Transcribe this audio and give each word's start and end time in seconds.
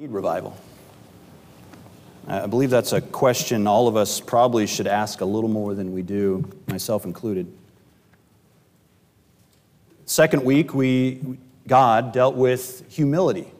need 0.00 0.12
revival? 0.12 0.56
I 2.26 2.46
believe 2.46 2.70
that's 2.70 2.94
a 2.94 3.02
question 3.02 3.66
all 3.66 3.86
of 3.86 3.96
us 3.96 4.18
probably 4.18 4.66
should 4.66 4.86
ask 4.86 5.20
a 5.20 5.26
little 5.26 5.50
more 5.50 5.74
than 5.74 5.92
we 5.92 6.00
do, 6.00 6.50
myself 6.68 7.04
included. 7.04 7.52
Second 10.06 10.42
week, 10.42 10.72
we, 10.72 11.20
God 11.68 12.12
dealt 12.12 12.34
with 12.34 12.90
humility 12.90 13.52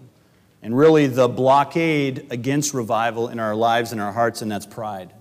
and 0.62 0.74
really 0.74 1.08
the 1.08 1.28
blockade 1.28 2.28
against 2.30 2.72
revival 2.72 3.28
in 3.28 3.38
our 3.38 3.54
lives 3.54 3.92
and 3.92 4.00
our 4.00 4.12
hearts, 4.12 4.40
and 4.40 4.50
that's 4.50 4.64
pride. 4.64 5.12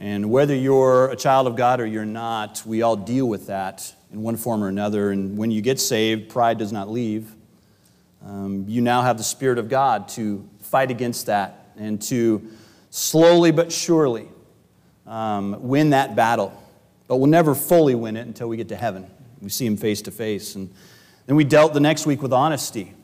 And 0.00 0.32
whether 0.32 0.56
you're 0.56 1.12
a 1.12 1.16
child 1.16 1.46
of 1.46 1.54
God 1.54 1.78
or 1.78 1.86
you're 1.86 2.04
not, 2.04 2.60
we 2.66 2.82
all 2.82 2.96
deal 2.96 3.28
with 3.28 3.46
that 3.46 3.94
in 4.12 4.20
one 4.20 4.36
form 4.36 4.64
or 4.64 4.68
another. 4.68 5.12
And 5.12 5.38
when 5.38 5.52
you 5.52 5.60
get 5.60 5.78
saved, 5.78 6.28
pride 6.28 6.58
does 6.58 6.72
not 6.72 6.90
leave. 6.90 7.32
Um, 8.24 8.64
you 8.68 8.80
now 8.80 9.02
have 9.02 9.18
the 9.18 9.24
Spirit 9.24 9.58
of 9.58 9.68
God 9.68 10.08
to 10.10 10.48
fight 10.60 10.90
against 10.90 11.26
that 11.26 11.72
and 11.76 12.00
to 12.02 12.48
slowly 12.90 13.50
but 13.50 13.70
surely 13.70 14.28
um, 15.06 15.56
win 15.60 15.90
that 15.90 16.16
battle. 16.16 16.58
But 17.06 17.16
we'll 17.16 17.28
never 17.28 17.54
fully 17.54 17.94
win 17.94 18.16
it 18.16 18.26
until 18.26 18.48
we 18.48 18.56
get 18.56 18.68
to 18.68 18.76
heaven. 18.76 19.10
We 19.42 19.50
see 19.50 19.66
Him 19.66 19.76
face 19.76 20.00
to 20.02 20.10
face. 20.10 20.54
And 20.54 20.72
then 21.26 21.36
we 21.36 21.44
dealt 21.44 21.74
the 21.74 21.80
next 21.80 22.06
week 22.06 22.22
with 22.22 22.32
honesty 22.32 22.94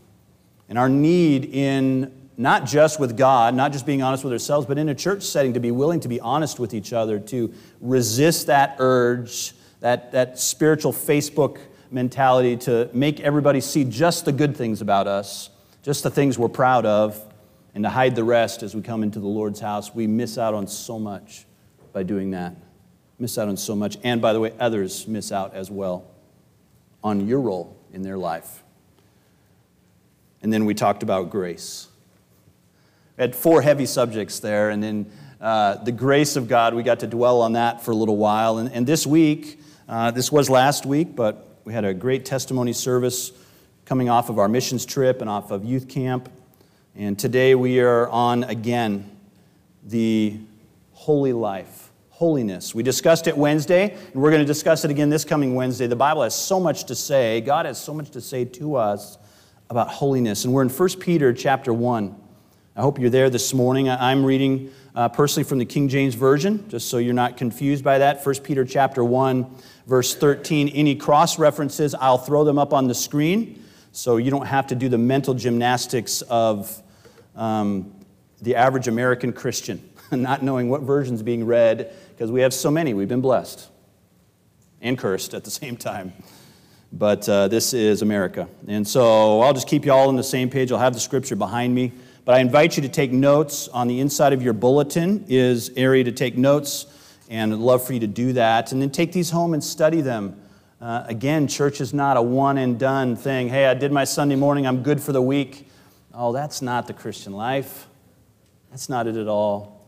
and 0.68 0.78
our 0.78 0.88
need 0.88 1.44
in 1.46 2.30
not 2.38 2.64
just 2.64 2.98
with 2.98 3.18
God, 3.18 3.54
not 3.54 3.72
just 3.72 3.84
being 3.84 4.00
honest 4.00 4.24
with 4.24 4.32
ourselves, 4.32 4.66
but 4.66 4.78
in 4.78 4.88
a 4.88 4.94
church 4.94 5.22
setting 5.22 5.52
to 5.52 5.60
be 5.60 5.70
willing 5.70 6.00
to 6.00 6.08
be 6.08 6.18
honest 6.20 6.58
with 6.58 6.72
each 6.72 6.94
other, 6.94 7.18
to 7.18 7.52
resist 7.82 8.46
that 8.46 8.76
urge, 8.78 9.52
that, 9.80 10.12
that 10.12 10.38
spiritual 10.38 10.92
Facebook 10.92 11.58
mentality 11.90 12.56
to 12.56 12.88
make 12.92 13.20
everybody 13.20 13.60
see 13.60 13.84
just 13.84 14.24
the 14.24 14.32
good 14.32 14.56
things 14.56 14.80
about 14.80 15.06
us, 15.06 15.50
just 15.82 16.02
the 16.02 16.10
things 16.10 16.38
we're 16.38 16.48
proud 16.48 16.86
of, 16.86 17.20
and 17.74 17.84
to 17.84 17.90
hide 17.90 18.16
the 18.16 18.24
rest 18.24 18.62
as 18.62 18.74
we 18.74 18.82
come 18.82 19.02
into 19.02 19.20
the 19.20 19.28
Lord's 19.28 19.60
house. 19.60 19.94
We 19.94 20.06
miss 20.06 20.38
out 20.38 20.54
on 20.54 20.66
so 20.66 20.98
much 20.98 21.46
by 21.92 22.02
doing 22.02 22.30
that. 22.32 22.54
Miss 23.18 23.36
out 23.38 23.48
on 23.48 23.56
so 23.56 23.76
much. 23.76 23.98
And 24.02 24.22
by 24.22 24.32
the 24.32 24.40
way, 24.40 24.52
others 24.58 25.06
miss 25.06 25.30
out 25.30 25.54
as 25.54 25.70
well 25.70 26.04
on 27.04 27.26
your 27.26 27.40
role 27.40 27.76
in 27.92 28.02
their 28.02 28.18
life. 28.18 28.62
And 30.42 30.52
then 30.52 30.64
we 30.64 30.74
talked 30.74 31.02
about 31.02 31.30
grace. 31.30 31.88
We 33.16 33.22
had 33.22 33.36
four 33.36 33.60
heavy 33.60 33.86
subjects 33.86 34.40
there, 34.40 34.70
and 34.70 34.82
then 34.82 35.12
uh, 35.40 35.82
the 35.84 35.92
grace 35.92 36.36
of 36.36 36.48
God, 36.48 36.74
we 36.74 36.82
got 36.82 37.00
to 37.00 37.06
dwell 37.06 37.42
on 37.42 37.52
that 37.52 37.82
for 37.82 37.90
a 37.90 37.94
little 37.94 38.16
while. 38.16 38.58
And, 38.58 38.72
and 38.72 38.86
this 38.86 39.06
week, 39.06 39.60
uh, 39.88 40.10
this 40.10 40.32
was 40.32 40.48
last 40.48 40.86
week, 40.86 41.14
but 41.14 41.49
we 41.64 41.72
had 41.72 41.84
a 41.84 41.92
great 41.92 42.24
testimony 42.24 42.72
service 42.72 43.32
coming 43.84 44.08
off 44.08 44.30
of 44.30 44.38
our 44.38 44.48
missions 44.48 44.86
trip 44.86 45.20
and 45.20 45.28
off 45.28 45.50
of 45.50 45.64
youth 45.64 45.88
camp. 45.88 46.30
And 46.96 47.18
today 47.18 47.54
we 47.54 47.80
are 47.80 48.08
on 48.08 48.44
again 48.44 49.10
the 49.84 50.38
holy 50.92 51.32
life, 51.32 51.90
holiness. 52.10 52.74
We 52.74 52.82
discussed 52.82 53.26
it 53.26 53.36
Wednesday, 53.36 53.92
and 54.12 54.22
we're 54.22 54.30
going 54.30 54.42
to 54.42 54.46
discuss 54.46 54.84
it 54.84 54.90
again 54.90 55.10
this 55.10 55.24
coming 55.24 55.54
Wednesday. 55.54 55.86
The 55.86 55.96
Bible 55.96 56.22
has 56.22 56.34
so 56.34 56.58
much 56.58 56.84
to 56.84 56.94
say, 56.94 57.40
God 57.42 57.66
has 57.66 57.78
so 57.78 57.92
much 57.92 58.10
to 58.10 58.20
say 58.20 58.44
to 58.46 58.76
us 58.76 59.18
about 59.68 59.88
holiness. 59.88 60.44
And 60.44 60.54
we're 60.54 60.62
in 60.62 60.70
1 60.70 60.88
Peter 61.00 61.32
chapter 61.32 61.72
1. 61.72 62.16
I 62.76 62.80
hope 62.80 62.98
you're 62.98 63.10
there 63.10 63.28
this 63.28 63.52
morning. 63.52 63.90
I'm 63.90 64.24
reading 64.24 64.72
uh, 64.94 65.08
personally 65.08 65.48
from 65.48 65.58
the 65.58 65.64
King 65.64 65.88
James 65.88 66.14
Version, 66.14 66.68
just 66.68 66.88
so 66.88 66.98
you're 66.98 67.14
not 67.14 67.36
confused 67.36 67.84
by 67.84 67.98
that. 67.98 68.24
1 68.24 68.34
Peter 68.36 68.64
chapter 68.64 69.04
1, 69.04 69.46
verse 69.86 70.14
13. 70.14 70.68
Any 70.68 70.96
cross 70.96 71.38
references, 71.38 71.94
I'll 71.94 72.18
throw 72.18 72.44
them 72.44 72.58
up 72.58 72.72
on 72.72 72.88
the 72.88 72.94
screen 72.94 73.62
so 73.92 74.16
you 74.16 74.30
don't 74.30 74.46
have 74.46 74.68
to 74.68 74.74
do 74.74 74.88
the 74.88 74.98
mental 74.98 75.34
gymnastics 75.34 76.22
of 76.22 76.82
um, 77.36 77.92
the 78.40 78.56
average 78.56 78.88
American 78.88 79.32
Christian, 79.32 79.88
not 80.10 80.42
knowing 80.42 80.68
what 80.68 80.82
version's 80.82 81.22
being 81.22 81.44
read, 81.44 81.92
because 82.10 82.30
we 82.30 82.40
have 82.40 82.54
so 82.54 82.70
many. 82.70 82.94
We've 82.94 83.08
been 83.08 83.20
blessed 83.20 83.68
and 84.80 84.98
cursed 84.98 85.34
at 85.34 85.44
the 85.44 85.50
same 85.50 85.76
time. 85.76 86.12
But 86.92 87.28
uh, 87.28 87.46
this 87.46 87.72
is 87.72 88.02
America. 88.02 88.48
And 88.66 88.86
so 88.86 89.40
I'll 89.42 89.52
just 89.52 89.68
keep 89.68 89.84
you 89.84 89.92
all 89.92 90.08
on 90.08 90.16
the 90.16 90.24
same 90.24 90.50
page. 90.50 90.72
I'll 90.72 90.78
have 90.78 90.94
the 90.94 91.00
scripture 91.00 91.36
behind 91.36 91.72
me. 91.72 91.92
But 92.24 92.36
I 92.36 92.40
invite 92.40 92.76
you 92.76 92.82
to 92.82 92.88
take 92.88 93.12
notes. 93.12 93.68
On 93.68 93.88
the 93.88 94.00
inside 94.00 94.32
of 94.32 94.42
your 94.42 94.52
bulletin 94.52 95.24
is 95.28 95.70
area 95.76 96.04
to 96.04 96.12
take 96.12 96.36
notes 96.36 96.86
and 97.30 97.52
I'd 97.52 97.60
love 97.60 97.86
for 97.86 97.92
you 97.92 98.00
to 98.00 98.08
do 98.08 98.32
that. 98.34 98.72
And 98.72 98.82
then 98.82 98.90
take 98.90 99.12
these 99.12 99.30
home 99.30 99.54
and 99.54 99.62
study 99.62 100.00
them. 100.00 100.40
Uh, 100.80 101.04
again, 101.06 101.46
church 101.46 101.80
is 101.80 101.94
not 101.94 102.16
a 102.16 102.22
one 102.22 102.58
and 102.58 102.78
done 102.78 103.14
thing. 103.14 103.48
Hey, 103.48 103.66
I 103.66 103.74
did 103.74 103.92
my 103.92 104.04
Sunday 104.04 104.34
morning, 104.34 104.66
I'm 104.66 104.82
good 104.82 105.00
for 105.00 105.12
the 105.12 105.22
week. 105.22 105.68
Oh, 106.12 106.32
that's 106.32 106.60
not 106.60 106.88
the 106.88 106.92
Christian 106.92 107.32
life. 107.32 107.86
That's 108.70 108.88
not 108.88 109.06
it 109.06 109.16
at 109.16 109.28
all. 109.28 109.86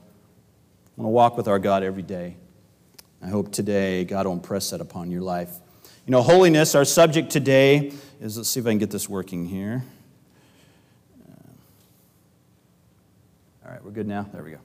I 0.97 1.00
want 1.00 1.06
to 1.06 1.10
walk 1.10 1.37
with 1.37 1.48
our 1.48 1.59
God 1.59 1.82
every 1.82 2.03
day. 2.03 2.37
I 3.21 3.28
hope 3.28 3.50
today 3.50 4.04
God 4.04 4.26
will 4.26 4.34
impress 4.34 4.71
that 4.71 4.81
upon 4.81 5.10
your 5.10 5.22
life. 5.22 5.50
You 6.06 6.12
know, 6.12 6.22
holiness, 6.22 6.75
our 6.75 6.84
subject 6.84 7.31
today 7.31 7.92
is, 8.21 8.37
let's 8.37 8.48
see 8.48 8.60
if 8.60 8.66
I 8.66 8.71
can 8.71 8.78
get 8.78 8.91
this 8.91 9.09
working 9.09 9.47
here. 9.47 9.82
Uh, 11.26 11.42
all 13.65 13.72
right, 13.82 13.87
we're 13.87 13.94
good 13.94 14.06
now? 14.06 14.26
There 14.32 14.43
we 14.43 14.53
go. 14.53 14.59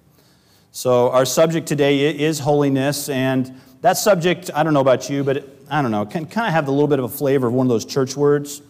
So, 0.72 1.10
our 1.12 1.26
subject 1.26 1.68
today 1.68 2.16
is 2.20 2.40
holiness, 2.40 3.10
and 3.10 3.60
that 3.82 3.98
subject, 3.98 4.52
I 4.54 4.64
don't 4.64 4.74
know 4.74 4.82
about 4.82 5.10
you, 5.10 5.24
but 5.24 5.38
it, 5.38 5.66
I 5.70 5.82
don't 5.82 5.92
know, 5.92 6.06
can 6.06 6.26
kind 6.26 6.48
of 6.48 6.54
have 6.54 6.68
a 6.68 6.72
little 6.72 6.88
bit 6.88 7.00
of 7.00 7.06
a 7.06 7.10
flavor 7.10 7.48
of 7.48 7.54
one 7.54 7.66
of 7.66 7.70
those 7.70 7.86
church 7.86 8.16
words 8.16 8.62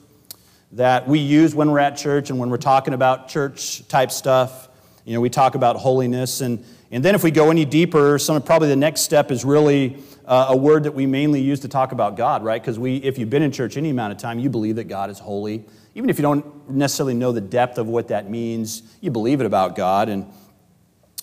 that 0.74 1.07
we 1.07 1.19
use 1.19 1.53
when 1.53 1.69
we're 1.72 1.80
at 1.80 1.97
church 1.97 2.30
and 2.30 2.40
when 2.40 2.50
we're 2.50 2.57
talking 2.57 2.94
about 2.94 3.28
church 3.28 3.88
type 3.88 4.12
stuff. 4.12 4.67
You 5.07 5.13
know, 5.13 5.22
we 5.22 5.29
talk 5.29 5.56
about 5.56 5.78
holiness, 5.78 6.41
and, 6.41 6.66
and 6.91 7.01
then 7.01 7.16
if 7.16 7.23
we 7.23 7.31
go 7.31 7.50
any 7.50 7.63
deeper, 7.63 8.19
some 8.19 8.41
probably 8.41 8.68
the 8.68 8.75
next 8.75 9.01
step 9.01 9.31
is 9.31 9.45
really 9.45 10.03
uh, 10.25 10.47
a 10.50 10.57
word 10.57 10.84
that 10.84 10.91
we 10.91 11.06
mainly 11.06 11.40
use 11.40 11.62
to 11.62 11.69
talk 11.69 11.94
about 11.94 12.18
God, 12.18 12.44
right? 12.44 12.62
Because 12.62 12.78
we, 12.78 12.97
if 12.97 13.18
you've 13.18 13.29
been 13.29 13.41
in 13.41 13.53
church 13.53 13.78
any 13.78 13.91
amount 13.91 14.12
of 14.12 14.19
time, 14.19 14.38
you 14.38 14.50
believe 14.50 14.75
that 14.75 14.90
God 14.90 15.09
is 15.09 15.18
holy. 15.18 15.63
Even 15.95 16.09
if 16.09 16.18
you 16.18 16.23
don't 16.23 16.69
necessarily 16.69 17.13
know 17.13 17.31
the 17.31 17.40
depth 17.40 17.78
of 17.78 17.88
what 17.88 18.09
that 18.09 18.29
means, 18.29 18.84
you 19.00 19.09
believe 19.09 19.40
it 19.40 19.45
about 19.45 19.78
God. 19.78 20.09
And, 20.09 20.25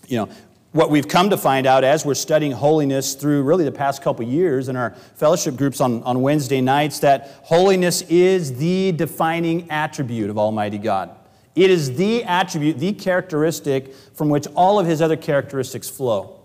you 0.09 0.17
know, 0.17 0.31
what 0.73 0.89
we've 0.89 1.07
come 1.07 1.29
to 1.29 1.37
find 1.37 1.67
out 1.67 1.85
as 1.85 2.07
we're 2.07 2.15
studying 2.15 2.53
holiness 2.53 3.13
through 3.13 3.43
really 3.43 3.65
the 3.65 3.71
past 3.71 4.01
couple 4.01 4.27
years 4.27 4.71
in 4.71 4.77
our 4.77 4.93
fellowship 5.15 5.57
groups 5.57 5.83
on, 5.83 6.03
on 6.05 6.23
Wednesday 6.23 6.63
nights 6.63 7.01
that 7.01 7.41
holiness 7.43 8.01
is 8.09 8.57
the 8.57 8.93
defining 8.93 9.71
attribute 9.71 10.31
of 10.31 10.39
Almighty 10.39 10.79
God. 10.79 11.15
It 11.55 11.71
is 11.71 11.97
the 11.97 12.25
attribute, 12.25 12.79
the 12.79 12.93
characteristic 12.93 13.95
from 14.15 14.29
which 14.29 14.47
all 14.55 14.81
of 14.81 14.87
his 14.87 15.01
other 15.01 15.17
characteristics 15.17 15.89
flow 15.89 16.41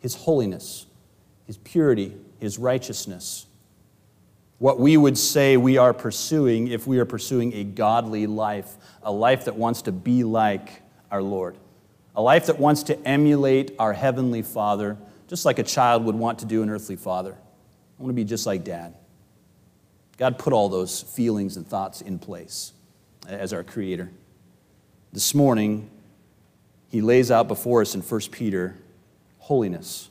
his 0.00 0.14
holiness, 0.14 0.86
his 1.44 1.56
purity, 1.56 2.14
his 2.38 2.56
righteousness. 2.56 3.46
What 4.58 4.78
we 4.78 4.96
would 4.96 5.18
say 5.18 5.56
we 5.56 5.76
are 5.76 5.92
pursuing 5.92 6.68
if 6.68 6.86
we 6.86 7.00
are 7.00 7.04
pursuing 7.04 7.52
a 7.52 7.64
godly 7.64 8.28
life, 8.28 8.76
a 9.02 9.10
life 9.10 9.46
that 9.46 9.56
wants 9.56 9.82
to 9.82 9.92
be 9.92 10.22
like 10.22 10.82
our 11.10 11.20
Lord 11.20 11.56
a 12.18 12.22
life 12.22 12.46
that 12.46 12.58
wants 12.58 12.82
to 12.82 12.98
emulate 13.06 13.76
our 13.78 13.92
Heavenly 13.92 14.42
Father, 14.42 14.98
just 15.28 15.44
like 15.44 15.60
a 15.60 15.62
child 15.62 16.04
would 16.04 16.16
want 16.16 16.40
to 16.40 16.46
do 16.46 16.64
an 16.64 16.68
earthly 16.68 16.96
father. 16.96 17.30
I 17.32 18.02
want 18.02 18.10
to 18.10 18.14
be 18.14 18.24
just 18.24 18.44
like 18.44 18.64
dad. 18.64 18.96
God 20.16 20.36
put 20.36 20.52
all 20.52 20.68
those 20.68 21.00
feelings 21.00 21.56
and 21.56 21.64
thoughts 21.64 22.00
in 22.00 22.18
place 22.18 22.72
as 23.28 23.52
our 23.52 23.62
Creator. 23.62 24.10
This 25.12 25.34
morning, 25.34 25.90
He 26.90 27.00
lays 27.00 27.30
out 27.30 27.48
before 27.48 27.80
us 27.80 27.94
in 27.94 28.02
1 28.02 28.20
Peter 28.30 28.76
holiness. 29.38 30.08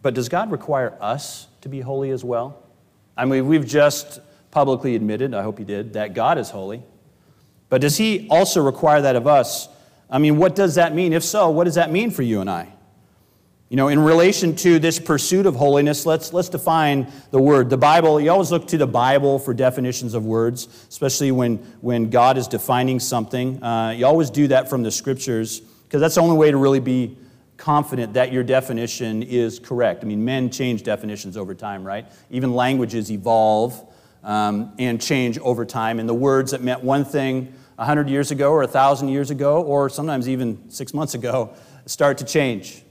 But 0.00 0.14
does 0.14 0.28
God 0.28 0.50
require 0.50 0.96
us 1.00 1.48
to 1.62 1.68
be 1.68 1.80
holy 1.80 2.10
as 2.10 2.24
well? 2.24 2.62
I 3.16 3.24
mean, 3.24 3.46
we've 3.46 3.66
just 3.66 4.20
publicly 4.50 4.94
admitted, 4.94 5.34
I 5.34 5.42
hope 5.42 5.58
you 5.58 5.64
did, 5.64 5.94
that 5.94 6.14
God 6.14 6.38
is 6.38 6.50
holy. 6.50 6.82
But 7.68 7.80
does 7.80 7.96
he 7.96 8.28
also 8.30 8.62
require 8.62 9.02
that 9.02 9.16
of 9.16 9.26
us? 9.26 9.68
I 10.08 10.18
mean, 10.18 10.38
what 10.38 10.54
does 10.54 10.76
that 10.76 10.94
mean? 10.94 11.12
If 11.12 11.24
so, 11.24 11.50
what 11.50 11.64
does 11.64 11.74
that 11.74 11.90
mean 11.90 12.10
for 12.10 12.22
you 12.22 12.40
and 12.40 12.48
I? 12.48 12.68
You 13.70 13.76
know, 13.76 13.88
in 13.88 13.98
relation 13.98 14.56
to 14.56 14.78
this 14.78 14.98
pursuit 14.98 15.44
of 15.44 15.54
holiness, 15.54 16.06
let's, 16.06 16.32
let's 16.32 16.48
define 16.48 17.12
the 17.30 17.40
word. 17.40 17.68
The 17.68 17.76
Bible, 17.76 18.18
you 18.18 18.30
always 18.30 18.50
look 18.50 18.66
to 18.68 18.78
the 18.78 18.86
Bible 18.86 19.38
for 19.38 19.52
definitions 19.52 20.14
of 20.14 20.24
words, 20.24 20.68
especially 20.88 21.32
when, 21.32 21.58
when 21.82 22.08
God 22.08 22.38
is 22.38 22.48
defining 22.48 22.98
something. 22.98 23.62
Uh, 23.62 23.90
you 23.90 24.06
always 24.06 24.30
do 24.30 24.48
that 24.48 24.70
from 24.70 24.82
the 24.82 24.90
scriptures, 24.90 25.60
because 25.60 26.00
that's 26.00 26.14
the 26.14 26.22
only 26.22 26.38
way 26.38 26.50
to 26.50 26.56
really 26.56 26.80
be 26.80 27.18
confident 27.58 28.14
that 28.14 28.32
your 28.32 28.42
definition 28.42 29.22
is 29.22 29.58
correct. 29.58 30.02
I 30.02 30.06
mean, 30.06 30.24
men 30.24 30.48
change 30.48 30.82
definitions 30.82 31.36
over 31.36 31.54
time, 31.54 31.84
right? 31.84 32.06
Even 32.30 32.54
languages 32.54 33.10
evolve 33.10 33.86
um, 34.24 34.72
and 34.78 34.98
change 34.98 35.38
over 35.40 35.66
time. 35.66 36.00
And 36.00 36.08
the 36.08 36.14
words 36.14 36.52
that 36.52 36.62
meant 36.62 36.82
one 36.82 37.04
thing 37.04 37.52
100 37.76 38.08
years 38.08 38.30
ago 38.30 38.50
or 38.50 38.60
1,000 38.60 39.08
years 39.08 39.30
ago, 39.30 39.62
or 39.62 39.90
sometimes 39.90 40.26
even 40.26 40.70
six 40.70 40.94
months 40.94 41.12
ago, 41.12 41.52
start 41.84 42.16
to 42.18 42.24
change. 42.24 42.82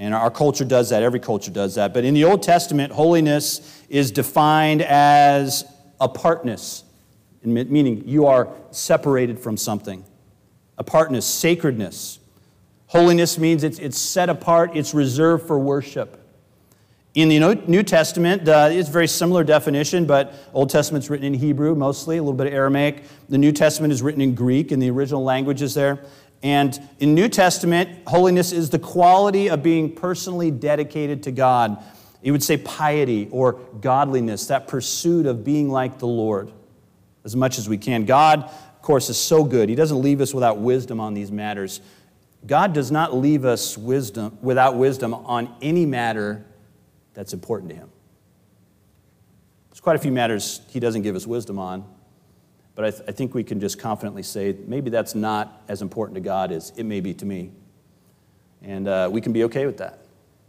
And 0.00 0.14
our 0.14 0.30
culture 0.30 0.64
does 0.64 0.88
that, 0.88 1.02
every 1.02 1.20
culture 1.20 1.50
does 1.50 1.74
that. 1.74 1.92
But 1.92 2.04
in 2.04 2.14
the 2.14 2.24
Old 2.24 2.42
Testament, 2.42 2.90
holiness 2.90 3.84
is 3.90 4.10
defined 4.10 4.80
as 4.80 5.62
apartness. 6.00 6.84
meaning 7.44 8.08
you 8.08 8.24
are 8.24 8.48
separated 8.70 9.38
from 9.38 9.58
something. 9.58 10.02
Apartness, 10.78 11.26
sacredness. 11.26 12.18
Holiness 12.86 13.36
means 13.36 13.62
it's, 13.62 13.78
it's 13.78 13.98
set 13.98 14.30
apart, 14.30 14.70
it's 14.74 14.94
reserved 14.94 15.46
for 15.46 15.58
worship. 15.58 16.16
In 17.12 17.28
the 17.28 17.38
New 17.66 17.82
Testament, 17.82 18.48
uh, 18.48 18.70
it's 18.72 18.88
a 18.88 18.92
very 18.92 19.06
similar 19.06 19.44
definition, 19.44 20.06
but 20.06 20.32
Old 20.54 20.70
Testament's 20.70 21.10
written 21.10 21.26
in 21.26 21.34
Hebrew 21.34 21.74
mostly, 21.74 22.16
a 22.16 22.22
little 22.22 22.32
bit 22.32 22.46
of 22.46 22.54
Aramaic. 22.54 23.02
The 23.28 23.36
New 23.36 23.52
Testament 23.52 23.92
is 23.92 24.00
written 24.00 24.22
in 24.22 24.34
Greek, 24.34 24.72
in 24.72 24.78
the 24.78 24.88
original 24.90 25.22
languages 25.22 25.74
there. 25.74 26.02
And 26.42 26.78
in 26.98 27.14
New 27.14 27.28
Testament, 27.28 27.90
holiness 28.06 28.52
is 28.52 28.70
the 28.70 28.78
quality 28.78 29.48
of 29.48 29.62
being 29.62 29.94
personally 29.94 30.50
dedicated 30.50 31.22
to 31.24 31.32
God. 31.32 31.82
You 32.22 32.32
would 32.32 32.42
say 32.42 32.56
piety 32.56 33.28
or 33.30 33.54
godliness, 33.80 34.46
that 34.46 34.68
pursuit 34.68 35.26
of 35.26 35.44
being 35.44 35.68
like 35.68 35.98
the 35.98 36.06
Lord 36.06 36.52
as 37.24 37.36
much 37.36 37.58
as 37.58 37.68
we 37.68 37.76
can. 37.78 38.04
God, 38.04 38.44
of 38.44 38.82
course, 38.82 39.10
is 39.10 39.18
so 39.18 39.44
good. 39.44 39.68
He 39.68 39.74
doesn't 39.74 40.00
leave 40.00 40.20
us 40.20 40.32
without 40.32 40.58
wisdom 40.58 41.00
on 41.00 41.14
these 41.14 41.30
matters. 41.30 41.80
God 42.46 42.72
does 42.72 42.90
not 42.90 43.14
leave 43.14 43.44
us 43.44 43.76
wisdom 43.76 44.38
without 44.40 44.76
wisdom 44.76 45.12
on 45.12 45.54
any 45.60 45.84
matter 45.84 46.44
that's 47.12 47.34
important 47.34 47.70
to 47.70 47.76
him. 47.76 47.90
There's 49.70 49.80
quite 49.80 49.96
a 49.96 49.98
few 49.98 50.12
matters 50.12 50.62
he 50.70 50.80
doesn't 50.80 51.02
give 51.02 51.16
us 51.16 51.26
wisdom 51.26 51.58
on, 51.58 51.84
but 52.80 52.86
I, 52.86 52.90
th- 52.92 53.02
I 53.08 53.12
think 53.12 53.34
we 53.34 53.44
can 53.44 53.60
just 53.60 53.78
confidently 53.78 54.22
say 54.22 54.56
maybe 54.66 54.88
that's 54.88 55.14
not 55.14 55.64
as 55.68 55.82
important 55.82 56.14
to 56.14 56.22
God 56.22 56.50
as 56.50 56.72
it 56.78 56.84
may 56.84 57.00
be 57.00 57.12
to 57.12 57.26
me. 57.26 57.52
And 58.62 58.88
uh, 58.88 59.10
we 59.12 59.20
can 59.20 59.34
be 59.34 59.44
okay 59.44 59.66
with 59.66 59.76
that. 59.76 59.98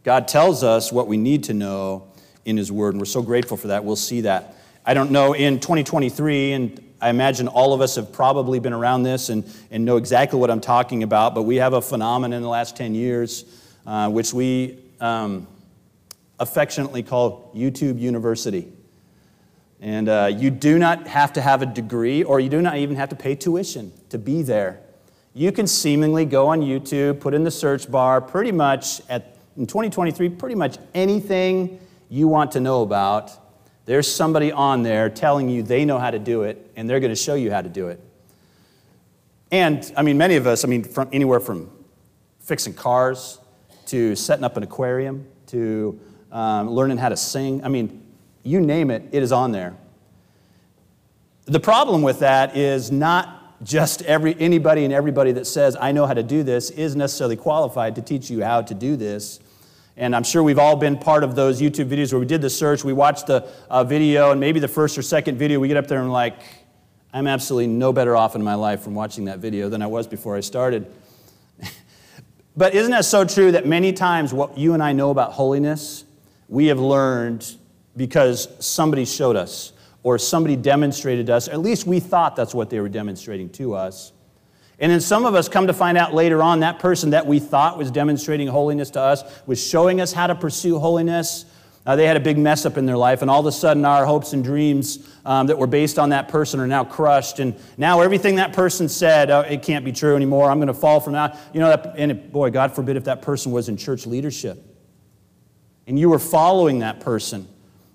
God 0.05 0.29
tells 0.29 0.63
us 0.63 0.93
what 0.93 1.07
we 1.07 1.17
need 1.17 1.43
to 1.43 1.53
know 1.53 2.07
in 2.45 2.55
His 2.55 2.71
Word, 2.71 2.93
and 2.93 3.01
we're 3.01 3.05
so 3.05 3.21
grateful 3.21 3.57
for 3.57 3.67
that. 3.67 3.83
We'll 3.83 3.97
see 3.97 4.21
that. 4.21 4.55
I 4.85 4.93
don't 4.93 5.11
know 5.11 5.33
in 5.33 5.59
2023, 5.59 6.53
and 6.53 6.93
I 7.01 7.09
imagine 7.09 7.49
all 7.49 7.73
of 7.73 7.81
us 7.81 7.95
have 7.95 8.13
probably 8.13 8.59
been 8.59 8.71
around 8.71 9.03
this 9.03 9.27
and, 9.27 9.43
and 9.69 9.83
know 9.83 9.97
exactly 9.97 10.39
what 10.39 10.49
I'm 10.49 10.61
talking 10.61 11.03
about, 11.03 11.35
but 11.35 11.41
we 11.41 11.57
have 11.57 11.73
a 11.73 11.81
phenomenon 11.81 12.37
in 12.37 12.41
the 12.41 12.47
last 12.47 12.77
10 12.77 12.95
years 12.95 13.43
uh, 13.85 14.09
which 14.09 14.33
we 14.33 14.79
um, 15.01 15.49
affectionately 16.39 17.03
call 17.03 17.51
YouTube 17.53 17.99
University. 17.99 18.71
And 19.81 20.07
uh, 20.07 20.29
you 20.31 20.51
do 20.51 20.77
not 20.77 21.07
have 21.07 21.33
to 21.33 21.41
have 21.41 21.63
a 21.63 21.65
degree, 21.65 22.23
or 22.23 22.39
you 22.39 22.49
do 22.49 22.61
not 22.61 22.77
even 22.77 22.95
have 22.97 23.09
to 23.09 23.15
pay 23.15 23.33
tuition 23.33 23.91
to 24.09 24.19
be 24.19 24.43
there. 24.43 24.79
You 25.33 25.51
can 25.51 25.65
seemingly 25.65 26.25
go 26.25 26.47
on 26.49 26.61
YouTube, 26.61 27.19
put 27.19 27.33
in 27.33 27.43
the 27.43 27.51
search 27.51 27.89
bar, 27.89 28.21
pretty 28.21 28.51
much 28.51 29.01
at, 29.09 29.37
in 29.57 29.65
2023, 29.65 30.29
pretty 30.29 30.55
much 30.55 30.77
anything 30.93 31.79
you 32.09 32.27
want 32.27 32.51
to 32.51 32.59
know 32.59 32.83
about. 32.83 33.31
There's 33.85 34.09
somebody 34.09 34.51
on 34.51 34.83
there 34.83 35.09
telling 35.09 35.49
you 35.49 35.63
they 35.63 35.83
know 35.83 35.97
how 35.97 36.11
to 36.11 36.19
do 36.19 36.43
it, 36.43 36.71
and 36.75 36.87
they're 36.87 36.99
going 36.99 37.11
to 37.11 37.15
show 37.15 37.33
you 37.33 37.51
how 37.51 37.61
to 37.61 37.69
do 37.69 37.87
it. 37.87 37.99
And, 39.51 39.91
I 39.97 40.03
mean, 40.03 40.17
many 40.17 40.35
of 40.35 40.45
us, 40.45 40.63
I 40.63 40.67
mean, 40.67 40.83
from 40.83 41.09
anywhere 41.11 41.39
from 41.39 41.71
fixing 42.39 42.73
cars 42.73 43.39
to 43.87 44.15
setting 44.15 44.45
up 44.45 44.57
an 44.57 44.63
aquarium 44.63 45.25
to 45.47 45.99
um, 46.31 46.69
learning 46.69 46.97
how 46.97 47.09
to 47.09 47.17
sing. 47.17 47.63
I 47.63 47.67
mean, 47.67 48.01
you 48.43 48.61
name 48.61 48.91
it, 48.91 49.03
it 49.11 49.23
is 49.23 49.31
on 49.31 49.51
there. 49.51 49.75
The 51.45 51.59
problem 51.59 52.01
with 52.01 52.19
that 52.19 52.55
is 52.55 52.91
not 52.91 53.63
just 53.63 54.01
every, 54.03 54.35
anybody 54.39 54.85
and 54.85 54.93
everybody 54.93 55.31
that 55.33 55.45
says, 55.45 55.77
I 55.79 55.91
know 55.91 56.05
how 56.05 56.13
to 56.13 56.23
do 56.23 56.43
this, 56.43 56.69
is 56.71 56.95
necessarily 56.95 57.35
qualified 57.35 57.95
to 57.95 58.01
teach 58.01 58.29
you 58.29 58.43
how 58.43 58.61
to 58.61 58.73
do 58.73 58.95
this. 58.95 59.39
And 59.97 60.15
I'm 60.15 60.23
sure 60.23 60.41
we've 60.41 60.59
all 60.59 60.75
been 60.75 60.97
part 60.97 61.23
of 61.23 61.35
those 61.35 61.61
YouTube 61.61 61.89
videos 61.89 62.11
where 62.11 62.19
we 62.19 62.25
did 62.25 62.41
the 62.41 62.49
search, 62.49 62.83
we 62.83 62.93
watched 62.93 63.27
the 63.27 63.47
uh, 63.69 63.83
video, 63.83 64.31
and 64.31 64.39
maybe 64.39 64.59
the 64.59 64.67
first 64.67 64.97
or 64.97 65.01
second 65.01 65.37
video, 65.37 65.59
we 65.59 65.67
get 65.67 65.77
up 65.77 65.87
there 65.87 65.99
and 65.99 66.11
like, 66.11 66.35
I'm 67.13 67.27
absolutely 67.27 67.67
no 67.67 67.91
better 67.91 68.15
off 68.15 68.35
in 68.35 68.41
my 68.41 68.55
life 68.55 68.81
from 68.81 68.95
watching 68.95 69.25
that 69.25 69.39
video 69.39 69.69
than 69.69 69.81
I 69.81 69.87
was 69.87 70.07
before 70.07 70.37
I 70.37 70.39
started. 70.39 70.91
but 72.57 72.73
isn't 72.73 72.91
that 72.91 73.05
so 73.05 73.25
true 73.25 73.51
that 73.51 73.67
many 73.67 73.91
times 73.93 74.33
what 74.33 74.57
you 74.57 74.73
and 74.73 74.81
I 74.81 74.93
know 74.93 75.11
about 75.11 75.33
holiness 75.33 76.05
we 76.47 76.67
have 76.67 76.79
learned 76.79 77.55
because 78.01 78.47
somebody 78.57 79.05
showed 79.05 79.35
us 79.35 79.73
or 80.01 80.17
somebody 80.17 80.55
demonstrated 80.55 81.27
to 81.27 81.35
us, 81.35 81.47
at 81.47 81.59
least 81.59 81.85
we 81.85 81.99
thought 81.99 82.35
that's 82.35 82.51
what 82.51 82.71
they 82.71 82.79
were 82.79 82.89
demonstrating 82.89 83.47
to 83.47 83.75
us. 83.75 84.11
And 84.79 84.91
then 84.91 84.99
some 84.99 85.23
of 85.23 85.35
us 85.35 85.47
come 85.47 85.67
to 85.67 85.73
find 85.73 85.99
out 85.99 86.15
later 86.15 86.41
on 86.41 86.61
that 86.61 86.79
person 86.79 87.11
that 87.11 87.27
we 87.27 87.37
thought 87.37 87.77
was 87.77 87.91
demonstrating 87.91 88.47
holiness 88.47 88.89
to 88.89 89.01
us 89.01 89.21
was 89.45 89.63
showing 89.63 90.01
us 90.01 90.13
how 90.13 90.25
to 90.25 90.33
pursue 90.33 90.79
holiness. 90.79 91.45
Uh, 91.85 91.95
they 91.95 92.07
had 92.07 92.17
a 92.17 92.19
big 92.19 92.39
mess 92.39 92.65
up 92.65 92.75
in 92.75 92.87
their 92.87 92.97
life, 92.97 93.21
and 93.21 93.29
all 93.29 93.41
of 93.41 93.45
a 93.45 93.51
sudden, 93.51 93.85
our 93.85 94.03
hopes 94.03 94.33
and 94.33 94.43
dreams 94.43 95.07
um, 95.23 95.45
that 95.45 95.59
were 95.59 95.67
based 95.67 95.99
on 95.99 96.09
that 96.09 96.27
person 96.27 96.59
are 96.59 96.65
now 96.65 96.83
crushed. 96.83 97.37
And 97.37 97.55
now 97.77 98.01
everything 98.01 98.37
that 98.37 98.51
person 98.51 98.89
said, 98.89 99.29
oh, 99.29 99.41
it 99.41 99.61
can't 99.61 99.85
be 99.85 99.91
true 99.91 100.15
anymore. 100.15 100.49
I'm 100.49 100.57
going 100.57 100.69
to 100.69 100.73
fall 100.73 100.99
from 100.99 101.13
that. 101.13 101.37
You 101.53 101.59
know, 101.59 101.67
that, 101.67 101.93
and 101.97 102.31
boy, 102.31 102.49
God 102.49 102.73
forbid 102.73 102.97
if 102.97 103.03
that 103.03 103.21
person 103.21 103.51
was 103.51 103.69
in 103.69 103.77
church 103.77 104.07
leadership 104.07 104.71
and 105.87 105.99
you 105.99 106.09
were 106.09 106.19
following 106.19 106.79
that 106.79 106.99
person 107.01 107.47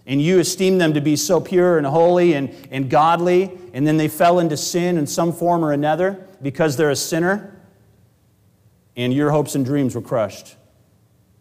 and 0.07 0.23
you 0.23 0.39
esteemed 0.39 0.81
them 0.81 0.95
to 0.95 1.01
be 1.01 1.17
so 1.17 1.41
pure 1.41 1.79
and 1.79 1.87
holy 1.87 2.35
and, 2.35 2.55
and 2.71 2.89
godly, 2.89 3.51
and 3.73 3.87
then 3.87 3.97
they 3.97 4.09
fell 4.09 4.39
into 4.39 4.57
sin 4.57 4.97
in 4.97 5.07
some 5.07 5.33
form 5.33 5.65
or 5.65 5.73
another 5.73 6.27
because 6.41 6.77
they're 6.77 6.91
a 6.91 6.97
sinner, 6.97 7.61
and 8.97 9.13
your 9.13 9.31
hopes 9.31 9.55
and 9.55 9.65
dreams 9.65 9.95
were 9.95 10.01
crushed. 10.01 10.57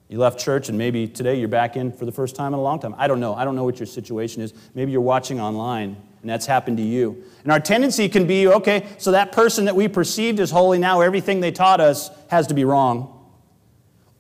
You 0.08 0.20
left 0.20 0.40
church, 0.40 0.70
and 0.70 0.78
maybe 0.78 1.08
today 1.08 1.40
you're 1.40 1.48
back 1.48 1.76
in 1.76 1.92
for 1.92 2.06
the 2.06 2.12
first 2.12 2.36
time 2.36 2.54
in 2.54 2.60
a 2.60 2.62
long 2.62 2.80
time. 2.80 2.94
I 2.98 3.08
don't 3.08 3.20
know. 3.20 3.34
I 3.34 3.44
don't 3.44 3.56
know 3.56 3.64
what 3.64 3.80
your 3.80 3.88
situation 3.88 4.42
is. 4.42 4.54
Maybe 4.74 4.92
you're 4.92 5.02
watching 5.02 5.40
online, 5.40 5.96
and 6.22 6.30
that's 6.30 6.46
happened 6.46 6.78
to 6.78 6.84
you. 6.84 7.24
And 7.44 7.52
our 7.52 7.60
tendency 7.60 8.10
can 8.10 8.28
be 8.28 8.48
okay, 8.48 8.88
so 8.98 9.12
that 9.12 9.32
person 9.32 9.66
that 9.66 9.76
we 9.76 9.88
perceived 9.88 10.40
as 10.40 10.52
holy, 10.52 10.78
now 10.78 11.02
everything 11.02 11.40
they 11.40 11.52
taught 11.52 11.82
us 11.82 12.10
has 12.30 12.48
to 12.48 12.54
be 12.54 12.66
wrong. 12.66 13.12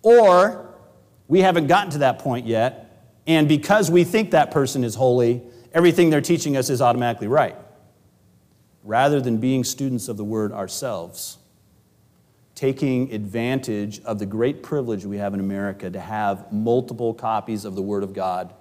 Or 0.02 0.74
we 1.28 1.42
haven't 1.42 1.68
gotten 1.68 1.92
to 1.92 1.98
that 2.00 2.20
point 2.20 2.46
yet, 2.46 2.85
and 3.27 3.48
because 3.48 3.89
we 3.89 4.04
think 4.04 4.31
that 4.31 4.51
person 4.51 4.83
is 4.83 4.95
holy, 4.95 5.42
everything 5.74 6.10
they're 6.10 6.22
teaching 6.22 6.56
us 6.56 6.69
is 6.69 6.81
automatically 6.81 7.27
right, 7.27 7.56
rather 8.83 9.19
than 9.19 9.38
being 9.38 9.63
students 9.63 10.07
of 10.07 10.18
the 10.18 10.24
Word 10.24 10.51
ourselves, 10.51 11.38
taking 12.54 13.12
advantage 13.13 14.00
of 14.04 14.19
the 14.19 14.25
great 14.25 14.63
privilege 14.63 15.06
we 15.06 15.18
have 15.18 15.33
in 15.33 15.39
America 15.39 15.89
to 15.89 16.00
have 16.00 16.51
multiple 16.51 17.13
copies 17.13 17.66
of 17.66 17.75
the 17.75 17.81
Word 17.81 18.04
of 18.04 18.13
God 18.13 18.54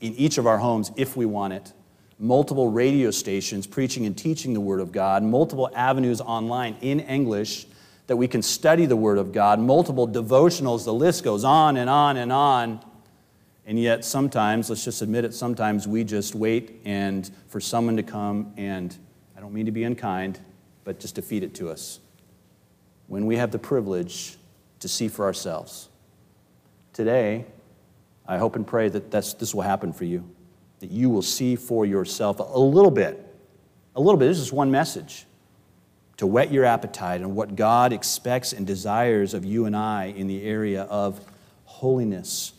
in 0.00 0.14
each 0.14 0.38
of 0.38 0.46
our 0.46 0.58
homes 0.58 0.90
if 0.96 1.16
we 1.16 1.26
want 1.26 1.52
it, 1.52 1.72
multiple 2.18 2.70
radio 2.70 3.10
stations 3.10 3.66
preaching 3.66 4.06
and 4.06 4.16
teaching 4.16 4.54
the 4.54 4.60
Word 4.60 4.80
of 4.80 4.92
God, 4.92 5.22
multiple 5.22 5.68
avenues 5.74 6.20
online 6.20 6.76
in 6.80 7.00
English 7.00 7.66
that 8.06 8.16
we 8.16 8.26
can 8.26 8.42
study 8.42 8.86
the 8.86 8.96
Word 8.96 9.18
of 9.18 9.32
God, 9.32 9.60
multiple 9.60 10.08
devotionals, 10.08 10.84
the 10.84 10.94
list 10.94 11.22
goes 11.22 11.44
on 11.44 11.76
and 11.76 11.88
on 11.88 12.16
and 12.16 12.32
on. 12.32 12.84
And 13.70 13.78
yet, 13.78 14.04
sometimes, 14.04 14.68
let's 14.68 14.84
just 14.84 15.00
admit 15.00 15.24
it, 15.24 15.32
sometimes 15.32 15.86
we 15.86 16.02
just 16.02 16.34
wait 16.34 16.80
and 16.84 17.30
for 17.46 17.60
someone 17.60 17.96
to 17.98 18.02
come 18.02 18.52
and, 18.56 18.98
I 19.36 19.40
don't 19.40 19.52
mean 19.52 19.66
to 19.66 19.70
be 19.70 19.84
unkind, 19.84 20.40
but 20.82 20.98
just 20.98 21.14
to 21.14 21.22
feed 21.22 21.44
it 21.44 21.54
to 21.54 21.70
us. 21.70 22.00
When 23.06 23.26
we 23.26 23.36
have 23.36 23.52
the 23.52 23.60
privilege 23.60 24.38
to 24.80 24.88
see 24.88 25.06
for 25.06 25.24
ourselves. 25.24 25.88
Today, 26.92 27.44
I 28.26 28.38
hope 28.38 28.56
and 28.56 28.66
pray 28.66 28.88
that 28.88 29.12
this 29.12 29.54
will 29.54 29.62
happen 29.62 29.92
for 29.92 30.04
you, 30.04 30.28
that 30.80 30.90
you 30.90 31.08
will 31.08 31.22
see 31.22 31.54
for 31.54 31.86
yourself 31.86 32.40
a 32.40 32.58
little 32.58 32.90
bit. 32.90 33.24
A 33.94 34.00
little 34.00 34.18
bit. 34.18 34.26
This 34.26 34.40
is 34.40 34.52
one 34.52 34.72
message 34.72 35.26
to 36.16 36.26
whet 36.26 36.50
your 36.50 36.64
appetite 36.64 37.22
on 37.22 37.36
what 37.36 37.54
God 37.54 37.92
expects 37.92 38.52
and 38.52 38.66
desires 38.66 39.32
of 39.32 39.44
you 39.44 39.66
and 39.66 39.76
I 39.76 40.06
in 40.06 40.26
the 40.26 40.42
area 40.42 40.82
of 40.90 41.24
holiness. 41.66 42.54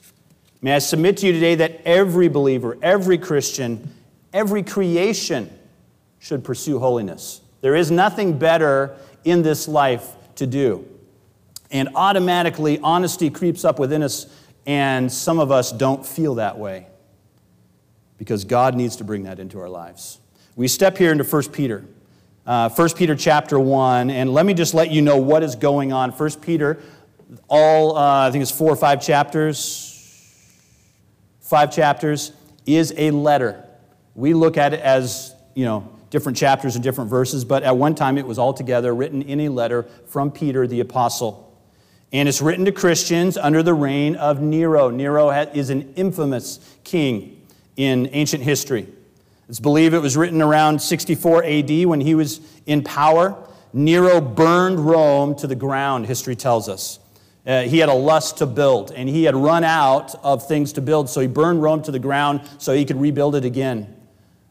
May 0.61 0.75
I 0.75 0.79
submit 0.79 1.17
to 1.17 1.27
you 1.27 1.33
today 1.33 1.55
that 1.55 1.81
every 1.85 2.27
believer, 2.27 2.77
every 2.81 3.17
Christian, 3.17 3.93
every 4.31 4.63
creation 4.63 5.49
should 6.19 6.43
pursue 6.43 6.79
holiness. 6.79 7.41
There 7.61 7.75
is 7.75 7.89
nothing 7.89 8.37
better 8.37 8.95
in 9.23 9.41
this 9.41 9.67
life 9.67 10.07
to 10.35 10.45
do. 10.45 10.87
And 11.71 11.89
automatically, 11.95 12.79
honesty 12.79 13.29
creeps 13.29 13.65
up 13.65 13.79
within 13.79 14.03
us, 14.03 14.27
and 14.65 15.11
some 15.11 15.39
of 15.39 15.51
us 15.51 15.71
don't 15.71 16.05
feel 16.05 16.35
that 16.35 16.57
way 16.57 16.87
because 18.17 18.43
God 18.45 18.75
needs 18.75 18.97
to 18.97 19.03
bring 19.03 19.23
that 19.23 19.39
into 19.39 19.59
our 19.59 19.69
lives. 19.69 20.19
We 20.55 20.67
step 20.67 20.97
here 20.97 21.11
into 21.11 21.23
1 21.23 21.43
Peter 21.51 21.85
uh, 22.45 22.69
1 22.69 22.89
Peter 22.95 23.15
chapter 23.15 23.59
1, 23.59 24.09
and 24.09 24.33
let 24.33 24.45
me 24.45 24.53
just 24.53 24.73
let 24.73 24.91
you 24.91 25.01
know 25.01 25.17
what 25.17 25.43
is 25.43 25.55
going 25.55 25.93
on. 25.93 26.11
1 26.11 26.31
Peter, 26.41 26.81
all, 27.47 27.95
uh, 27.95 28.27
I 28.27 28.31
think 28.31 28.41
it's 28.41 28.51
four 28.51 28.71
or 28.71 28.75
five 28.75 29.01
chapters, 29.01 29.90
five 31.51 31.69
chapters, 31.69 32.31
is 32.65 32.93
a 32.95 33.11
letter. 33.11 33.61
We 34.15 34.33
look 34.33 34.57
at 34.57 34.73
it 34.73 34.79
as, 34.79 35.35
you 35.53 35.65
know, 35.65 35.87
different 36.09 36.37
chapters 36.37 36.75
and 36.75 36.83
different 36.83 37.09
verses, 37.09 37.43
but 37.43 37.61
at 37.63 37.75
one 37.75 37.93
time 37.93 38.17
it 38.17 38.25
was 38.25 38.39
all 38.39 38.53
together 38.53 38.95
written 38.95 39.21
in 39.21 39.41
a 39.41 39.49
letter 39.49 39.83
from 40.07 40.31
Peter 40.31 40.65
the 40.65 40.79
apostle. 40.79 41.61
And 42.13 42.29
it's 42.29 42.41
written 42.41 42.63
to 42.65 42.71
Christians 42.71 43.37
under 43.37 43.61
the 43.63 43.73
reign 43.73 44.15
of 44.15 44.41
Nero. 44.41 44.89
Nero 44.89 45.29
is 45.29 45.69
an 45.69 45.93
infamous 45.95 46.59
king 46.85 47.45
in 47.75 48.09
ancient 48.13 48.43
history. 48.43 48.87
It's 49.49 49.59
believed 49.59 49.93
it 49.93 49.99
was 49.99 50.15
written 50.15 50.41
around 50.41 50.81
64 50.81 51.43
AD 51.43 51.85
when 51.85 51.99
he 51.99 52.15
was 52.15 52.39
in 52.65 52.81
power. 52.81 53.35
Nero 53.73 54.21
burned 54.21 54.79
Rome 54.79 55.35
to 55.35 55.47
the 55.47 55.55
ground, 55.55 56.05
history 56.05 56.37
tells 56.37 56.69
us. 56.69 57.00
Uh, 57.45 57.63
he 57.63 57.79
had 57.79 57.89
a 57.89 57.93
lust 57.93 58.37
to 58.37 58.45
build, 58.45 58.91
and 58.91 59.09
he 59.09 59.23
had 59.23 59.35
run 59.35 59.63
out 59.63 60.13
of 60.23 60.47
things 60.47 60.73
to 60.73 60.81
build, 60.81 61.09
so 61.09 61.21
he 61.21 61.27
burned 61.27 61.61
Rome 61.61 61.81
to 61.83 61.91
the 61.91 61.99
ground 61.99 62.41
so 62.59 62.73
he 62.73 62.85
could 62.85 63.01
rebuild 63.01 63.35
it 63.35 63.45
again. 63.45 63.95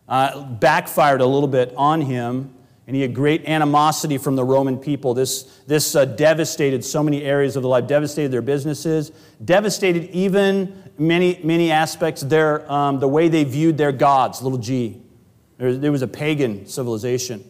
Uh, 0.09 0.45
backfired 0.45 1.21
a 1.21 1.27
little 1.27 1.49
bit 1.49 1.73
on 1.77 2.01
him, 2.01 2.53
and 2.89 2.97
he 2.97 3.03
had 3.03 3.15
great 3.15 3.45
animosity 3.47 4.19
from 4.19 4.35
the 4.35 4.43
Roman 4.43 4.77
people. 4.77 5.15
This, 5.15 5.45
this 5.69 5.95
uh, 5.95 6.05
devastated 6.05 6.85
so 6.85 7.05
many 7.05 7.23
areas 7.23 7.55
of 7.55 7.63
the 7.63 7.69
life, 7.69 7.87
devastated 7.87 8.33
their 8.33 8.43
businesses, 8.43 9.13
devastated 9.45 10.11
even 10.11 10.91
many, 10.99 11.39
many 11.45 11.71
aspects, 11.71 12.23
their, 12.23 12.71
um, 12.71 12.99
the 12.99 13.07
way 13.07 13.29
they 13.29 13.45
viewed 13.45 13.79
their 13.79 13.93
gods, 13.93 14.43
little 14.43 14.59
g. 14.59 15.01
There, 15.59 15.77
there 15.77 15.93
was 15.93 16.03
a 16.03 16.09
pagan 16.09 16.67
civilization. 16.67 17.49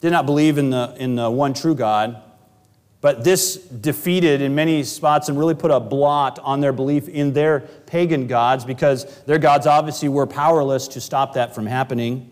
Did 0.00 0.12
not 0.12 0.24
believe 0.24 0.56
in 0.56 0.70
the, 0.70 0.94
in 0.98 1.16
the 1.16 1.30
one 1.30 1.52
true 1.52 1.74
God. 1.74 2.22
But 3.00 3.24
this 3.24 3.56
defeated 3.56 4.42
in 4.42 4.54
many 4.54 4.82
spots 4.82 5.28
and 5.28 5.38
really 5.38 5.54
put 5.54 5.70
a 5.70 5.80
blot 5.80 6.38
on 6.40 6.60
their 6.60 6.72
belief 6.72 7.08
in 7.08 7.32
their 7.32 7.60
pagan 7.86 8.26
gods 8.26 8.64
because 8.64 9.04
their 9.22 9.38
gods 9.38 9.66
obviously 9.66 10.08
were 10.10 10.26
powerless 10.26 10.86
to 10.88 11.00
stop 11.00 11.32
that 11.34 11.54
from 11.54 11.66
happening. 11.66 12.30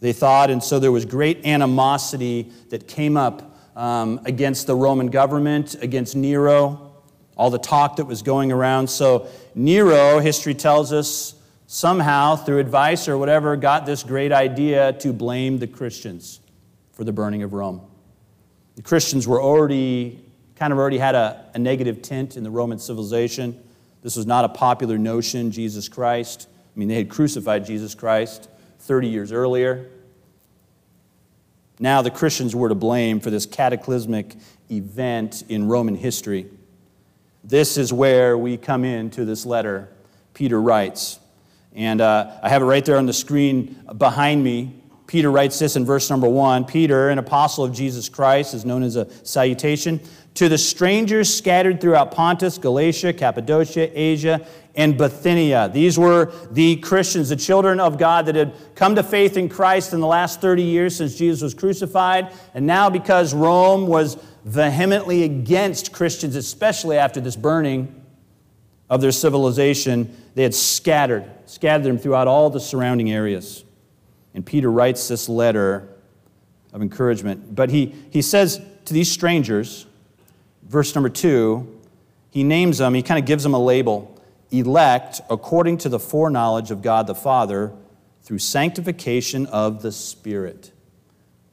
They 0.00 0.14
thought, 0.14 0.50
and 0.50 0.62
so 0.62 0.78
there 0.78 0.92
was 0.92 1.04
great 1.04 1.44
animosity 1.44 2.50
that 2.70 2.88
came 2.88 3.16
up 3.16 3.56
um, 3.76 4.20
against 4.24 4.66
the 4.66 4.74
Roman 4.74 5.08
government, 5.08 5.76
against 5.82 6.16
Nero, 6.16 6.94
all 7.36 7.50
the 7.50 7.58
talk 7.58 7.96
that 7.96 8.06
was 8.06 8.22
going 8.22 8.52
around. 8.52 8.88
So 8.88 9.28
Nero, 9.54 10.18
history 10.18 10.54
tells 10.54 10.92
us, 10.92 11.34
somehow 11.66 12.36
through 12.36 12.58
advice 12.58 13.08
or 13.08 13.18
whatever, 13.18 13.56
got 13.56 13.84
this 13.84 14.02
great 14.02 14.32
idea 14.32 14.92
to 14.94 15.12
blame 15.12 15.58
the 15.58 15.66
Christians 15.66 16.40
for 16.92 17.04
the 17.04 17.12
burning 17.12 17.42
of 17.42 17.52
Rome. 17.52 17.80
The 18.76 18.82
Christians 18.82 19.26
were 19.26 19.40
already, 19.40 20.24
kind 20.56 20.72
of 20.72 20.78
already 20.78 20.98
had 20.98 21.14
a, 21.14 21.50
a 21.54 21.58
negative 21.58 22.02
tint 22.02 22.36
in 22.36 22.42
the 22.42 22.50
Roman 22.50 22.78
civilization. 22.78 23.62
This 24.02 24.16
was 24.16 24.26
not 24.26 24.44
a 24.44 24.48
popular 24.48 24.98
notion, 24.98 25.50
Jesus 25.50 25.88
Christ. 25.88 26.48
I 26.74 26.78
mean, 26.78 26.88
they 26.88 26.96
had 26.96 27.08
crucified 27.08 27.64
Jesus 27.64 27.94
Christ 27.94 28.48
30 28.80 29.08
years 29.08 29.32
earlier. 29.32 29.88
Now 31.78 32.02
the 32.02 32.10
Christians 32.10 32.54
were 32.54 32.68
to 32.68 32.74
blame 32.74 33.20
for 33.20 33.30
this 33.30 33.46
cataclysmic 33.46 34.36
event 34.70 35.44
in 35.48 35.68
Roman 35.68 35.94
history. 35.94 36.46
This 37.42 37.76
is 37.76 37.92
where 37.92 38.38
we 38.38 38.56
come 38.56 38.84
into 38.84 39.24
this 39.24 39.44
letter 39.44 39.88
Peter 40.34 40.60
writes. 40.60 41.20
And 41.74 42.00
uh, 42.00 42.32
I 42.42 42.48
have 42.48 42.62
it 42.62 42.66
right 42.66 42.84
there 42.84 42.98
on 42.98 43.06
the 43.06 43.12
screen 43.12 43.82
behind 43.96 44.44
me. 44.44 44.82
Peter 45.14 45.30
writes 45.30 45.60
this 45.60 45.76
in 45.76 45.84
verse 45.84 46.10
number 46.10 46.28
one 46.28 46.64
Peter, 46.64 47.08
an 47.08 47.18
apostle 47.20 47.62
of 47.62 47.72
Jesus 47.72 48.08
Christ, 48.08 48.52
is 48.52 48.64
known 48.64 48.82
as 48.82 48.96
a 48.96 49.08
salutation. 49.24 50.00
To 50.34 50.48
the 50.48 50.58
strangers 50.58 51.32
scattered 51.32 51.80
throughout 51.80 52.10
Pontus, 52.10 52.58
Galatia, 52.58 53.12
Cappadocia, 53.12 53.96
Asia, 53.96 54.44
and 54.74 54.98
Bithynia. 54.98 55.70
These 55.72 55.96
were 56.00 56.32
the 56.50 56.78
Christians, 56.78 57.28
the 57.28 57.36
children 57.36 57.78
of 57.78 57.96
God 57.96 58.26
that 58.26 58.34
had 58.34 58.54
come 58.74 58.96
to 58.96 59.04
faith 59.04 59.36
in 59.36 59.48
Christ 59.48 59.92
in 59.92 60.00
the 60.00 60.06
last 60.08 60.40
30 60.40 60.64
years 60.64 60.96
since 60.96 61.14
Jesus 61.14 61.42
was 61.42 61.54
crucified. 61.54 62.32
And 62.52 62.66
now, 62.66 62.90
because 62.90 63.32
Rome 63.32 63.86
was 63.86 64.16
vehemently 64.44 65.22
against 65.22 65.92
Christians, 65.92 66.34
especially 66.34 66.98
after 66.98 67.20
this 67.20 67.36
burning 67.36 68.02
of 68.90 69.00
their 69.00 69.12
civilization, 69.12 70.12
they 70.34 70.42
had 70.42 70.56
scattered, 70.56 71.30
scattered 71.46 71.84
them 71.84 71.98
throughout 71.98 72.26
all 72.26 72.50
the 72.50 72.58
surrounding 72.58 73.12
areas. 73.12 73.64
And 74.34 74.44
Peter 74.44 74.70
writes 74.70 75.08
this 75.08 75.28
letter 75.28 75.88
of 76.72 76.82
encouragement. 76.82 77.54
But 77.54 77.70
he, 77.70 77.94
he 78.10 78.20
says 78.20 78.60
to 78.84 78.92
these 78.92 79.10
strangers, 79.10 79.86
verse 80.64 80.94
number 80.94 81.08
two, 81.08 81.80
he 82.30 82.42
names 82.42 82.78
them, 82.78 82.94
he 82.94 83.02
kind 83.02 83.18
of 83.18 83.26
gives 83.26 83.44
them 83.44 83.54
a 83.54 83.58
label 83.58 84.10
elect 84.50 85.20
according 85.30 85.78
to 85.78 85.88
the 85.88 85.98
foreknowledge 85.98 86.70
of 86.70 86.82
God 86.82 87.06
the 87.06 87.14
Father 87.14 87.72
through 88.22 88.38
sanctification 88.38 89.46
of 89.46 89.82
the 89.82 89.92
Spirit. 89.92 90.72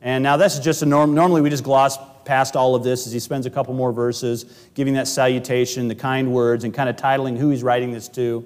And 0.02 0.24
now 0.24 0.38
this 0.38 0.56
is 0.56 0.64
just 0.64 0.82
a 0.82 0.86
norm. 0.86 1.14
Normally 1.14 1.42
we 1.42 1.50
just 1.50 1.64
gloss 1.64 1.98
past 2.26 2.56
all 2.56 2.76
of 2.76 2.84
this 2.84 3.06
as 3.08 3.14
he 3.14 3.20
spends 3.20 3.46
a 3.46 3.50
couple 3.50 3.74
more 3.74 3.92
verses 3.92 4.46
giving 4.74 4.94
that 4.96 5.08
salutation, 5.08 5.88
the 5.88 5.96
kind 5.96 6.34
words, 6.34 6.64
and 6.64 6.74
kind 6.74 6.90
of 6.90 6.96
titling 6.96 7.38
who 7.38 7.50
he's 7.50 7.64
writing 7.64 7.92
this 7.92 8.08
to. 8.10 8.46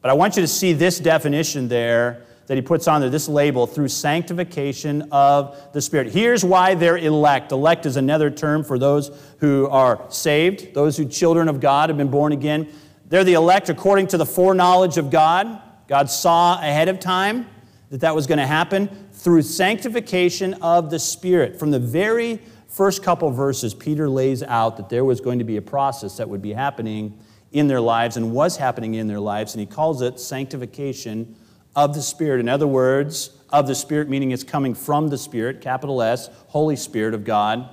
But 0.00 0.10
I 0.10 0.14
want 0.14 0.36
you 0.36 0.42
to 0.42 0.48
see 0.48 0.72
this 0.72 0.98
definition 0.98 1.68
there 1.68 2.22
that 2.48 2.56
he 2.56 2.62
puts 2.62 2.88
on 2.88 3.02
there, 3.02 3.10
this 3.10 3.28
label, 3.28 3.66
through 3.66 3.88
sanctification 3.88 5.06
of 5.12 5.56
the 5.74 5.82
Spirit. 5.82 6.10
Here's 6.10 6.42
why 6.42 6.74
they're 6.74 6.96
elect. 6.96 7.52
Elect 7.52 7.84
is 7.84 7.96
another 7.96 8.30
term 8.30 8.64
for 8.64 8.78
those 8.78 9.10
who 9.38 9.68
are 9.68 10.04
saved, 10.08 10.72
those 10.72 10.96
who 10.96 11.04
children 11.04 11.48
of 11.48 11.60
God 11.60 11.90
have 11.90 11.98
been 11.98 12.10
born 12.10 12.32
again. 12.32 12.66
They're 13.06 13.22
the 13.22 13.34
elect 13.34 13.68
according 13.68 14.08
to 14.08 14.18
the 14.18 14.24
foreknowledge 14.24 14.96
of 14.96 15.10
God. 15.10 15.60
God 15.88 16.10
saw 16.10 16.58
ahead 16.58 16.88
of 16.88 16.98
time 16.98 17.46
that 17.90 18.00
that 18.00 18.14
was 18.14 18.26
going 18.26 18.38
to 18.38 18.46
happen 18.46 18.88
through 19.12 19.42
sanctification 19.42 20.54
of 20.54 20.88
the 20.88 20.98
Spirit. 20.98 21.58
From 21.58 21.70
the 21.70 21.78
very 21.78 22.40
first 22.66 23.02
couple 23.02 23.30
verses, 23.30 23.74
Peter 23.74 24.08
lays 24.08 24.42
out 24.42 24.78
that 24.78 24.88
there 24.88 25.04
was 25.04 25.20
going 25.20 25.38
to 25.38 25.44
be 25.44 25.58
a 25.58 25.62
process 25.62 26.16
that 26.16 26.26
would 26.26 26.42
be 26.42 26.54
happening 26.54 27.18
in 27.52 27.68
their 27.68 27.80
lives 27.80 28.16
and 28.16 28.32
was 28.32 28.56
happening 28.56 28.94
in 28.94 29.06
their 29.06 29.20
lives, 29.20 29.52
and 29.54 29.60
he 29.60 29.66
calls 29.66 30.00
it 30.00 30.18
sanctification 30.18 31.36
of 31.76 31.94
the 31.94 32.02
Spirit. 32.02 32.40
In 32.40 32.48
other 32.48 32.66
words, 32.66 33.30
of 33.50 33.66
the 33.66 33.74
Spirit, 33.74 34.08
meaning 34.08 34.30
it's 34.30 34.44
coming 34.44 34.74
from 34.74 35.08
the 35.08 35.18
Spirit, 35.18 35.60
capital 35.60 36.02
S, 36.02 36.28
Holy 36.48 36.76
Spirit 36.76 37.14
of 37.14 37.24
God. 37.24 37.68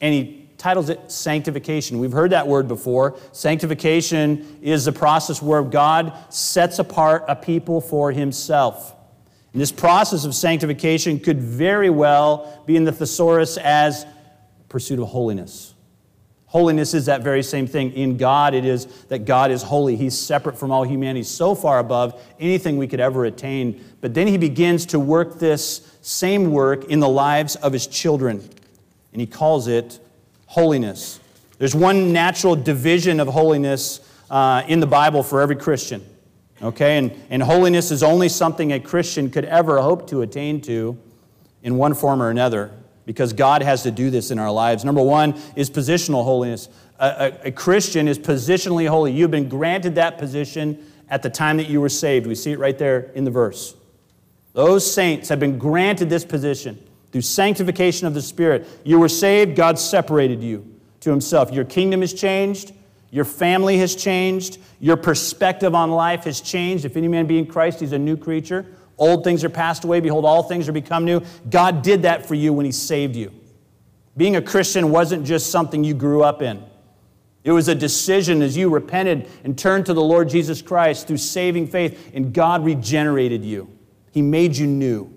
And 0.00 0.14
he 0.14 0.48
titles 0.58 0.88
it 0.88 1.10
sanctification. 1.10 1.98
We've 1.98 2.12
heard 2.12 2.30
that 2.30 2.46
word 2.46 2.68
before. 2.68 3.18
Sanctification 3.32 4.58
is 4.62 4.84
the 4.84 4.92
process 4.92 5.42
where 5.42 5.62
God 5.62 6.16
sets 6.32 6.78
apart 6.78 7.24
a 7.28 7.36
people 7.36 7.80
for 7.80 8.12
himself. 8.12 8.94
And 9.52 9.60
this 9.60 9.72
process 9.72 10.24
of 10.24 10.34
sanctification 10.34 11.18
could 11.18 11.40
very 11.40 11.90
well 11.90 12.62
be 12.64 12.76
in 12.76 12.84
the 12.84 12.92
thesaurus 12.92 13.58
as 13.58 14.06
pursuit 14.68 14.98
of 14.98 15.08
holiness. 15.08 15.71
Holiness 16.52 16.92
is 16.92 17.06
that 17.06 17.22
very 17.22 17.42
same 17.42 17.66
thing. 17.66 17.94
In 17.94 18.18
God, 18.18 18.52
it 18.52 18.66
is 18.66 18.84
that 19.04 19.20
God 19.24 19.50
is 19.50 19.62
holy. 19.62 19.96
He's 19.96 20.18
separate 20.18 20.58
from 20.58 20.70
all 20.70 20.82
humanity, 20.82 21.22
so 21.22 21.54
far 21.54 21.78
above 21.78 22.22
anything 22.38 22.76
we 22.76 22.86
could 22.86 23.00
ever 23.00 23.24
attain. 23.24 23.82
But 24.02 24.12
then 24.12 24.26
he 24.26 24.36
begins 24.36 24.84
to 24.86 25.00
work 25.00 25.38
this 25.38 25.96
same 26.02 26.50
work 26.50 26.84
in 26.90 27.00
the 27.00 27.08
lives 27.08 27.56
of 27.56 27.72
his 27.72 27.86
children, 27.86 28.46
and 29.12 29.20
he 29.22 29.26
calls 29.26 29.66
it 29.66 29.98
holiness. 30.44 31.20
There's 31.56 31.74
one 31.74 32.12
natural 32.12 32.54
division 32.54 33.18
of 33.18 33.28
holiness 33.28 34.06
uh, 34.28 34.62
in 34.68 34.80
the 34.80 34.86
Bible 34.86 35.22
for 35.22 35.40
every 35.40 35.56
Christian. 35.56 36.04
Okay? 36.60 36.98
And, 36.98 37.18
and 37.30 37.42
holiness 37.42 37.90
is 37.90 38.02
only 38.02 38.28
something 38.28 38.74
a 38.74 38.78
Christian 38.78 39.30
could 39.30 39.46
ever 39.46 39.80
hope 39.80 40.06
to 40.10 40.20
attain 40.20 40.60
to 40.62 40.98
in 41.62 41.76
one 41.78 41.94
form 41.94 42.20
or 42.20 42.28
another 42.28 42.72
because 43.04 43.32
God 43.32 43.62
has 43.62 43.82
to 43.82 43.90
do 43.90 44.10
this 44.10 44.30
in 44.30 44.38
our 44.38 44.50
lives. 44.50 44.84
Number 44.84 45.02
one 45.02 45.34
is 45.56 45.70
positional 45.70 46.24
holiness. 46.24 46.68
A, 46.98 47.06
a, 47.06 47.48
a, 47.48 47.52
Christian 47.52 48.06
is 48.06 48.18
positionally 48.18 48.88
holy. 48.88 49.12
You've 49.12 49.30
been 49.30 49.48
granted 49.48 49.96
that 49.96 50.18
position 50.18 50.86
at 51.08 51.22
the 51.22 51.30
time 51.30 51.56
that 51.56 51.68
you 51.68 51.80
were 51.80 51.88
saved. 51.88 52.26
We 52.26 52.34
see 52.34 52.52
it 52.52 52.58
right 52.58 52.78
there 52.78 53.10
in 53.14 53.24
the 53.24 53.30
verse. 53.30 53.74
Those 54.52 54.90
saints 54.90 55.28
have 55.28 55.40
been 55.40 55.58
granted 55.58 56.10
this 56.10 56.24
position 56.24 56.78
through 57.10 57.22
sanctification 57.22 58.06
of 58.06 58.14
the 58.14 58.22
Spirit. 58.22 58.66
You 58.84 58.98
were 58.98 59.08
saved, 59.08 59.56
God 59.56 59.78
separated 59.78 60.42
you 60.42 60.66
to 61.00 61.10
Himself. 61.10 61.52
Your 61.52 61.64
kingdom 61.64 62.00
has 62.00 62.14
changed, 62.14 62.72
your 63.10 63.24
family 63.24 63.78
has 63.78 63.94
changed, 63.94 64.58
your 64.80 64.96
perspective 64.96 65.74
on 65.74 65.90
life 65.90 66.24
has 66.24 66.40
changed. 66.40 66.84
If 66.84 66.96
any 66.96 67.08
man 67.08 67.26
be 67.26 67.38
in 67.38 67.46
Christ, 67.46 67.80
he's 67.80 67.92
a 67.92 67.98
new 67.98 68.16
creature. 68.16 68.66
Old 69.02 69.24
things 69.24 69.42
are 69.42 69.50
passed 69.50 69.82
away. 69.82 69.98
Behold, 69.98 70.24
all 70.24 70.44
things 70.44 70.68
are 70.68 70.72
become 70.72 71.04
new. 71.04 71.22
God 71.50 71.82
did 71.82 72.02
that 72.02 72.24
for 72.24 72.36
you 72.36 72.52
when 72.52 72.64
He 72.64 72.70
saved 72.70 73.16
you. 73.16 73.32
Being 74.16 74.36
a 74.36 74.42
Christian 74.42 74.92
wasn't 74.92 75.26
just 75.26 75.50
something 75.50 75.82
you 75.82 75.92
grew 75.92 76.22
up 76.22 76.40
in, 76.40 76.62
it 77.42 77.50
was 77.50 77.66
a 77.66 77.74
decision 77.74 78.42
as 78.42 78.56
you 78.56 78.70
repented 78.70 79.28
and 79.42 79.58
turned 79.58 79.86
to 79.86 79.94
the 79.94 80.02
Lord 80.02 80.28
Jesus 80.28 80.62
Christ 80.62 81.08
through 81.08 81.16
saving 81.16 81.66
faith, 81.66 82.12
and 82.14 82.32
God 82.32 82.64
regenerated 82.64 83.44
you. 83.44 83.68
He 84.12 84.22
made 84.22 84.56
you 84.56 84.68
new. 84.68 85.12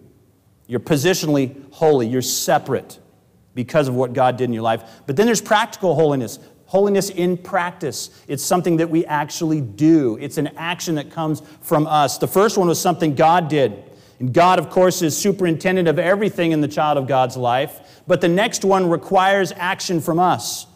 You're 0.65 0.79
positionally 0.79 1.71
holy, 1.71 2.07
you're 2.07 2.23
separate 2.23 2.97
because 3.53 3.87
of 3.87 3.93
what 3.93 4.13
God 4.13 4.35
did 4.35 4.45
in 4.45 4.53
your 4.53 4.63
life. 4.63 4.83
But 5.05 5.15
then 5.15 5.27
there's 5.27 5.41
practical 5.41 5.93
holiness. 5.93 6.39
Holiness 6.67 7.09
in 7.09 7.37
practice. 7.37 8.09
It's 8.27 8.43
something 8.43 8.77
that 8.77 8.89
we 8.89 9.05
actually 9.05 9.61
do. 9.61 10.17
It's 10.19 10.37
an 10.37 10.47
action 10.57 10.95
that 10.95 11.11
comes 11.11 11.41
from 11.61 11.85
us. 11.87 12.17
The 12.17 12.27
first 12.27 12.57
one 12.57 12.67
was 12.67 12.79
something 12.79 13.15
God 13.15 13.47
did. 13.47 13.83
And 14.19 14.33
God, 14.33 14.59
of 14.59 14.69
course, 14.69 15.01
is 15.01 15.17
superintendent 15.17 15.87
of 15.87 15.99
everything 15.99 16.51
in 16.51 16.61
the 16.61 16.67
child 16.67 16.97
of 16.97 17.07
God's 17.07 17.37
life. 17.37 18.01
But 18.07 18.21
the 18.21 18.27
next 18.27 18.63
one 18.63 18.89
requires 18.89 19.51
action 19.55 20.01
from 20.01 20.19
us. 20.19 20.67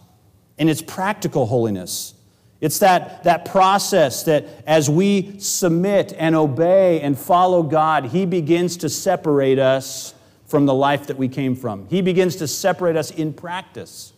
And 0.58 0.70
it's 0.70 0.82
practical 0.82 1.46
holiness. 1.46 2.14
It's 2.62 2.80
that, 2.80 3.24
that 3.24 3.46
process 3.46 4.24
that 4.24 4.46
as 4.68 4.90
we 4.90 5.40
submit 5.40 6.14
and 6.18 6.36
obey 6.36 7.00
and 7.00 7.18
follow 7.18 7.64
God, 7.64 8.08
He 8.08 8.26
begins 8.26 8.78
to 8.78 8.90
separate 8.90 9.60
us 9.60 10.14
from 10.46 10.66
the 10.66 10.74
life 10.74 11.08
that 11.08 11.18
we 11.18 11.30
came 11.30 11.56
from. 11.56 11.88
He 11.88 12.02
begins 12.02 12.36
to 12.38 12.48
separate 12.48 12.98
us 12.98 13.12
in 13.12 13.34
practice. 13.34 14.14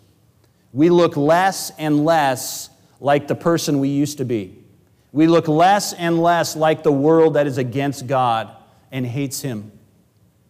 We 0.73 0.89
look 0.89 1.17
less 1.17 1.71
and 1.77 2.05
less 2.05 2.69
like 2.99 3.27
the 3.27 3.35
person 3.35 3.79
we 3.79 3.89
used 3.89 4.19
to 4.19 4.25
be. 4.25 4.57
We 5.11 5.27
look 5.27 5.47
less 5.47 5.93
and 5.93 6.21
less 6.21 6.55
like 6.55 6.83
the 6.83 6.91
world 6.91 7.33
that 7.33 7.47
is 7.47 7.57
against 7.57 8.07
God 8.07 8.49
and 8.91 9.05
hates 9.05 9.41
Him 9.41 9.71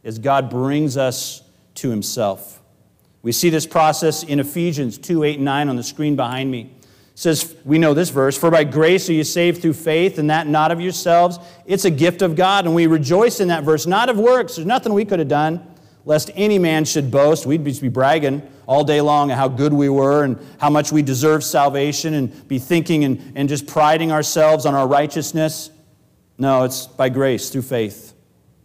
as 0.04 0.20
God 0.20 0.50
brings 0.50 0.98
us 0.98 1.42
to 1.76 1.90
Himself. 1.90 2.62
We 3.24 3.32
see 3.32 3.50
this 3.50 3.66
process 3.66 4.24
in 4.24 4.40
Ephesians 4.40 4.98
2 4.98 5.24
8 5.24 5.36
and 5.36 5.46
9 5.46 5.70
on 5.70 5.76
the 5.76 5.84
screen 5.84 6.16
behind 6.16 6.52
me 6.52 6.76
says, 7.22 7.56
we 7.66 7.78
know 7.78 7.94
this 7.94 8.10
verse, 8.10 8.36
for 8.36 8.50
by 8.50 8.64
grace 8.64 9.08
are 9.08 9.14
you 9.14 9.24
saved 9.24 9.62
through 9.62 9.74
faith, 9.74 10.18
and 10.18 10.30
that 10.32 10.48
not 10.48 10.72
of 10.72 10.82
yourselves. 10.82 11.38
It's 11.68 11.86
a 11.86 11.92
gift 11.92 12.24
of 12.24 12.36
God. 12.36 12.66
And 12.66 12.74
we 12.74 12.88
rejoice 12.88 13.40
in 13.40 13.50
that 13.50 13.64
verse, 13.64 13.86
not 13.86 14.10
of 14.10 14.18
works. 14.18 14.56
There's 14.56 14.66
nothing 14.66 14.94
we 14.94 15.06
could 15.06 15.20
have 15.20 15.28
done, 15.28 15.66
lest 16.04 16.32
any 16.34 16.58
man 16.58 16.84
should 16.84 17.12
boast. 17.12 17.46
We'd 17.46 17.64
be 17.64 17.90
bragging 17.90 18.42
all 18.68 18.84
day 18.84 19.02
long 19.02 19.32
and 19.32 19.40
how 19.40 19.48
good 19.48 19.74
we 19.74 19.90
were 19.90 20.24
and 20.24 20.40
how 20.60 20.70
much 20.70 20.92
we 20.92 21.02
deserve 21.02 21.44
salvation 21.44 22.14
and 22.14 22.48
be 22.48 22.60
thinking 22.60 23.04
and, 23.04 23.34
and 23.36 23.50
just 23.50 23.68
priding 23.68 24.12
ourselves 24.12 24.66
on 24.66 24.76
our 24.76 24.88
righteousness. 24.88 25.70
No, 26.38 26.64
it's 26.64 26.88
by 26.88 27.10
grace 27.10 27.50
through 27.50 27.64
faith, 27.64 28.14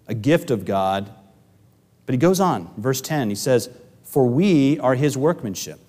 a 0.07 0.15
gift 0.15 0.51
of 0.51 0.65
God. 0.65 1.11
But 2.05 2.13
he 2.13 2.19
goes 2.19 2.41
on, 2.41 2.71
verse 2.77 3.01
10, 3.01 3.29
he 3.31 3.35
says, 3.35 3.69
For 4.05 4.27
we 4.27 4.79
are 4.79 4.95
his 4.95 5.17
workmanship 5.17 5.81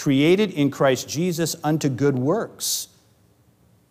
created 0.00 0.50
in 0.52 0.70
Christ 0.70 1.08
Jesus 1.08 1.54
unto 1.62 1.88
good 1.90 2.18
works, 2.18 2.88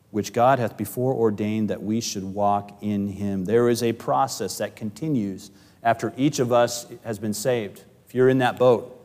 which 0.09 0.33
God 0.33 0.57
hath 0.57 0.75
before 0.75 1.13
ordained 1.13 1.69
that 1.69 1.83
we 1.83 2.01
should 2.01 2.23
walk 2.23 2.75
in 2.81 3.07
him. 3.07 3.45
There 3.45 3.69
is 3.69 3.83
a 3.83 3.93
process 3.93 4.57
that 4.57 4.75
continues 4.75 5.51
after 5.83 6.11
each 6.17 6.39
of 6.39 6.51
us 6.51 6.87
has 7.03 7.19
been 7.19 7.33
saved. 7.33 7.83
If 8.07 8.15
you're 8.15 8.29
in 8.29 8.39
that 8.39 8.57
boat, 8.57 8.98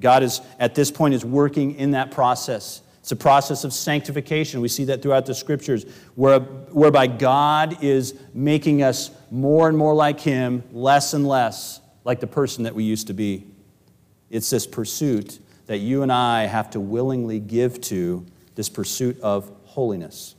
God 0.00 0.22
is 0.22 0.40
at 0.58 0.74
this 0.74 0.90
point 0.90 1.14
is 1.14 1.24
working 1.24 1.74
in 1.76 1.92
that 1.92 2.10
process. 2.10 2.82
It's 3.00 3.12
a 3.12 3.16
process 3.16 3.64
of 3.64 3.72
sanctification. 3.72 4.60
We 4.60 4.68
see 4.68 4.84
that 4.84 5.02
throughout 5.02 5.26
the 5.26 5.34
scriptures, 5.34 5.84
where, 6.14 6.38
whereby 6.38 7.08
God 7.08 7.82
is 7.82 8.14
making 8.32 8.82
us 8.82 9.10
more 9.30 9.68
and 9.68 9.76
more 9.76 9.94
like 9.94 10.20
Him, 10.20 10.62
less 10.72 11.12
and 11.12 11.26
less 11.26 11.80
like 12.04 12.20
the 12.20 12.28
person 12.28 12.64
that 12.64 12.74
we 12.74 12.84
used 12.84 13.08
to 13.08 13.12
be. 13.12 13.46
It's 14.30 14.50
this 14.50 14.66
pursuit 14.66 15.40
that 15.66 15.78
you 15.78 16.02
and 16.02 16.12
I 16.12 16.46
have 16.46 16.70
to 16.70 16.80
willingly 16.80 17.40
give 17.40 17.80
to 17.82 18.24
this 18.54 18.68
pursuit 18.68 19.20
of 19.20 19.50
holiness. 19.64 20.36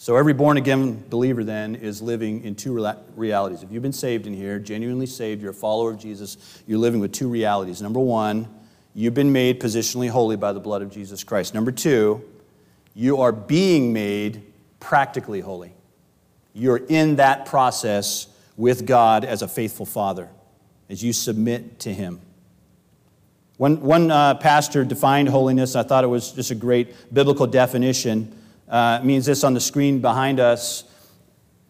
So, 0.00 0.14
every 0.14 0.32
born 0.32 0.56
again 0.58 1.04
believer 1.10 1.42
then 1.42 1.74
is 1.74 2.00
living 2.00 2.44
in 2.44 2.54
two 2.54 2.88
realities. 3.16 3.64
If 3.64 3.72
you've 3.72 3.82
been 3.82 3.92
saved 3.92 4.28
in 4.28 4.32
here, 4.32 4.60
genuinely 4.60 5.06
saved, 5.06 5.42
you're 5.42 5.50
a 5.50 5.54
follower 5.54 5.90
of 5.90 5.98
Jesus, 5.98 6.62
you're 6.68 6.78
living 6.78 7.00
with 7.00 7.10
two 7.10 7.28
realities. 7.28 7.82
Number 7.82 7.98
one, 7.98 8.48
you've 8.94 9.14
been 9.14 9.32
made 9.32 9.60
positionally 9.60 10.08
holy 10.08 10.36
by 10.36 10.52
the 10.52 10.60
blood 10.60 10.82
of 10.82 10.92
Jesus 10.92 11.24
Christ. 11.24 11.52
Number 11.52 11.72
two, 11.72 12.22
you 12.94 13.20
are 13.20 13.32
being 13.32 13.92
made 13.92 14.44
practically 14.78 15.40
holy. 15.40 15.74
You're 16.54 16.76
in 16.76 17.16
that 17.16 17.46
process 17.46 18.28
with 18.56 18.86
God 18.86 19.24
as 19.24 19.42
a 19.42 19.48
faithful 19.48 19.84
father, 19.84 20.28
as 20.88 21.02
you 21.02 21.12
submit 21.12 21.80
to 21.80 21.92
Him. 21.92 22.20
One, 23.56 23.80
one 23.80 24.12
uh, 24.12 24.36
pastor 24.36 24.84
defined 24.84 25.28
holiness, 25.28 25.74
I 25.74 25.82
thought 25.82 26.04
it 26.04 26.08
was 26.08 26.30
just 26.30 26.52
a 26.52 26.54
great 26.54 27.12
biblical 27.12 27.48
definition. 27.48 28.37
Uh, 28.68 29.00
means 29.02 29.26
this 29.26 29.44
on 29.44 29.54
the 29.54 29.60
screen 29.60 30.00
behind 30.00 30.40
us 30.40 30.84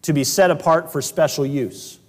to 0.01 0.13
be 0.13 0.23
set 0.23 0.51
apart 0.51 0.91
for 0.91 1.01
special 1.01 1.45
use, 1.45 1.99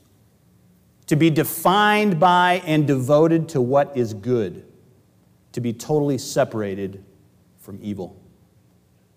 to 1.06 1.16
be 1.16 1.30
defined 1.30 2.18
by 2.18 2.62
and 2.66 2.86
devoted 2.86 3.48
to 3.50 3.60
what 3.60 3.96
is 3.96 4.14
good, 4.14 4.64
to 5.52 5.60
be 5.60 5.72
totally 5.72 6.18
separated 6.18 7.04
from 7.58 7.78
evil. 7.82 8.20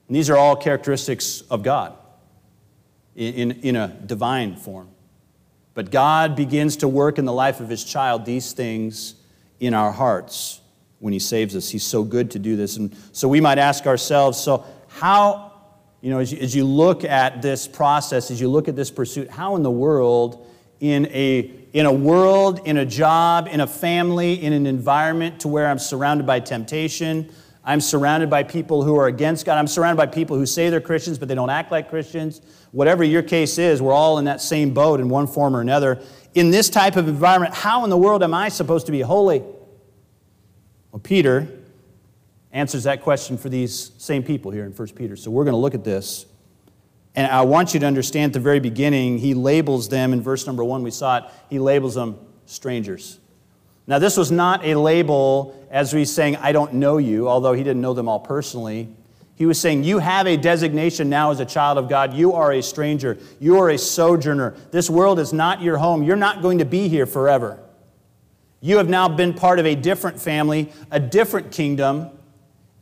And 0.07 0.15
these 0.15 0.29
are 0.29 0.38
all 0.38 0.55
characteristics 0.55 1.41
of 1.49 1.63
God 1.63 1.97
in, 3.15 3.33
in, 3.33 3.51
in 3.62 3.75
a 3.75 3.88
divine 3.88 4.55
form. 4.55 4.89
But 5.73 5.89
God 5.89 6.36
begins 6.36 6.77
to 6.77 6.88
work 6.88 7.17
in 7.17 7.25
the 7.25 7.33
life 7.33 7.59
of 7.59 7.69
his 7.69 7.83
child 7.83 8.25
these 8.25 8.53
things 8.53 9.15
in 9.59 9.73
our 9.73 9.91
hearts 9.91 10.59
when 10.99 11.13
He 11.13 11.19
saves 11.19 11.55
us. 11.55 11.69
He's 11.69 11.83
so 11.83 12.03
good 12.03 12.31
to 12.31 12.39
do 12.39 12.55
this. 12.55 12.77
And 12.77 12.95
so 13.12 13.27
we 13.27 13.41
might 13.41 13.57
ask 13.57 13.86
ourselves 13.86 14.38
so, 14.38 14.65
how, 14.88 15.52
you 16.03 16.09
know, 16.09 16.19
as 16.19 16.33
you, 16.33 16.39
as 16.39 16.53
you 16.53 16.65
look 16.65 17.05
at 17.05 17.41
this 17.41 17.65
process, 17.65 18.29
as 18.29 18.41
you 18.41 18.49
look 18.49 18.67
at 18.67 18.75
this 18.75 18.91
pursuit, 18.91 19.29
how 19.29 19.55
in 19.55 19.63
the 19.63 19.71
world, 19.71 20.45
in 20.81 21.05
a, 21.05 21.49
in 21.71 21.85
a 21.85 21.93
world, 21.93 22.59
in 22.65 22.75
a 22.75 22.85
job, 22.85 23.47
in 23.49 23.61
a 23.61 23.67
family, 23.67 24.43
in 24.43 24.51
an 24.51 24.67
environment 24.67 25.39
to 25.39 25.47
where 25.47 25.65
I'm 25.65 25.79
surrounded 25.79 26.27
by 26.27 26.41
temptation, 26.41 27.31
I'm 27.63 27.79
surrounded 27.79 28.29
by 28.29 28.43
people 28.43 28.83
who 28.83 28.97
are 28.97 29.07
against 29.07 29.45
God. 29.45 29.57
I'm 29.57 29.67
surrounded 29.67 29.95
by 29.95 30.07
people 30.07 30.35
who 30.35 30.45
say 30.45 30.69
they're 30.69 30.81
Christians, 30.81 31.17
but 31.17 31.29
they 31.29 31.35
don't 31.35 31.49
act 31.49 31.71
like 31.71 31.89
Christians. 31.89 32.41
Whatever 32.71 33.05
your 33.05 33.23
case 33.23 33.57
is, 33.57 33.81
we're 33.81 33.93
all 33.93 34.17
in 34.17 34.25
that 34.25 34.41
same 34.41 34.73
boat 34.73 34.99
in 34.99 35.07
one 35.07 35.25
form 35.25 35.55
or 35.55 35.61
another. 35.61 36.01
In 36.33 36.51
this 36.51 36.69
type 36.69 36.97
of 36.97 37.07
environment, 37.07 37.53
how 37.53 37.85
in 37.85 37.89
the 37.89 37.97
world 37.97 38.23
am 38.23 38.33
I 38.33 38.49
supposed 38.49 38.87
to 38.87 38.91
be 38.91 38.99
holy? 38.99 39.39
Well, 40.91 40.99
Peter 41.01 41.47
answers 42.53 42.83
that 42.83 43.01
question 43.01 43.37
for 43.37 43.49
these 43.49 43.91
same 43.97 44.23
people 44.23 44.51
here 44.51 44.63
in 44.63 44.71
1 44.71 44.87
Peter. 44.89 45.15
So 45.15 45.31
we're 45.31 45.43
going 45.43 45.53
to 45.53 45.59
look 45.59 45.73
at 45.73 45.83
this. 45.83 46.27
And 47.15 47.27
I 47.27 47.41
want 47.41 47.73
you 47.73 47.79
to 47.81 47.85
understand 47.85 48.29
at 48.29 48.33
the 48.33 48.39
very 48.39 48.59
beginning, 48.59 49.17
he 49.17 49.33
labels 49.33 49.89
them 49.89 50.13
in 50.13 50.21
verse 50.21 50.47
number 50.47 50.63
one, 50.63 50.83
we 50.83 50.91
saw 50.91 51.17
it, 51.17 51.23
he 51.49 51.59
labels 51.59 51.95
them 51.95 52.17
strangers. 52.45 53.19
Now, 53.85 53.99
this 53.99 54.15
was 54.15 54.31
not 54.31 54.63
a 54.65 54.75
label 54.75 55.67
as 55.69 55.91
he's 55.91 56.11
saying, 56.11 56.37
I 56.37 56.53
don't 56.53 56.75
know 56.75 56.97
you, 56.97 57.27
although 57.27 57.53
he 57.53 57.63
didn't 57.63 57.81
know 57.81 57.93
them 57.93 58.07
all 58.07 58.19
personally. 58.19 58.87
He 59.35 59.45
was 59.45 59.59
saying, 59.59 59.83
You 59.83 59.99
have 59.99 60.25
a 60.25 60.37
designation 60.37 61.09
now 61.09 61.31
as 61.31 61.39
a 61.39 61.45
child 61.45 61.77
of 61.77 61.89
God. 61.89 62.13
You 62.13 62.33
are 62.33 62.53
a 62.53 62.61
stranger. 62.61 63.17
You 63.39 63.57
are 63.57 63.69
a 63.69 63.77
sojourner. 63.77 64.55
This 64.71 64.89
world 64.89 65.19
is 65.19 65.33
not 65.33 65.61
your 65.61 65.77
home. 65.77 66.03
You're 66.03 66.15
not 66.15 66.41
going 66.41 66.59
to 66.59 66.65
be 66.65 66.87
here 66.87 67.05
forever. 67.05 67.59
You 68.61 68.77
have 68.77 68.87
now 68.87 69.09
been 69.09 69.33
part 69.33 69.59
of 69.59 69.65
a 69.65 69.75
different 69.75 70.21
family, 70.21 70.71
a 70.89 70.99
different 70.99 71.51
kingdom, 71.51 72.11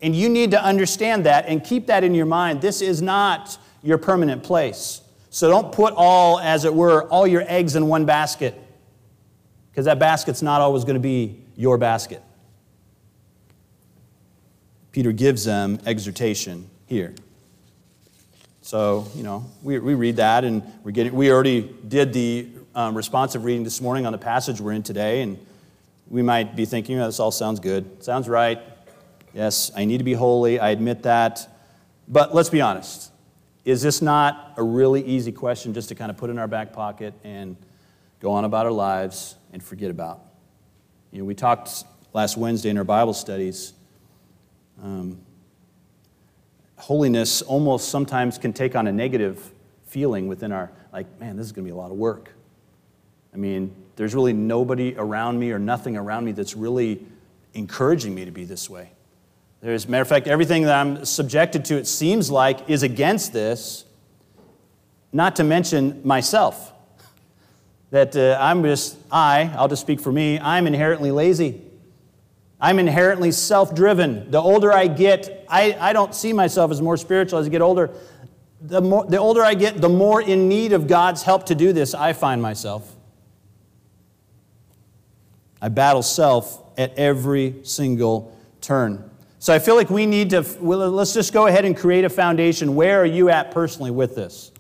and 0.02 0.16
you 0.16 0.30
need 0.30 0.52
to 0.52 0.64
understand 0.64 1.26
that 1.26 1.46
and 1.48 1.64
keep 1.64 1.88
that 1.88 2.04
in 2.04 2.16
your 2.16 2.26
mind. 2.26 2.62
This 2.62 2.82
is 2.82 3.02
not 3.02 3.58
your 3.84 3.98
permanent 3.98 4.44
place. 4.44 5.02
So 5.30 5.50
don't 5.50 5.72
put 5.72 5.94
all, 5.96 6.40
as 6.40 6.66
it 6.66 6.74
were, 6.74 7.08
all 7.08 7.26
your 7.26 7.44
eggs 7.48 7.76
in 7.76 7.88
one 7.88 8.06
basket, 8.06 8.60
because 9.72 9.86
that 9.86 10.00
basket's 10.00 10.42
not 10.42 10.60
always 10.60 10.84
going 10.84 10.96
to 10.96 11.00
be 11.00 11.40
your 11.56 11.78
basket. 11.78 12.22
Peter 14.92 15.12
gives 15.14 15.46
them 15.46 15.80
exhortation 15.86 16.70
here. 16.86 17.14
So, 18.62 19.08
you 19.16 19.24
know, 19.24 19.46
we, 19.64 19.80
we 19.80 19.94
read 19.94 20.18
that 20.18 20.44
and 20.44 20.64
we're 20.84 20.92
getting, 20.92 21.14
we 21.14 21.32
already 21.32 21.62
did 21.88 22.12
the 22.12 22.50
um, 22.76 22.96
responsive 22.96 23.46
reading 23.46 23.64
this 23.64 23.82
morning 23.82 24.06
on 24.06 24.12
the 24.12 24.18
passage 24.18 24.60
we're 24.60 24.74
in 24.74 24.84
today, 24.84 25.22
and 25.22 25.38
we 26.10 26.22
might 26.22 26.56
be 26.56 26.66
thinking, 26.66 27.00
oh, 27.00 27.06
this 27.06 27.20
all 27.20 27.32
sounds 27.32 27.60
good. 27.60 28.04
Sounds 28.04 28.28
right. 28.28 28.62
Yes, 29.34 29.72
I 29.76 29.86
need 29.86 30.00
to 30.00 30.04
be 30.04 30.14
holy. 30.14 30.60
I 30.60 30.72
admit 30.72 31.04
that. 31.04 31.48
But 32.08 32.36
let's 32.36 32.50
be 32.50 32.62
honest. 32.62 33.12
Is 33.64 33.82
this 33.82 34.02
not 34.02 34.54
a 34.58 34.64
really 34.64 35.04
easy 35.04 35.32
question 35.32 35.74
just 35.74 35.90
to 35.90 35.96
kind 35.96 36.10
of 36.10 36.18
put 36.18 36.30
in 36.30 36.40
our 36.40 36.48
back 36.48 36.74
pocket 36.74 37.14
and 37.24 37.56
go 38.20 38.32
on 38.32 38.44
about 38.44 38.66
our 38.66 38.72
lives 38.72 39.36
and 39.54 39.64
forget 39.64 39.92
about? 39.92 40.20
You 41.12 41.20
know, 41.20 41.26
we 41.26 41.36
talked 41.36 41.84
last 42.14 42.38
Wednesday 42.38 42.70
in 42.70 42.78
our 42.78 42.84
Bible 42.84 43.14
studies. 43.14 43.74
Um, 44.82 45.20
holiness 46.78 47.42
almost 47.44 47.90
sometimes 47.90 48.38
can 48.38 48.52
take 48.52 48.76
on 48.76 48.88
a 48.88 48.92
negative 48.92 49.52
feeling 49.86 50.28
within 50.28 50.52
our, 50.52 50.72
like, 50.92 51.20
man, 51.20 51.38
this 51.38 51.46
is 51.46 51.52
going 51.52 51.64
to 51.66 51.72
be 51.72 51.74
a 51.74 51.78
lot 51.78 51.92
of 51.92 51.98
work. 51.98 52.34
I 53.34 53.38
mean, 53.38 53.74
there's 53.96 54.16
really 54.16 54.34
nobody 54.34 54.96
around 54.98 55.40
me 55.40 55.52
or 55.52 55.60
nothing 55.60 55.96
around 55.96 56.26
me 56.26 56.32
that's 56.32 56.56
really 56.56 57.06
encouraging 57.54 58.16
me 58.16 58.26
to 58.26 58.32
be 58.32 58.44
this 58.44 58.70
way. 58.70 58.92
There's, 59.62 59.88
matter 59.88 60.02
of 60.02 60.08
fact, 60.08 60.28
everything 60.28 60.64
that 60.64 60.74
I'm 60.74 61.06
subjected 61.06 61.66
to, 61.66 61.78
it 61.78 61.86
seems 61.86 62.32
like, 62.32 62.68
is 62.68 62.82
against 62.82 63.32
this, 63.32 63.86
not 65.14 65.36
to 65.36 65.44
mention 65.44 66.02
myself. 66.04 66.74
That 67.92 68.16
uh, 68.16 68.38
I'm 68.40 68.64
just, 68.64 68.98
I, 69.12 69.54
I'll 69.56 69.68
just 69.68 69.82
speak 69.82 70.00
for 70.00 70.12
me, 70.12 70.40
I'm 70.40 70.66
inherently 70.66 71.12
lazy. 71.12 71.62
I'm 72.60 72.80
inherently 72.80 73.32
self 73.32 73.76
driven. 73.76 74.32
The 74.32 74.42
older 74.42 74.72
I 74.72 74.88
get, 74.88 75.46
I, 75.48 75.78
I 75.80 75.94
don't 75.94 76.16
see 76.16 76.34
myself 76.34 76.72
as 76.72 76.82
more 76.82 76.98
spiritual 76.98 77.40
as 77.40 77.46
I 77.46 77.50
get 77.50 77.62
older. 77.62 77.92
The, 78.62 78.82
more, 78.82 79.06
the 79.06 79.18
older 79.18 79.44
I 79.44 79.54
get, 79.54 79.80
the 79.80 79.90
more 79.90 80.22
in 80.22 80.48
need 80.48 80.74
of 80.74 80.88
God's 80.88 81.24
help 81.24 81.48
to 81.48 81.56
do 81.56 81.72
this 81.74 81.94
I 81.94 82.14
find 82.14 82.42
myself. 82.42 82.96
I 85.62 85.70
battle 85.70 86.02
self 86.02 86.64
at 86.80 86.98
every 86.98 87.60
single 87.64 88.36
turn. 88.62 89.11
So 89.42 89.52
I 89.52 89.58
feel 89.58 89.74
like 89.74 89.90
we 89.90 90.06
need 90.06 90.30
to, 90.30 90.46
well, 90.60 90.92
let's 90.92 91.16
just 91.16 91.34
go 91.34 91.48
ahead 91.48 91.66
and 91.66 91.76
create 91.76 92.06
a 92.06 92.10
foundation. 92.12 92.76
Where 92.76 93.02
are 93.02 93.08
you 93.08 93.30
at 93.30 93.50
personally 93.50 93.90
with 93.90 94.16
this? 94.16 94.52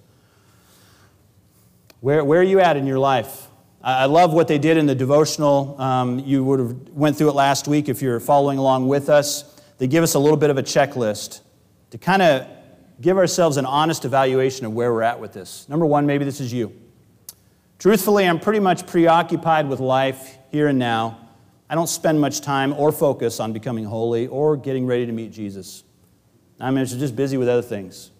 Where, 1.99 2.25
where 2.25 2.39
are 2.39 2.43
you 2.43 2.59
at 2.59 2.77
in 2.77 2.87
your 2.87 2.97
life? 2.97 3.47
I 3.83 4.05
love 4.05 4.33
what 4.33 4.47
they 4.47 4.57
did 4.57 4.77
in 4.77 4.87
the 4.87 4.95
devotional. 4.95 5.79
Um, 5.79 6.17
you 6.17 6.43
would 6.43 6.59
have 6.59 6.89
went 6.89 7.15
through 7.15 7.29
it 7.29 7.35
last 7.35 7.67
week 7.67 7.89
if 7.89 8.01
you're 8.01 8.19
following 8.19 8.57
along 8.57 8.87
with 8.87 9.07
us. 9.07 9.61
They 9.77 9.85
give 9.85 10.03
us 10.03 10.15
a 10.15 10.19
little 10.19 10.35
bit 10.35 10.49
of 10.49 10.57
a 10.57 10.63
checklist 10.63 11.41
to 11.91 11.99
kind 11.99 12.23
of 12.23 12.47
give 12.99 13.19
ourselves 13.19 13.57
an 13.57 13.67
honest 13.67 14.03
evaluation 14.03 14.65
of 14.65 14.73
where 14.73 14.91
we're 14.91 15.03
at 15.03 15.19
with 15.19 15.31
this. 15.31 15.69
Number 15.69 15.85
one, 15.85 16.07
maybe 16.07 16.25
this 16.25 16.39
is 16.39 16.51
you. 16.51 16.75
Truthfully, 17.77 18.25
I'm 18.25 18.39
pretty 18.39 18.59
much 18.59 18.87
preoccupied 18.87 19.69
with 19.69 19.79
life 19.79 20.39
here 20.51 20.69
and 20.69 20.79
now. 20.79 21.20
I 21.71 21.75
don't 21.75 21.87
spend 21.87 22.19
much 22.19 22.41
time 22.41 22.73
or 22.73 22.91
focus 22.91 23.39
on 23.39 23.53
becoming 23.53 23.85
holy 23.85 24.27
or 24.27 24.57
getting 24.57 24.85
ready 24.85 25.05
to 25.05 25.13
meet 25.13 25.31
Jesus. 25.31 25.85
I'm 26.59 26.75
just 26.75 27.15
busy 27.15 27.37
with 27.37 27.47
other 27.47 27.61
things. 27.61 28.11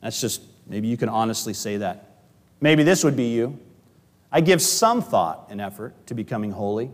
That's 0.00 0.18
just, 0.18 0.40
maybe 0.66 0.88
you 0.88 0.96
can 0.96 1.10
honestly 1.10 1.52
say 1.52 1.76
that. 1.76 2.22
Maybe 2.62 2.84
this 2.84 3.04
would 3.04 3.16
be 3.16 3.34
you. 3.34 3.60
I 4.32 4.40
give 4.40 4.62
some 4.62 5.02
thought 5.02 5.48
and 5.50 5.60
effort 5.60 6.06
to 6.06 6.14
becoming 6.14 6.50
holy 6.50 6.90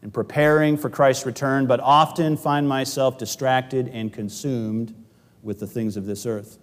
and 0.00 0.10
preparing 0.12 0.78
for 0.78 0.88
Christ's 0.88 1.26
return, 1.26 1.66
but 1.66 1.80
often 1.80 2.38
find 2.38 2.66
myself 2.66 3.18
distracted 3.18 3.88
and 3.88 4.10
consumed 4.10 4.94
with 5.42 5.60
the 5.60 5.66
things 5.66 5.98
of 5.98 6.06
this 6.06 6.24
earth. 6.24 6.56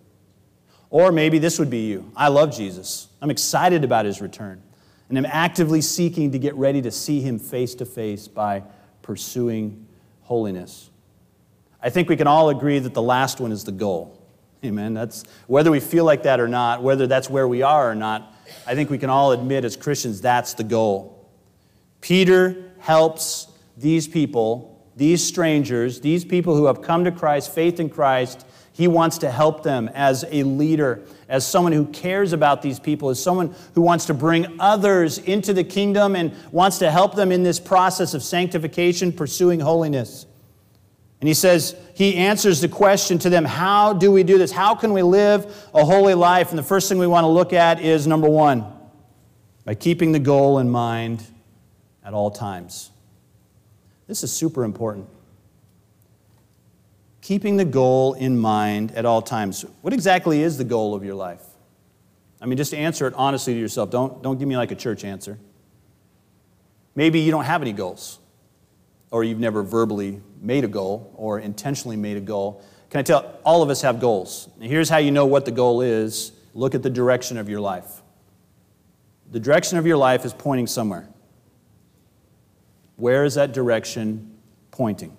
Or 0.90 1.12
maybe 1.12 1.38
this 1.38 1.60
would 1.60 1.70
be 1.70 1.86
you. 1.86 2.12
I 2.16 2.30
love 2.30 2.56
Jesus. 2.56 3.08
I'm 3.22 3.30
excited 3.30 3.84
about 3.84 4.06
his 4.06 4.20
return, 4.20 4.64
and 5.10 5.18
I'm 5.18 5.26
actively 5.26 5.82
seeking 5.82 6.32
to 6.32 6.40
get 6.40 6.56
ready 6.56 6.82
to 6.82 6.92
see 6.92 7.22
him 7.22 7.40
face 7.40 7.76
to 7.76 7.86
face 7.86 8.28
by 8.28 8.64
pursuing 9.02 9.86
holiness. 10.24 10.90
I 11.82 11.90
think 11.90 12.10
we 12.10 12.18
can 12.18 12.28
all 12.28 12.50
agree 12.50 12.80
that 12.80 12.94
the 12.94 13.02
last 13.02 13.40
one 13.40 13.52
is 13.52 13.64
the 13.64 13.72
goal. 13.72 14.20
Amen. 14.64 14.96
That's 14.96 15.24
whether 15.46 15.70
we 15.70 15.80
feel 15.80 16.06
like 16.06 16.24
that 16.24 16.40
or 16.40 16.48
not, 16.48 16.82
whether 16.82 17.06
that's 17.06 17.30
where 17.30 17.48
we 17.48 17.62
are 17.62 17.92
or 17.92 17.96
not, 17.96 18.34
I 18.66 18.74
think 18.74 18.90
we 18.90 18.98
can 18.98 19.10
all 19.10 19.32
admit 19.32 19.64
as 19.64 19.76
Christians 19.76 20.22
that's 20.22 20.56
the 20.56 20.64
goal. 20.64 21.30
Peter 22.02 22.72
helps 22.80 23.48
these 23.78 24.08
people, 24.08 24.84
these 24.96 25.24
strangers, 25.24 26.02
these 26.02 26.26
people 26.26 26.56
who 26.56 26.66
have 26.66 26.82
come 26.82 27.04
to 27.04 27.12
Christ, 27.12 27.54
faith 27.54 27.80
in 27.80 27.90
Christ. 27.90 28.46
He 28.76 28.90
wants 28.90 29.20
to 29.20 29.32
help 29.32 29.64
them 29.64 29.90
as 29.94 30.26
a 30.30 30.44
leader, 30.44 31.02
as 31.30 31.48
someone 31.48 31.72
who 31.72 31.86
cares 31.86 32.34
about 32.34 32.62
these 32.62 32.78
people, 32.78 33.10
as 33.10 33.24
someone 33.24 33.56
who 33.74 33.82
wants 33.82 34.08
to 34.08 34.14
bring 34.14 34.60
others 34.60 35.18
into 35.18 35.54
the 35.54 35.64
kingdom 35.64 36.14
and 36.14 36.34
wants 36.52 36.80
to 36.80 36.92
help 36.92 37.16
them 37.16 37.32
in 37.32 37.42
this 37.42 37.58
process 37.58 38.14
of 38.14 38.22
sanctification, 38.22 39.14
pursuing 39.14 39.62
holiness. 39.62 40.26
And 41.22 41.30
he 41.30 41.34
says, 41.34 41.74
he 41.94 42.18
answers 42.18 42.60
the 42.60 42.68
question 42.68 43.18
to 43.20 43.30
them 43.30 43.46
how 43.46 43.94
do 43.94 44.12
we 44.12 44.24
do 44.24 44.38
this? 44.38 44.52
How 44.52 44.76
can 44.76 44.92
we 44.92 45.04
live 45.04 45.46
a 45.74 45.86
holy 45.86 46.14
life? 46.14 46.50
And 46.50 46.60
the 46.60 46.64
first 46.64 46.90
thing 46.90 46.98
we 46.98 47.08
want 47.08 47.24
to 47.24 47.30
look 47.30 47.54
at 47.54 47.80
is 47.80 48.06
number 48.06 48.28
one, 48.28 48.66
by 49.64 49.76
keeping 49.76 50.12
the 50.12 50.20
goal 50.20 50.60
in 50.60 50.70
mind 50.70 51.24
at 52.04 52.14
all 52.14 52.30
times. 52.30 52.92
This 54.06 54.22
is 54.22 54.34
super 54.34 54.66
important. 54.66 55.08
Keeping 57.26 57.58
the 57.58 57.66
goal 57.66 58.14
in 58.14 58.38
mind 58.38 58.92
at 58.92 59.04
all 59.04 59.20
times. 59.20 59.66
What 59.82 59.94
exactly 59.94 60.44
is 60.44 60.60
the 60.60 60.64
goal 60.64 60.94
of 60.94 61.04
your 61.04 61.16
life? 61.16 61.42
I 62.40 62.46
mean, 62.46 62.56
just 62.56 62.72
answer 62.72 63.08
it 63.08 63.16
honestly 63.16 63.56
to 63.56 63.60
yourself. 63.60 63.90
Don't, 63.90 64.22
don't 64.22 64.38
give 64.38 64.48
me 64.48 64.56
like 64.56 64.70
a 64.70 64.76
church 64.76 65.04
answer. 65.04 65.40
Maybe 66.94 67.22
you 67.22 67.32
don't 67.32 67.46
have 67.46 67.64
any 67.64 67.74
goals 67.74 68.20
or 69.10 69.24
you've 69.24 69.40
never 69.40 69.64
verbally 69.64 70.22
made 70.40 70.66
a 70.66 70.68
goal 70.68 71.12
or 71.16 71.40
intentionally 71.40 71.98
made 71.98 72.16
a 72.16 72.22
goal. 72.22 72.64
Can 72.92 73.00
I 73.00 73.02
tell 73.02 73.40
all 73.44 73.64
of 73.64 73.72
us 73.72 73.82
have 73.82 74.00
goals? 74.00 74.48
And 74.62 74.70
here's 74.70 74.88
how 74.88 74.98
you 74.98 75.10
know 75.10 75.26
what 75.26 75.46
the 75.46 75.52
goal 75.52 75.82
is 75.82 76.32
look 76.54 76.76
at 76.76 76.84
the 76.84 76.92
direction 76.92 77.40
of 77.40 77.50
your 77.50 77.60
life. 77.60 78.04
The 79.32 79.40
direction 79.40 79.80
of 79.80 79.88
your 79.88 79.98
life 79.98 80.26
is 80.26 80.34
pointing 80.36 80.68
somewhere. 80.68 81.10
Where 82.98 83.26
is 83.26 83.34
that 83.34 83.52
direction 83.52 84.38
pointing? 84.70 85.18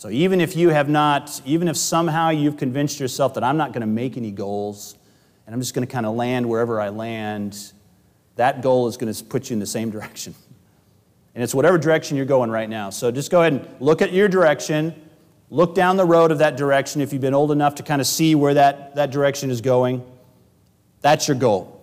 So 0.00 0.08
even 0.08 0.40
if 0.40 0.56
you 0.56 0.70
have 0.70 0.88
not, 0.88 1.42
even 1.44 1.68
if 1.68 1.76
somehow 1.76 2.30
you've 2.30 2.56
convinced 2.56 2.98
yourself 2.98 3.34
that 3.34 3.44
I'm 3.44 3.58
not 3.58 3.74
going 3.74 3.82
to 3.82 3.86
make 3.86 4.16
any 4.16 4.30
goals 4.30 4.96
and 5.44 5.54
I'm 5.54 5.60
just 5.60 5.74
going 5.74 5.86
to 5.86 5.92
kind 5.92 6.06
of 6.06 6.14
land 6.14 6.48
wherever 6.48 6.80
I 6.80 6.88
land, 6.88 7.74
that 8.36 8.62
goal 8.62 8.88
is 8.88 8.96
going 8.96 9.12
to 9.12 9.24
put 9.24 9.50
you 9.50 9.54
in 9.54 9.60
the 9.60 9.66
same 9.66 9.90
direction. 9.96 10.34
And 11.34 11.44
it's 11.44 11.54
whatever 11.54 11.76
direction 11.76 12.16
you're 12.16 12.24
going 12.24 12.50
right 12.50 12.70
now. 12.70 12.88
So 12.88 13.10
just 13.10 13.30
go 13.30 13.42
ahead 13.42 13.52
and 13.52 13.68
look 13.78 14.00
at 14.00 14.10
your 14.10 14.26
direction. 14.26 14.94
Look 15.50 15.74
down 15.74 15.98
the 15.98 16.06
road 16.06 16.32
of 16.32 16.38
that 16.38 16.56
direction 16.56 17.02
if 17.02 17.12
you've 17.12 17.20
been 17.20 17.34
old 17.34 17.52
enough 17.52 17.74
to 17.74 17.82
kind 17.82 18.00
of 18.00 18.06
see 18.06 18.34
where 18.34 18.54
that, 18.54 18.94
that 18.94 19.10
direction 19.10 19.50
is 19.50 19.60
going. 19.60 20.02
That's 21.02 21.28
your 21.28 21.36
goal. 21.36 21.78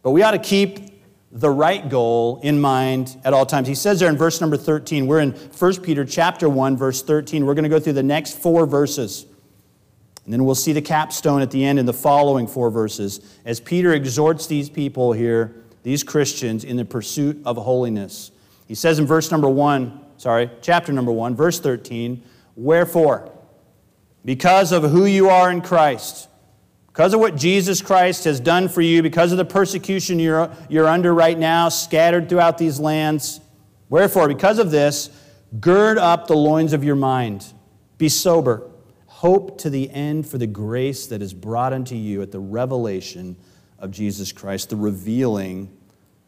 But 0.00 0.12
we 0.12 0.22
ought 0.22 0.30
to 0.30 0.38
keep 0.38 0.91
the 1.32 1.50
right 1.50 1.88
goal 1.88 2.40
in 2.42 2.60
mind 2.60 3.16
at 3.24 3.32
all 3.32 3.46
times. 3.46 3.66
He 3.66 3.74
says 3.74 3.98
there 3.98 4.10
in 4.10 4.18
verse 4.18 4.40
number 4.40 4.56
13, 4.56 5.06
we're 5.06 5.20
in 5.20 5.32
1 5.32 5.80
Peter 5.80 6.04
chapter 6.04 6.48
1, 6.48 6.76
verse 6.76 7.02
13. 7.02 7.46
We're 7.46 7.54
going 7.54 7.64
to 7.64 7.70
go 7.70 7.80
through 7.80 7.94
the 7.94 8.02
next 8.02 8.38
four 8.38 8.66
verses. 8.66 9.24
And 10.24 10.32
then 10.32 10.44
we'll 10.44 10.54
see 10.54 10.72
the 10.72 10.82
capstone 10.82 11.40
at 11.40 11.50
the 11.50 11.64
end 11.64 11.78
in 11.78 11.86
the 11.86 11.92
following 11.92 12.46
four 12.46 12.70
verses 12.70 13.38
as 13.44 13.58
Peter 13.60 13.92
exhorts 13.92 14.46
these 14.46 14.68
people 14.68 15.12
here 15.12 15.62
these 15.82 16.04
Christians 16.04 16.64
in 16.64 16.76
the 16.76 16.84
pursuit 16.84 17.40
of 17.44 17.56
holiness. 17.56 18.30
He 18.68 18.74
says 18.74 18.98
in 18.98 19.06
verse 19.06 19.30
number 19.30 19.48
1, 19.48 20.00
sorry, 20.16 20.50
chapter 20.60 20.92
number 20.92 21.12
1, 21.12 21.34
verse 21.34 21.60
13, 21.60 22.22
Wherefore, 22.54 23.32
because 24.24 24.72
of 24.72 24.84
who 24.84 25.06
you 25.06 25.28
are 25.28 25.50
in 25.50 25.60
Christ, 25.60 26.28
because 26.92 27.14
of 27.14 27.20
what 27.20 27.36
Jesus 27.36 27.80
Christ 27.80 28.24
has 28.24 28.38
done 28.38 28.68
for 28.68 28.82
you, 28.82 29.02
because 29.02 29.32
of 29.32 29.38
the 29.38 29.46
persecution 29.46 30.18
you're, 30.18 30.54
you're 30.68 30.86
under 30.86 31.14
right 31.14 31.38
now, 31.38 31.70
scattered 31.70 32.28
throughout 32.28 32.58
these 32.58 32.78
lands, 32.78 33.40
wherefore, 33.88 34.28
because 34.28 34.58
of 34.58 34.70
this, 34.70 35.08
gird 35.58 35.96
up 35.96 36.26
the 36.26 36.36
loins 36.36 36.74
of 36.74 36.84
your 36.84 36.96
mind, 36.96 37.46
be 37.96 38.10
sober, 38.10 38.70
hope 39.06 39.56
to 39.58 39.70
the 39.70 39.90
end 39.90 40.26
for 40.26 40.36
the 40.36 40.46
grace 40.46 41.06
that 41.06 41.22
is 41.22 41.32
brought 41.32 41.72
unto 41.72 41.94
you 41.94 42.20
at 42.20 42.30
the 42.30 42.40
revelation 42.40 43.36
of 43.78 43.90
Jesus 43.90 44.30
Christ, 44.30 44.68
the 44.68 44.76
revealing 44.76 45.74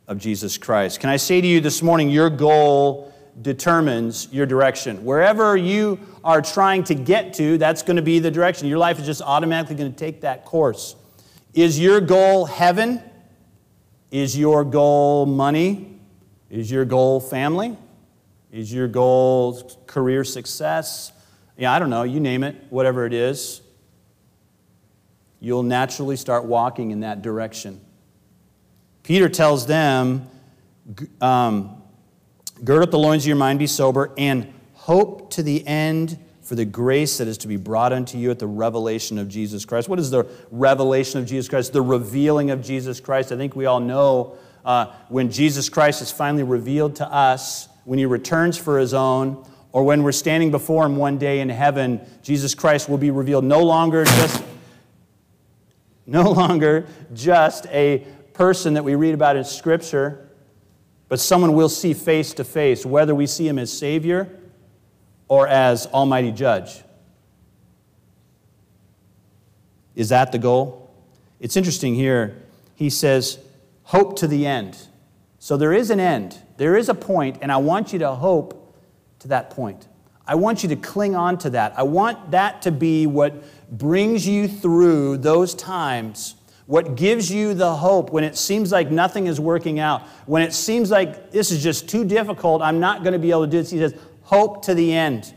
of 0.09 0.16
Jesus 0.16 0.57
Christ. 0.57 0.98
Can 0.98 1.11
I 1.11 1.16
say 1.16 1.42
to 1.42 1.46
you 1.46 1.61
this 1.61 1.83
morning, 1.83 2.09
your 2.09 2.31
goal 2.31 3.13
determines 3.42 4.29
your 4.33 4.47
direction. 4.47 5.05
Wherever 5.05 5.57
you 5.57 5.99
are 6.23 6.40
trying 6.40 6.85
to 6.85 6.94
get 6.94 7.35
to, 7.35 7.59
that's 7.59 7.83
going 7.83 7.97
to 7.97 8.03
be 8.03 8.18
the 8.18 8.31
direction. 8.31 8.68
Your 8.68 8.79
life 8.79 8.99
is 8.99 9.07
just 9.07 9.23
automatically 9.23 9.77
going 9.77 9.92
to 9.92 9.99
take 9.99 10.20
that 10.23 10.44
course. 10.44 10.97
Is 11.53 11.79
your 11.79 12.01
goal 12.01 12.47
heaven? 12.47 13.03
Is 14.11 14.38
your 14.38 14.64
goal 14.64 15.27
money? 15.27 15.99
Is 16.51 16.70
your 16.70 16.85
goal 16.85 17.20
family? 17.20 17.77
Is 18.53 18.73
your 18.73 18.88
goal 18.88 19.70
career 19.87 20.25
success? 20.25 21.12
Yeah, 21.57 21.73
I 21.73 21.79
don't 21.79 21.90
know, 21.90 22.03
you 22.03 22.20
name 22.20 22.44
it, 22.44 22.57
whatever 22.70 23.07
it 23.07 23.12
is 23.12 23.61
you'll 25.44 25.62
naturally 25.62 26.16
start 26.16 26.47
walking 26.47 26.90
in 26.90 27.01
that 27.01 27.20
direction. 27.20 27.79
Peter 29.03 29.29
tells 29.29 29.66
them, 29.66 30.27
um, 31.20 31.83
Gird 32.64 32.83
up 32.83 32.90
the 32.90 32.98
loins 32.98 33.24
of 33.24 33.29
your 33.29 33.37
mind, 33.37 33.59
be 33.59 33.66
sober, 33.66 34.12
and 34.16 34.53
hope 34.72 35.31
to 35.33 35.42
the 35.42 35.66
end 35.66 36.18
for 36.40 36.55
the 36.55 36.64
grace 36.64 37.18
that 37.18 37.29
is 37.29 37.38
to 37.38 37.48
be 37.48 37.57
brought 37.57 37.92
unto 37.92 38.16
you 38.16 38.31
at 38.31 38.38
the 38.38 38.46
revelation 38.46 39.18
of 39.18 39.29
Jesus 39.29 39.64
Christ. 39.64 39.88
What 39.88 39.98
is 39.98 40.11
the 40.11 40.27
revelation 40.50 41.20
of 41.20 41.27
Jesus 41.27 41.48
Christ? 41.48 41.72
The 41.72 41.83
revealing 41.83 42.50
of 42.50 42.62
Jesus 42.62 43.00
Christ. 43.00 43.33
I 43.33 43.37
think 43.37 43.55
we 43.55 43.66
all 43.66 43.81
know 43.81 44.37
uh, 44.64 44.92
when 45.09 45.31
Jesus 45.31 45.68
Christ 45.68 46.00
is 46.00 46.11
finally 46.11 46.42
revealed 46.42 46.96
to 46.96 47.07
us, 47.07 47.68
when 47.85 47.98
he 47.98 48.07
returns 48.07 48.57
for 48.57 48.79
his 48.79 48.94
own, 48.94 49.46
or 49.72 49.85
when 49.85 50.03
we're 50.03 50.12
standing 50.12 50.50
before 50.50 50.87
him 50.87 50.96
one 50.96 51.18
day 51.18 51.40
in 51.40 51.48
heaven, 51.48 52.00
Jesus 52.22 52.55
Christ 52.55 52.88
will 52.88 52.98
be 52.98 53.11
revealed 53.11 53.44
no 53.44 53.62
longer 53.62 54.05
just 54.05 54.42
no 56.07 56.31
longer 56.31 56.87
just 57.12 57.66
a 57.66 58.07
person 58.33 58.74
that 58.74 58.85
we 58.85 58.94
read 58.94 59.14
about 59.14 59.37
in 59.37 59.44
Scripture, 59.44 60.24
but 61.09 61.21
someone 61.21 61.53
we'll 61.55 61.69
see 61.69 61.93
face 61.93 62.33
to 62.35 62.45
face, 62.45 62.85
whether 62.87 63.14
we 63.14 63.27
see 63.27 63.47
him 63.47 63.59
as 63.59 63.77
Savior 63.77 64.29
or 65.29 65.47
as 65.49 65.87
Almighty 65.87 66.33
Judge. 66.33 66.83
Is 69.95 70.09
that 70.09 70.33
the 70.33 70.38
goal? 70.38 70.95
It's 71.40 71.57
interesting 71.57 71.95
here. 71.95 72.43
He 72.75 72.90
says, 72.90 73.38
hope 73.85 74.17
to 74.19 74.27
the 74.27 74.47
end. 74.47 74.77
So 75.38 75.57
there 75.57 75.73
is 75.73 75.90
an 75.90 76.01
end, 76.01 76.40
there 76.57 76.77
is 76.77 76.88
a 76.88 76.95
point, 76.95 77.38
and 77.43 77.53
I 77.53 77.59
want 77.59 77.93
you 77.93 77.99
to 77.99 78.12
hope 78.12 78.75
to 79.21 79.29
that 79.29 79.51
point. 79.51 79.88
I 80.27 80.37
want 80.37 80.62
you 80.62 80.71
to 80.71 80.77
cling 80.77 81.14
on 81.14 81.37
to 81.38 81.51
that. 81.51 81.79
I 81.79 81.83
want 81.83 82.31
that 82.31 82.62
to 82.62 82.73
be 82.73 83.07
what 83.07 83.45
brings 83.71 84.27
you 84.27 84.49
through 84.49 85.19
those 85.19 85.55
times, 85.55 86.34
what 86.66 86.96
gives 86.96 87.31
you 87.31 87.53
the 87.55 87.74
hope 87.77 88.11
when 88.11 88.24
it 88.24 88.37
seems 88.37 88.72
like 88.72 88.90
nothing 88.90 89.27
is 89.27 89.38
working 89.38 89.79
out, 89.81 90.03
when 90.27 90.42
it 90.42 90.55
seems 90.55 90.90
like 90.90 91.31
this 91.31 91.50
is 91.50 91.62
just 91.62 91.88
too 91.88 92.05
difficult, 92.05 92.62
I'm 92.62 92.81
not 92.81 93.03
going 93.03 93.12
to 93.12 93.18
be 93.18 93.31
able 93.31 93.44
to 93.44 93.50
do 93.50 93.59
this. 93.59 93.70
He 93.70 93.79
says, 93.79 93.94
hope 94.22 94.64
to 94.64 94.74
the 94.74 94.92
end. 94.92 95.35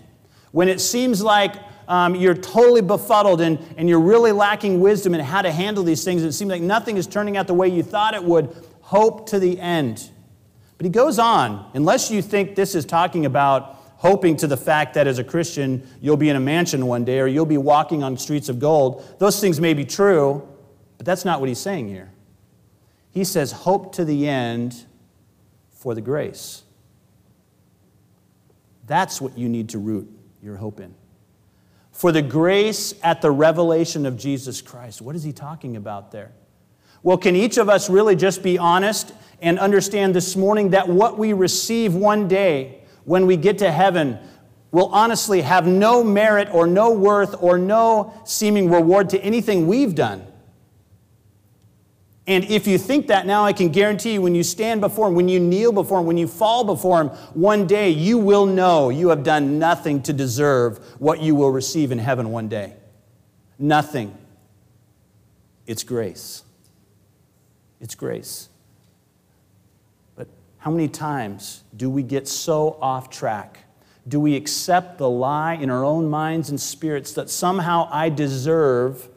when 0.52 0.70
it 0.70 0.82
seems 0.82 1.22
like 1.22 1.56
um, 1.88 2.16
you're 2.16 2.34
totally 2.34 2.82
befuddled 2.82 3.42
and, 3.42 3.60
and 3.78 3.88
you're 3.88 4.00
really 4.00 4.32
lacking 4.32 4.80
wisdom 4.80 5.14
in 5.14 5.22
how 5.22 5.42
to 5.42 5.52
handle 5.52 5.84
these 5.84 6.04
things, 6.04 6.24
it 6.24 6.34
seems 6.34 6.50
like 6.50 6.62
nothing 6.62 6.98
is 6.98 7.08
turning 7.08 7.38
out 7.38 7.48
the 7.48 7.54
way 7.54 7.68
you 7.68 7.84
thought 7.84 8.14
it 8.14 8.24
would, 8.24 8.56
hope 8.82 9.30
to 9.30 9.40
the 9.40 9.60
end. 9.60 10.10
But 10.78 10.86
he 10.86 10.90
goes 10.90 11.20
on, 11.20 11.70
unless 11.74 12.12
you 12.12 12.22
think 12.22 12.56
this 12.56 12.76
is 12.76 12.86
talking 12.86 13.26
about 13.26 13.76
hoping 13.98 14.38
to 14.38 14.48
the 14.48 14.58
fact 14.58 14.94
that 14.94 15.08
as 15.08 15.18
a 15.18 15.24
Christian 15.24 15.88
you'll 16.02 16.18
be 16.18 16.30
in 16.30 16.36
a 16.36 16.40
mansion 16.40 16.86
one 16.86 17.04
day 17.04 17.20
or 17.20 17.28
you'll 17.28 17.46
be 17.46 17.58
walking 17.58 18.04
on 18.04 18.18
streets 18.18 18.50
of 18.50 18.60
gold, 18.60 19.04
those 19.20 19.40
things 19.40 19.60
may 19.60 19.74
be 19.74 19.86
true, 19.86 20.48
but 20.98 21.06
that's 21.06 21.26
not 21.26 21.40
what 21.40 21.50
he's 21.50 21.60
saying 21.60 21.88
here. 21.88 22.12
He 23.12 23.24
says, 23.24 23.52
hope 23.52 23.94
to 23.96 24.06
the 24.06 24.28
end 24.28 24.86
for 25.72 25.96
the 25.96 26.02
grace. 26.02 26.64
That's 28.86 29.20
what 29.20 29.38
you 29.38 29.50
need 29.50 29.70
to 29.70 29.80
root 29.80 30.10
your 30.42 30.58
hope 30.58 30.80
in. 30.80 30.94
For 31.92 32.12
the 32.12 32.22
grace 32.22 32.94
at 33.02 33.22
the 33.22 33.32
revelation 33.32 34.06
of 34.06 34.18
Jesus 34.18 34.62
Christ. 34.62 35.02
What 35.02 35.16
is 35.16 35.24
he 35.24 35.34
talking 35.34 35.76
about 35.76 36.12
there? 36.12 36.32
Well, 37.02 37.18
can 37.18 37.36
each 37.36 37.58
of 37.58 37.70
us 37.70 37.90
really 37.90 38.16
just 38.16 38.44
be 38.44 38.58
honest 38.58 39.14
and 39.42 39.58
understand 39.58 40.14
this 40.14 40.36
morning 40.36 40.72
that 40.72 40.88
what 40.88 41.18
we 41.18 41.34
receive 41.34 41.96
one 41.96 42.28
day 42.28 42.82
when 43.06 43.26
we 43.26 43.36
get 43.36 43.58
to 43.60 43.72
heaven 43.72 44.20
will 44.72 44.88
honestly 44.88 45.42
have 45.42 45.66
no 45.66 46.04
merit 46.04 46.50
or 46.52 46.68
no 46.68 46.92
worth 46.92 47.36
or 47.42 47.58
no 47.58 48.14
seeming 48.26 48.70
reward 48.70 49.10
to 49.10 49.20
anything 49.22 49.66
we've 49.66 49.96
done? 49.96 50.27
And 52.28 52.44
if 52.44 52.68
you 52.68 52.78
think 52.78 53.08
that 53.08 53.26
now, 53.26 53.46
I 53.46 53.54
can 53.54 53.70
guarantee 53.70 54.14
you 54.14 54.22
when 54.22 54.36
you 54.36 54.44
stand 54.44 54.82
before 54.82 55.08
Him, 55.08 55.16
when 55.16 55.30
you 55.30 55.40
kneel 55.40 55.72
before 55.72 56.02
Him, 56.02 56.06
when 56.06 56.18
you 56.18 56.28
fall 56.28 56.66
before 56.66 57.00
Him, 57.00 57.08
one 57.34 57.66
day 57.66 57.90
you 57.90 58.18
will 58.18 58.46
know 58.46 58.90
you 58.90 59.08
have 59.10 59.24
done 59.24 59.58
nothing 59.60 60.04
to 60.04 60.14
deserve 60.14 60.78
what 61.00 61.22
you 61.22 61.36
will 61.36 61.52
receive 61.52 61.90
in 61.94 62.00
heaven 62.00 62.30
one 62.30 62.50
day. 62.50 62.74
Nothing. 63.58 64.16
It's 65.66 65.84
grace. 65.84 66.44
It's 67.80 67.96
grace. 67.96 68.50
But 70.18 70.28
how 70.58 70.72
many 70.72 70.90
times 70.90 71.64
do 71.78 71.90
we 71.90 72.04
get 72.04 72.28
so 72.28 72.78
off 72.82 73.10
track? 73.10 73.60
Do 74.06 74.20
we 74.20 74.36
accept 74.36 74.98
the 74.98 75.10
lie 75.10 75.54
in 75.54 75.70
our 75.70 75.86
own 75.86 76.10
minds 76.10 76.50
and 76.50 76.60
spirits 76.60 77.14
that 77.14 77.30
somehow 77.30 77.88
I 77.90 78.10
deserve? 78.10 79.08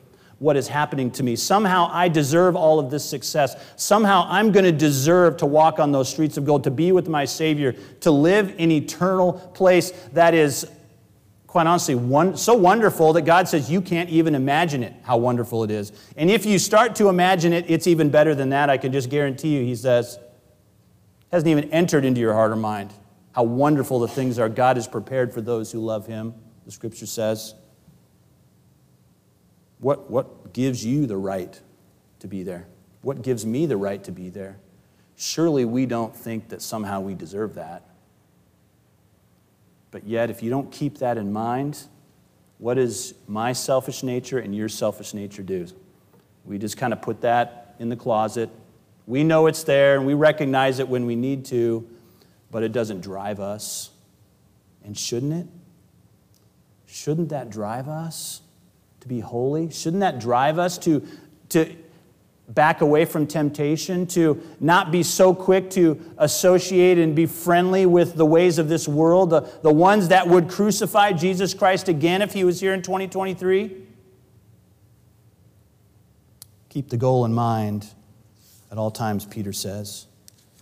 What 0.40 0.57
is 0.57 0.66
happening 0.66 1.11
to 1.11 1.22
me. 1.22 1.37
Somehow 1.37 1.90
I 1.92 2.09
deserve 2.09 2.57
all 2.57 2.81
of 2.81 2.90
this 2.90 3.05
success. 3.05 3.55
Somehow 3.76 4.26
I'm 4.26 4.50
going 4.53 4.64
to 4.64 4.72
deserve 4.72 5.37
to 5.37 5.46
walk 5.46 5.79
on 5.79 5.92
those 5.92 6.09
streets 6.09 6.38
of 6.38 6.46
gold, 6.46 6.64
to 6.64 6.70
be 6.70 6.92
with 6.92 7.09
my 7.09 7.26
Savior, 7.26 7.72
to 8.00 8.11
live 8.11 8.55
in 8.57 8.70
eternal 8.70 9.35
place 9.35 9.90
that 10.14 10.33
is, 10.33 10.66
quite 11.46 11.66
honestly, 11.66 11.94
one, 11.94 12.38
so 12.38 12.55
wonderful 12.55 13.12
that 13.12 13.22
God 13.22 13.48
says 13.48 13.70
you 13.70 13.83
can't 13.83 14.09
even 14.09 14.35
imagine 14.35 14.83
it, 14.83 14.94
how 15.03 15.18
wonderful 15.18 15.62
it 15.62 15.70
is. 15.70 15.92
And 16.16 16.31
if 16.31 16.46
you 16.46 16.59
start 16.59 16.94
to 16.96 17.11
imagine 17.11 17.53
it, 17.53 17.66
it's 17.68 17.87
even 17.87 18.09
better 18.09 18.35
than 18.35 18.48
that. 18.48 18.70
I 18.70 18.79
can 18.79 18.92
just 18.92 19.11
guarantee 19.11 19.59
you, 19.59 19.64
He 19.64 19.76
says, 19.76 20.18
hasn't 21.31 21.48
even 21.48 21.70
entered 21.70 22.07
into 22.07 22.18
your 22.18 22.33
heart 22.33 22.50
or 22.50 22.57
mind 22.57 22.94
how 23.33 23.42
wonderful 23.42 24.00
the 24.00 24.09
things 24.09 24.38
are 24.38 24.48
God 24.48 24.76
has 24.76 24.88
prepared 24.88 25.35
for 25.35 25.42
those 25.42 25.70
who 25.70 25.81
love 25.81 26.07
Him, 26.07 26.35
the 26.64 26.72
scripture 26.72 27.07
says. 27.07 27.55
What, 29.80 30.10
what 30.10 30.52
gives 30.52 30.84
you 30.84 31.06
the 31.06 31.16
right 31.16 31.60
to 32.20 32.28
be 32.28 32.42
there? 32.42 32.66
What 33.02 33.22
gives 33.22 33.46
me 33.46 33.66
the 33.66 33.76
right 33.76 34.02
to 34.04 34.12
be 34.12 34.28
there? 34.28 34.58
Surely 35.16 35.64
we 35.64 35.86
don't 35.86 36.14
think 36.14 36.48
that 36.48 36.62
somehow 36.62 37.00
we 37.00 37.14
deserve 37.14 37.54
that. 37.54 37.84
But 39.90 40.06
yet, 40.06 40.30
if 40.30 40.42
you 40.42 40.50
don't 40.50 40.70
keep 40.70 40.98
that 40.98 41.18
in 41.18 41.32
mind, 41.32 41.82
what 42.58 42.74
does 42.74 43.14
my 43.26 43.52
selfish 43.52 44.02
nature 44.02 44.38
and 44.38 44.54
your 44.54 44.68
selfish 44.68 45.14
nature 45.14 45.42
do? 45.42 45.66
We 46.44 46.58
just 46.58 46.76
kind 46.76 46.92
of 46.92 47.02
put 47.02 47.22
that 47.22 47.74
in 47.78 47.88
the 47.88 47.96
closet. 47.96 48.50
We 49.06 49.24
know 49.24 49.46
it's 49.46 49.64
there 49.64 49.96
and 49.96 50.06
we 50.06 50.14
recognize 50.14 50.78
it 50.78 50.88
when 50.88 51.06
we 51.06 51.16
need 51.16 51.46
to, 51.46 51.88
but 52.50 52.62
it 52.62 52.72
doesn't 52.72 53.00
drive 53.00 53.40
us. 53.40 53.90
And 54.84 54.96
shouldn't 54.96 55.32
it? 55.32 55.46
Shouldn't 56.86 57.30
that 57.30 57.50
drive 57.50 57.88
us? 57.88 58.42
To 59.00 59.08
be 59.08 59.20
holy? 59.20 59.70
Shouldn't 59.70 60.00
that 60.00 60.20
drive 60.20 60.58
us 60.58 60.78
to, 60.78 61.06
to 61.50 61.74
back 62.48 62.80
away 62.80 63.04
from 63.04 63.26
temptation, 63.26 64.06
to 64.08 64.40
not 64.58 64.90
be 64.90 65.02
so 65.02 65.34
quick 65.34 65.70
to 65.70 66.00
associate 66.18 66.98
and 66.98 67.14
be 67.14 67.26
friendly 67.26 67.86
with 67.86 68.16
the 68.16 68.26
ways 68.26 68.58
of 68.58 68.68
this 68.68 68.88
world, 68.88 69.30
the, 69.30 69.40
the 69.62 69.72
ones 69.72 70.08
that 70.08 70.26
would 70.26 70.48
crucify 70.48 71.12
Jesus 71.12 71.54
Christ 71.54 71.88
again 71.88 72.22
if 72.22 72.32
he 72.32 72.44
was 72.44 72.60
here 72.60 72.74
in 72.74 72.82
2023? 72.82 73.76
Keep 76.68 76.88
the 76.88 76.96
goal 76.96 77.24
in 77.24 77.32
mind 77.32 77.88
at 78.70 78.78
all 78.78 78.90
times, 78.90 79.24
Peter 79.24 79.52
says. 79.52 80.06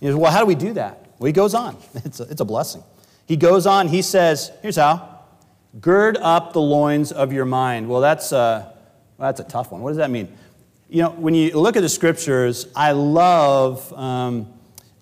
He 0.01 0.07
says, 0.07 0.15
well, 0.15 0.31
how 0.31 0.41
do 0.41 0.47
we 0.47 0.55
do 0.55 0.75
that? 0.75 1.07
Well, 1.19 1.27
he 1.27 1.33
goes 1.33 1.55
on. 1.55 1.77
It's 2.05 2.21
a, 2.21 2.25
it's 2.25 2.41
a 2.41 2.45
blessing. 2.45 2.83
He 3.27 3.37
goes 3.37 3.67
on, 3.67 3.89
he 3.89 4.01
says, 4.01 4.53
here's 4.63 4.77
how 4.77 5.18
Gird 5.81 6.17
up 6.17 6.53
the 6.53 6.61
loins 6.61 7.13
of 7.13 7.33
your 7.33 7.45
mind. 7.45 7.89
Well, 7.89 8.01
that's, 8.01 8.33
uh, 8.33 8.73
well, 9.19 9.29
that's 9.29 9.41
a 9.41 9.45
tough 9.45 9.71
one. 9.71 9.83
What 9.83 9.91
does 9.91 9.99
that 9.99 10.11
mean? 10.11 10.33
You 10.89 11.03
know, 11.03 11.11
when 11.11 11.35
you 11.35 11.51
look 11.59 11.77
at 11.77 11.83
the 11.83 11.89
scriptures, 11.89 12.67
I 12.75 12.93
love 12.93 13.93
um, 13.93 14.53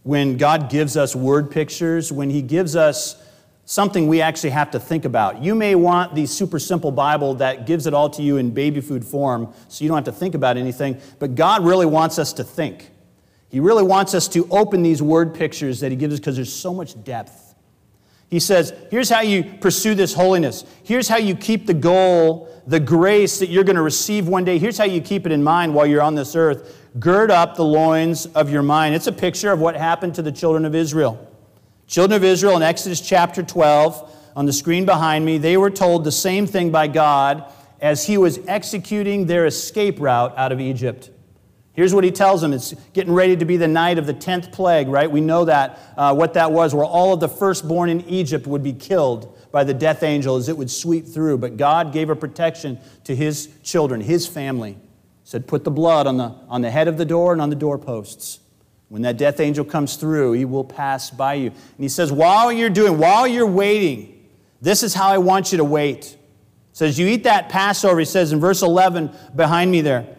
when 0.02 0.36
God 0.36 0.68
gives 0.68 0.96
us 0.96 1.14
word 1.14 1.50
pictures, 1.50 2.10
when 2.10 2.30
He 2.30 2.42
gives 2.42 2.74
us 2.74 3.22
something 3.64 4.08
we 4.08 4.20
actually 4.20 4.50
have 4.50 4.70
to 4.72 4.80
think 4.80 5.04
about. 5.04 5.42
You 5.42 5.54
may 5.54 5.74
want 5.74 6.14
the 6.14 6.26
super 6.26 6.58
simple 6.58 6.90
Bible 6.90 7.34
that 7.34 7.66
gives 7.66 7.86
it 7.86 7.94
all 7.94 8.08
to 8.10 8.22
you 8.22 8.36
in 8.36 8.50
baby 8.50 8.80
food 8.80 9.04
form, 9.04 9.52
so 9.68 9.84
you 9.84 9.88
don't 9.88 9.96
have 9.96 10.04
to 10.04 10.18
think 10.18 10.34
about 10.34 10.56
anything, 10.56 11.00
but 11.18 11.34
God 11.34 11.64
really 11.64 11.86
wants 11.86 12.18
us 12.18 12.32
to 12.34 12.44
think. 12.44 12.90
He 13.48 13.60
really 13.60 13.82
wants 13.84 14.14
us 14.14 14.28
to 14.28 14.46
open 14.50 14.82
these 14.82 15.02
word 15.02 15.34
pictures 15.34 15.80
that 15.80 15.90
He 15.90 15.96
gives 15.96 16.14
us 16.14 16.20
because 16.20 16.36
there's 16.36 16.52
so 16.52 16.74
much 16.74 17.02
depth. 17.04 17.45
He 18.28 18.40
says, 18.40 18.74
here's 18.90 19.08
how 19.08 19.20
you 19.20 19.44
pursue 19.60 19.94
this 19.94 20.12
holiness. 20.12 20.64
Here's 20.82 21.08
how 21.08 21.16
you 21.16 21.36
keep 21.36 21.66
the 21.66 21.74
goal, 21.74 22.48
the 22.66 22.80
grace 22.80 23.38
that 23.38 23.48
you're 23.48 23.64
going 23.64 23.76
to 23.76 23.82
receive 23.82 24.26
one 24.26 24.44
day. 24.44 24.58
Here's 24.58 24.76
how 24.76 24.84
you 24.84 25.00
keep 25.00 25.26
it 25.26 25.32
in 25.32 25.44
mind 25.44 25.74
while 25.74 25.86
you're 25.86 26.02
on 26.02 26.16
this 26.16 26.34
earth. 26.34 26.76
Gird 26.98 27.30
up 27.30 27.54
the 27.54 27.64
loins 27.64 28.26
of 28.26 28.50
your 28.50 28.62
mind. 28.62 28.94
It's 28.94 29.06
a 29.06 29.12
picture 29.12 29.52
of 29.52 29.60
what 29.60 29.76
happened 29.76 30.16
to 30.16 30.22
the 30.22 30.32
children 30.32 30.64
of 30.64 30.74
Israel. 30.74 31.32
Children 31.86 32.16
of 32.16 32.24
Israel 32.24 32.56
in 32.56 32.62
Exodus 32.62 33.00
chapter 33.00 33.44
12, 33.44 34.12
on 34.34 34.44
the 34.44 34.52
screen 34.52 34.84
behind 34.84 35.24
me, 35.24 35.38
they 35.38 35.56
were 35.56 35.70
told 35.70 36.02
the 36.02 36.10
same 36.10 36.48
thing 36.48 36.72
by 36.72 36.88
God 36.88 37.44
as 37.80 38.06
he 38.06 38.18
was 38.18 38.40
executing 38.48 39.26
their 39.26 39.46
escape 39.46 40.00
route 40.00 40.36
out 40.36 40.50
of 40.50 40.60
Egypt. 40.60 41.10
Here's 41.76 41.94
what 41.94 42.04
he 42.04 42.10
tells 42.10 42.40
them. 42.40 42.54
It's 42.54 42.72
getting 42.94 43.12
ready 43.12 43.36
to 43.36 43.44
be 43.44 43.58
the 43.58 43.68
night 43.68 43.98
of 43.98 44.06
the 44.06 44.14
10th 44.14 44.50
plague, 44.50 44.88
right? 44.88 45.10
We 45.10 45.20
know 45.20 45.44
that, 45.44 45.78
uh, 45.98 46.14
what 46.14 46.32
that 46.32 46.50
was, 46.50 46.74
where 46.74 46.86
all 46.86 47.12
of 47.12 47.20
the 47.20 47.28
firstborn 47.28 47.90
in 47.90 48.00
Egypt 48.08 48.46
would 48.46 48.62
be 48.62 48.72
killed 48.72 49.38
by 49.52 49.62
the 49.62 49.74
death 49.74 50.02
angel 50.02 50.36
as 50.36 50.48
it 50.48 50.56
would 50.56 50.70
sweep 50.70 51.06
through. 51.06 51.36
But 51.36 51.58
God 51.58 51.92
gave 51.92 52.08
a 52.08 52.16
protection 52.16 52.78
to 53.04 53.14
his 53.14 53.50
children, 53.62 54.00
his 54.00 54.26
family. 54.26 54.72
He 54.72 54.78
said, 55.24 55.46
Put 55.46 55.64
the 55.64 55.70
blood 55.70 56.06
on 56.06 56.16
the, 56.16 56.34
on 56.48 56.62
the 56.62 56.70
head 56.70 56.88
of 56.88 56.96
the 56.96 57.04
door 57.04 57.34
and 57.34 57.42
on 57.42 57.50
the 57.50 57.56
doorposts. 57.56 58.40
When 58.88 59.02
that 59.02 59.18
death 59.18 59.38
angel 59.38 59.64
comes 59.66 59.96
through, 59.96 60.32
he 60.32 60.46
will 60.46 60.64
pass 60.64 61.10
by 61.10 61.34
you. 61.34 61.48
And 61.48 61.56
he 61.78 61.90
says, 61.90 62.10
While 62.10 62.50
you're 62.52 62.70
doing, 62.70 62.96
while 62.96 63.26
you're 63.26 63.46
waiting, 63.46 64.26
this 64.62 64.82
is 64.82 64.94
how 64.94 65.08
I 65.08 65.18
want 65.18 65.52
you 65.52 65.58
to 65.58 65.64
wait. 65.64 66.04
He 66.06 66.16
says, 66.72 66.98
You 66.98 67.06
eat 67.06 67.24
that 67.24 67.50
Passover, 67.50 67.98
he 67.98 68.06
says 68.06 68.32
in 68.32 68.40
verse 68.40 68.62
11 68.62 69.10
behind 69.34 69.70
me 69.70 69.82
there. 69.82 70.15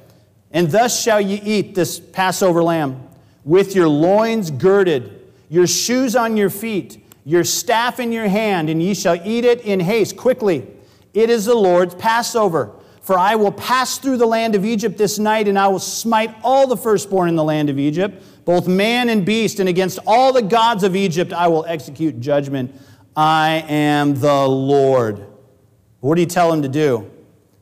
And 0.51 0.71
thus 0.71 1.01
shall 1.01 1.19
ye 1.19 1.41
eat 1.43 1.75
this 1.75 1.99
Passover 1.99 2.63
lamb, 2.63 3.07
with 3.43 3.75
your 3.75 3.89
loins 3.89 4.51
girded, 4.51 5.21
your 5.49 5.67
shoes 5.67 6.15
on 6.15 6.37
your 6.37 6.49
feet, 6.49 7.03
your 7.25 7.43
staff 7.43 7.99
in 7.99 8.11
your 8.11 8.27
hand, 8.27 8.69
and 8.69 8.81
ye 8.81 8.93
shall 8.93 9.19
eat 9.25 9.45
it 9.45 9.61
in 9.61 9.79
haste, 9.79 10.15
quickly. 10.17 10.65
It 11.13 11.29
is 11.29 11.45
the 11.45 11.55
Lord's 11.55 11.95
Passover. 11.95 12.71
For 13.01 13.17
I 13.17 13.35
will 13.35 13.53
pass 13.53 13.97
through 13.97 14.17
the 14.17 14.25
land 14.25 14.53
of 14.53 14.65
Egypt 14.65 14.97
this 14.97 15.17
night, 15.17 15.47
and 15.47 15.57
I 15.57 15.69
will 15.69 15.79
smite 15.79 16.35
all 16.43 16.67
the 16.67 16.75
firstborn 16.75 17.29
in 17.29 17.37
the 17.37 17.43
land 17.43 17.69
of 17.69 17.79
Egypt, 17.79 18.21
both 18.43 18.67
man 18.67 19.07
and 19.07 19.25
beast, 19.25 19.61
and 19.61 19.69
against 19.69 19.97
all 20.05 20.33
the 20.33 20.41
gods 20.41 20.83
of 20.83 20.93
Egypt 20.93 21.31
I 21.31 21.47
will 21.47 21.63
execute 21.65 22.19
judgment. 22.19 22.75
I 23.15 23.63
am 23.69 24.19
the 24.19 24.45
Lord. 24.45 25.25
What 26.01 26.15
do 26.15 26.21
you 26.21 26.27
tell 26.27 26.51
him 26.51 26.61
to 26.63 26.67
do? 26.67 27.09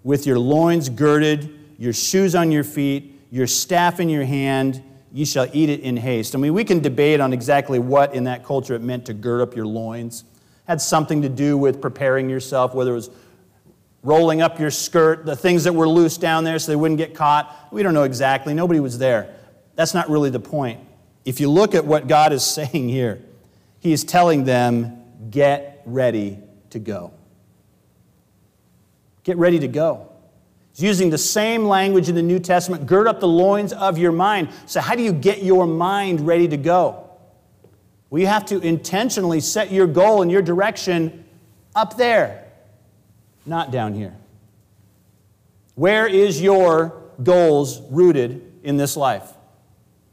With 0.04 0.26
your 0.26 0.40
loins 0.40 0.90
girded, 0.90 1.55
your 1.78 1.94
shoes 1.94 2.36
on 2.36 2.52
your 2.52 2.64
feet, 2.64 3.22
your 3.32 3.48
staff 3.48 4.00
in 4.00 4.10
your 4.10 4.26
hand, 4.26 4.82
you 5.12 5.26
shall 5.26 5.48
eat 5.54 5.70
it 5.70 5.80
in 5.80 5.98
haste. 5.98 6.36
I 6.36 6.38
mean, 6.38 6.54
we 6.54 6.64
can 6.64 6.80
debate 6.80 7.20
on 7.22 7.34
exactly 7.34 7.80
what 7.80 8.14
in 8.14 8.26
that 8.26 8.44
culture 8.44 8.76
it 8.76 8.82
meant 8.82 9.06
to 9.06 9.14
gird 9.14 9.42
up 9.42 9.56
your 9.56 9.66
loins. 9.66 10.22
It 10.22 10.68
had 10.68 10.82
something 10.82 11.22
to 11.22 11.30
do 11.30 11.58
with 11.58 11.82
preparing 11.82 12.30
yourself, 12.30 12.74
whether 12.74 12.92
it 12.92 12.96
was 12.96 13.10
rolling 14.04 14.42
up 14.42 14.60
your 14.60 14.72
skirt, 14.72 15.26
the 15.26 15.36
things 15.36 15.64
that 15.64 15.74
were 15.74 15.88
loose 15.88 16.18
down 16.18 16.44
there 16.44 16.60
so 16.60 16.72
they 16.72 16.76
wouldn't 16.76 16.98
get 16.98 17.16
caught. 17.16 17.54
We 17.72 17.82
don't 17.82 17.94
know 17.94 18.04
exactly. 18.04 18.54
Nobody 18.54 18.80
was 18.80 18.98
there. 18.98 19.36
That's 19.76 19.94
not 19.94 20.10
really 20.10 20.30
the 20.30 20.40
point. 20.40 20.80
If 21.26 21.40
you 21.40 21.50
look 21.50 21.76
at 21.76 21.86
what 21.86 22.08
God 22.08 22.32
is 22.32 22.44
saying 22.46 22.90
here, 22.90 23.22
He 23.80 23.94
is 23.94 24.04
telling 24.04 24.44
them, 24.44 25.02
get 25.32 25.82
ready 25.86 26.40
to 26.70 26.80
go. 26.80 27.14
Get 29.24 29.38
ready 29.38 29.60
to 29.60 29.68
go. 29.68 30.12
Using 30.78 31.10
the 31.10 31.18
same 31.18 31.66
language 31.66 32.10
in 32.10 32.16
the 32.16 32.22
New 32.22 32.40
Testament. 32.40 32.86
Gird 32.86 33.08
up 33.08 33.20
the 33.20 33.28
loins 33.28 33.72
of 33.72 33.98
your 33.98 34.12
mind. 34.12 34.50
So, 34.66 34.82
how 34.82 34.96
do 34.96 35.04
you 35.04 35.14
get 35.14 35.42
your 35.42 35.66
mind 35.66 36.28
ready 36.28 36.48
to 36.50 36.58
go? 36.58 37.10
Well, 38.10 38.20
you 38.20 38.28
have 38.28 38.46
to 38.48 38.60
intentionally 38.60 39.40
set 39.40 39.72
your 39.72 39.88
goal 39.88 40.22
and 40.22 40.30
your 40.30 40.42
direction 40.42 41.26
up 41.76 41.98
there, 41.98 42.46
not 43.46 43.72
down 43.72 43.94
here. 43.94 44.16
Where 45.76 46.08
is 46.08 46.42
your 46.42 47.02
goals 47.22 47.82
rooted 47.90 48.42
in 48.64 48.78
this 48.78 48.96
life? 48.98 49.34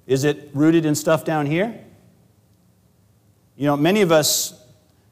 Is 0.07 0.25
it 0.25 0.51
rooted 0.53 0.85
in 0.85 0.95
stuff 0.95 1.25
down 1.25 1.47
here? 1.47 1.79
You 3.57 3.67
know, 3.67 3.77
many 3.77 4.03
of 4.03 4.11
us 4.11 4.61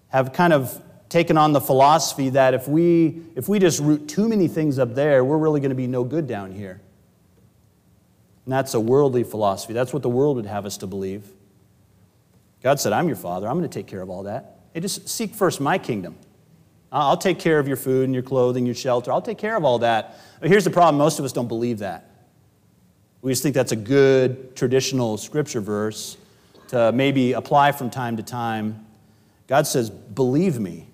have 0.09 0.33
kind 0.33 0.53
of 0.53 0.83
taken 1.11 1.37
on 1.37 1.53
the 1.53 1.61
philosophy 1.61 2.31
that 2.31 2.55
if 2.55 2.67
we, 2.67 3.21
if 3.35 3.49
we 3.49 3.59
just 3.59 3.81
root 3.81 4.09
too 4.09 4.29
many 4.29 4.49
things 4.49 4.79
up 4.79 4.95
there, 4.95 5.25
we're 5.25 5.37
really 5.37 5.61
going 5.61 5.71
to 5.71 5.77
be 5.77 5.89
no 5.89 6.05
good 6.05 6.27
down 6.27 6.53
here. 6.53 6.81
And 8.47 8.53
that's 8.53 8.73
a 8.73 8.81
worldly 8.81 9.25
philosophy. 9.25 9.75
That's 9.75 9.93
what 9.93 10.03
the 10.03 10.09
world 10.09 10.37
would 10.37 10.47
have 10.47 10.65
us 10.65 10.79
to 10.79 10.87
believe. 10.87 11.29
God 12.63 12.81
said, 12.81 12.93
I'm 12.93 13.09
your 13.09 13.17
father. 13.17 13.49
I'm 13.49 13.59
going 13.59 13.69
to 13.69 13.79
take 13.79 13.89
care 13.89 14.01
of 14.01 14.09
all 14.09 14.23
that. 14.23 14.61
Hey, 14.73 14.81
just 14.81 15.09
seek 15.09 15.35
first 15.35 15.61
my 15.61 15.79
kingdom. 15.79 16.17
I'll 16.93 17.17
take 17.17 17.39
care 17.39 17.59
of 17.59 17.69
your 17.69 17.77
food 17.77 18.05
and 18.05 18.15
your 18.15 18.23
clothing, 18.23 18.65
your 18.67 18.75
shelter. 18.75 19.13
I'll 19.13 19.23
take 19.23 19.39
care 19.39 19.57
of 19.57 19.65
all 19.65 19.81
that. 19.81 20.19
But 20.41 20.49
here's 20.49 20.65
the 20.65 20.71
problem 20.71 20.97
most 20.97 21.19
of 21.19 21.25
us 21.25 21.33
don't 21.33 21.49
believe 21.49 21.79
that. 21.79 22.09
We 23.23 23.33
just 23.33 23.43
think 23.43 23.55
that's 23.55 23.73
a 23.73 23.77
good 23.77 24.57
traditional 24.57 25.17
scripture 25.17 25.61
verse 25.61 26.17
to 26.69 26.93
maybe 26.93 27.33
apply 27.33 27.73
from 27.73 27.91
time 27.91 28.17
to 28.17 28.23
time. 28.23 28.87
God 29.47 29.67
says, 29.67 29.91
Believe 29.91 30.59
me. 30.59 30.90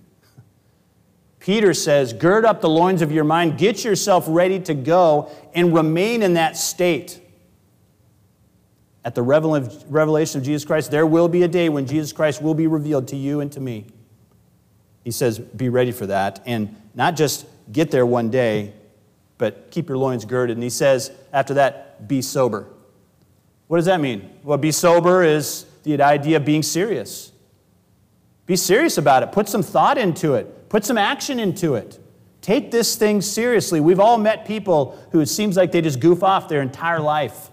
Peter 1.47 1.73
says, 1.73 2.13
Gird 2.13 2.45
up 2.45 2.61
the 2.61 2.69
loins 2.69 3.03
of 3.03 3.13
your 3.13 3.23
mind, 3.23 3.57
get 3.57 3.85
yourself 3.85 4.25
ready 4.27 4.59
to 4.59 4.75
go, 4.75 5.31
and 5.55 5.73
remain 5.73 6.25
in 6.25 6.35
that 6.35 6.57
state. 6.57 7.21
At 9.05 9.15
the 9.15 9.23
revelation 9.23 10.41
of 10.41 10.45
Jesus 10.45 10.65
Christ, 10.65 10.91
there 10.91 11.07
will 11.07 11.29
be 11.29 11.45
a 11.45 11.49
day 11.49 11.69
when 11.69 11.87
Jesus 11.87 12.13
Christ 12.13 12.43
will 12.43 12.55
be 12.55 12.67
revealed 12.67 13.07
to 13.09 13.17
you 13.17 13.39
and 13.39 13.53
to 13.53 13.61
me. 13.61 13.87
He 15.05 15.13
says, 15.13 15.39
Be 15.39 15.69
ready 15.69 15.93
for 15.93 16.07
that. 16.07 16.43
And 16.47 16.75
not 16.97 17.15
just 17.15 17.47
get 17.71 17.93
there 17.93 18.05
one 18.05 18.29
day, 18.29 18.73
but 19.39 19.71
keep 19.71 19.89
your 19.89 19.99
loins 19.99 20.25
girded. 20.25 20.57
And 20.57 20.65
he 20.65 20.71
says, 20.71 21.13
after 21.33 21.55
that, 21.55 22.09
be 22.09 22.23
sober. 22.23 22.67
What 23.69 23.77
does 23.77 23.87
that 23.87 24.01
mean? 24.01 24.33
Well, 24.43 24.59
be 24.59 24.73
sober 24.73 25.23
is 25.23 25.65
the 25.85 26.03
idea 26.03 26.39
of 26.39 26.45
being 26.45 26.65
serious. 26.65 27.31
Be 28.47 28.57
serious 28.57 28.99
about 28.99 29.23
it. 29.23 29.31
Put 29.31 29.49
some 29.49 29.63
thought 29.63 29.97
into 29.97 30.35
it. 30.35 30.66
Put 30.69 30.85
some 30.85 30.99
action 30.99 31.39
into 31.39 31.75
it. 31.75 31.99
Take 32.41 32.71
this 32.71 32.97
thing 32.97 33.21
seriously. 33.21 33.81
We've 33.81 34.01
all 34.01 34.19
met 34.19 34.47
people 34.47 34.99
who 35.11 35.21
it 35.21 35.27
seems 35.27 35.57
like 35.57 35.73
they 35.73 35.81
just 35.81 36.01
goof 36.01 36.23
off 36.23 36.49
their 36.49 36.63
entire 36.63 37.01
life. 37.01 37.51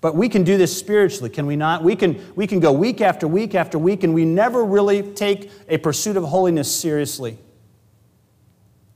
But 0.00 0.14
we 0.14 0.28
can 0.28 0.44
do 0.44 0.56
this 0.56 0.76
spiritually, 0.76 1.30
can 1.30 1.46
we 1.46 1.56
not? 1.56 1.82
We 1.82 1.96
can, 1.96 2.22
we 2.36 2.46
can 2.46 2.60
go 2.60 2.72
week 2.72 3.00
after 3.00 3.26
week 3.26 3.54
after 3.54 3.78
week, 3.78 4.04
and 4.04 4.14
we 4.14 4.24
never 4.24 4.64
really 4.64 5.02
take 5.02 5.50
a 5.68 5.78
pursuit 5.78 6.16
of 6.16 6.24
holiness 6.24 6.70
seriously. 6.72 7.38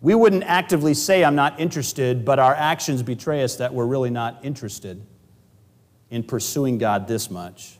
We 0.00 0.14
wouldn't 0.14 0.44
actively 0.44 0.94
say, 0.94 1.24
I'm 1.24 1.34
not 1.34 1.58
interested, 1.58 2.24
but 2.24 2.38
our 2.38 2.54
actions 2.54 3.02
betray 3.02 3.42
us 3.42 3.56
that 3.56 3.72
we're 3.72 3.86
really 3.86 4.10
not 4.10 4.44
interested 4.44 5.04
in 6.10 6.22
pursuing 6.22 6.78
God 6.78 7.08
this 7.08 7.30
much. 7.30 7.78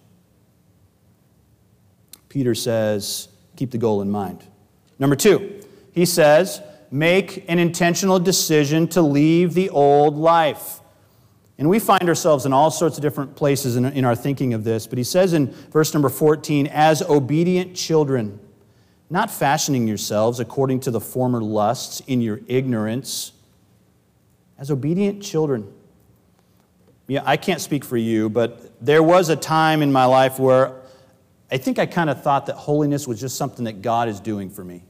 Peter 2.29 2.55
says, 2.55 3.29
keep 3.57 3.71
the 3.71 3.79
goal 3.79 4.03
in 4.03 4.11
mind. 4.11 4.43
Number 5.03 5.17
two, 5.17 5.61
he 5.91 6.07
says, 6.07 6.63
make 6.93 7.45
an 7.49 7.59
intentional 7.59 8.21
decision 8.21 8.87
to 8.87 9.03
leave 9.03 9.53
the 9.53 9.69
old 9.69 10.17
life. 10.17 10.79
And 11.59 11.69
we 11.69 11.81
find 11.81 12.09
ourselves 12.09 12.47
in 12.47 12.53
all 12.53 12.71
sorts 12.71 12.99
of 12.99 13.03
different 13.03 13.35
places 13.35 13.75
in, 13.75 13.85
in 13.85 14.05
our 14.05 14.15
thinking 14.15 14.55
of 14.55 14.63
this, 14.63 14.87
but 14.87 14.99
he 14.99 15.03
says 15.03 15.33
in 15.33 15.49
verse 15.73 15.93
number 15.93 16.09
14, 16.09 16.69
as 16.69 17.03
obedient 17.03 17.75
children, 17.75 18.39
not 19.11 19.29
fashioning 19.29 19.89
yourselves 19.89 20.39
according 20.39 20.79
to 20.79 20.93
the 20.93 21.01
former 21.01 21.43
lusts 21.43 21.99
in 22.07 22.21
your 22.21 22.39
ignorance, 22.47 23.33
as 24.57 24.71
obedient 24.71 25.21
children. 25.21 25.73
Yeah, 27.09 27.23
I 27.25 27.39
can't 27.39 27.61
speak 27.61 27.85
for 27.85 27.97
you, 27.97 28.31
but 28.31 28.71
there 28.81 29.03
was 29.03 29.31
a 29.31 29.37
time 29.37 29.83
in 29.83 29.91
my 29.91 30.05
life 30.05 30.39
where 30.39 30.81
I 31.53 31.59
think 31.59 31.79
I 31.79 31.85
kind 31.85 32.09
of 32.09 32.23
thought 32.23 32.47
that 32.47 32.55
holiness 32.55 33.07
was 33.07 33.21
just 33.21 33.37
something 33.37 33.67
that 33.67 33.83
God 33.83 34.09
is 34.09 34.21
doing 34.21 34.49
for 34.49 34.65
me. 34.65 34.85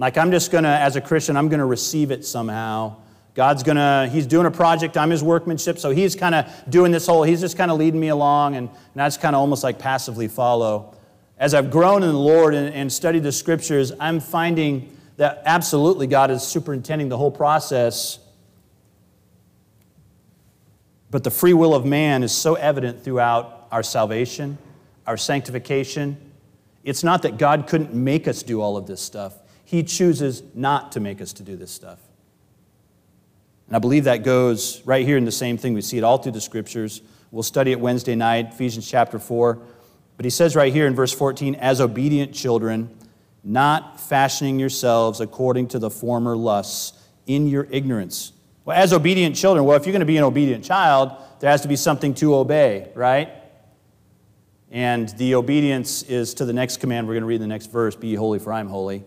Like 0.00 0.18
I'm 0.18 0.32
just 0.32 0.50
going 0.50 0.64
to, 0.64 0.70
as 0.70 0.96
a 0.96 1.00
Christian, 1.00 1.36
I'm 1.36 1.48
going 1.48 1.60
to 1.60 1.66
receive 1.66 2.10
it 2.10 2.24
somehow. 2.24 2.96
God's 3.34 3.62
going 3.62 3.76
to, 3.76 4.10
He's 4.12 4.26
doing 4.26 4.46
a 4.46 4.50
project, 4.50 4.96
I'm 4.96 5.10
His 5.10 5.22
workmanship, 5.22 5.78
so 5.78 5.90
He's 5.90 6.16
kind 6.16 6.34
of 6.34 6.46
doing 6.68 6.90
this 6.90 7.06
whole, 7.06 7.22
He's 7.22 7.40
just 7.40 7.56
kind 7.56 7.70
of 7.70 7.78
leading 7.78 8.00
me 8.00 8.08
along, 8.08 8.56
and, 8.56 8.68
and 8.94 9.02
I 9.02 9.06
just 9.06 9.20
kind 9.20 9.36
of 9.36 9.40
almost 9.40 9.62
like 9.62 9.78
passively 9.78 10.26
follow 10.26 10.96
as 11.40 11.54
I've 11.54 11.70
grown 11.70 12.02
in 12.02 12.10
the 12.10 12.18
Lord 12.18 12.54
and, 12.54 12.72
and 12.74 12.92
studied 12.92 13.22
the 13.22 13.32
scriptures, 13.32 13.92
I'm 13.98 14.20
finding 14.20 14.94
that 15.16 15.42
absolutely 15.46 16.06
God 16.06 16.30
is 16.30 16.42
superintending 16.42 17.08
the 17.08 17.16
whole 17.16 17.30
process. 17.30 18.18
But 21.10 21.24
the 21.24 21.30
free 21.30 21.54
will 21.54 21.74
of 21.74 21.86
man 21.86 22.22
is 22.22 22.30
so 22.30 22.54
evident 22.56 23.02
throughout 23.02 23.68
our 23.72 23.82
salvation, 23.82 24.58
our 25.06 25.16
sanctification. 25.16 26.18
It's 26.84 27.02
not 27.02 27.22
that 27.22 27.38
God 27.38 27.66
couldn't 27.66 27.94
make 27.94 28.28
us 28.28 28.42
do 28.42 28.60
all 28.60 28.76
of 28.76 28.86
this 28.86 29.00
stuff, 29.00 29.32
He 29.70 29.84
chooses 29.84 30.42
not 30.52 30.90
to 30.92 31.00
make 31.00 31.20
us 31.20 31.32
to 31.34 31.44
do 31.44 31.54
this 31.54 31.70
stuff. 31.70 32.00
And 33.68 33.76
I 33.76 33.78
believe 33.78 34.02
that 34.02 34.24
goes 34.24 34.84
right 34.84 35.06
here 35.06 35.16
in 35.16 35.24
the 35.24 35.30
same 35.30 35.56
thing. 35.56 35.74
We 35.74 35.80
see 35.80 35.96
it 35.96 36.02
all 36.02 36.18
through 36.18 36.32
the 36.32 36.40
scriptures. 36.40 37.02
We'll 37.30 37.44
study 37.44 37.70
it 37.70 37.78
Wednesday 37.78 38.16
night, 38.16 38.48
Ephesians 38.54 38.90
chapter 38.90 39.20
4. 39.20 39.62
But 40.16 40.26
he 40.26 40.30
says 40.30 40.56
right 40.56 40.72
here 40.72 40.88
in 40.88 40.96
verse 40.96 41.12
14, 41.12 41.54
as 41.54 41.80
obedient 41.80 42.34
children, 42.34 42.90
not 43.44 44.00
fashioning 44.00 44.58
yourselves 44.58 45.20
according 45.20 45.68
to 45.68 45.78
the 45.78 45.88
former 45.88 46.36
lusts 46.36 46.98
in 47.28 47.46
your 47.46 47.68
ignorance. 47.70 48.32
Well, 48.64 48.76
as 48.76 48.92
obedient 48.92 49.36
children, 49.36 49.64
well, 49.64 49.76
if 49.76 49.86
you're 49.86 49.92
going 49.92 50.00
to 50.00 50.04
be 50.04 50.16
an 50.16 50.24
obedient 50.24 50.64
child, 50.64 51.12
there 51.38 51.48
has 51.48 51.62
to 51.62 51.68
be 51.68 51.76
something 51.76 52.12
to 52.14 52.34
obey, 52.34 52.90
right? 52.96 53.30
And 54.72 55.10
the 55.10 55.36
obedience 55.36 56.02
is 56.02 56.34
to 56.34 56.44
the 56.44 56.52
next 56.52 56.78
command 56.78 57.06
we're 57.06 57.14
going 57.14 57.22
to 57.22 57.28
read 57.28 57.36
in 57.36 57.42
the 57.42 57.46
next 57.46 57.70
verse 57.70 57.94
be 57.94 58.16
holy, 58.16 58.40
for 58.40 58.52
I'm 58.52 58.66
holy. 58.66 59.04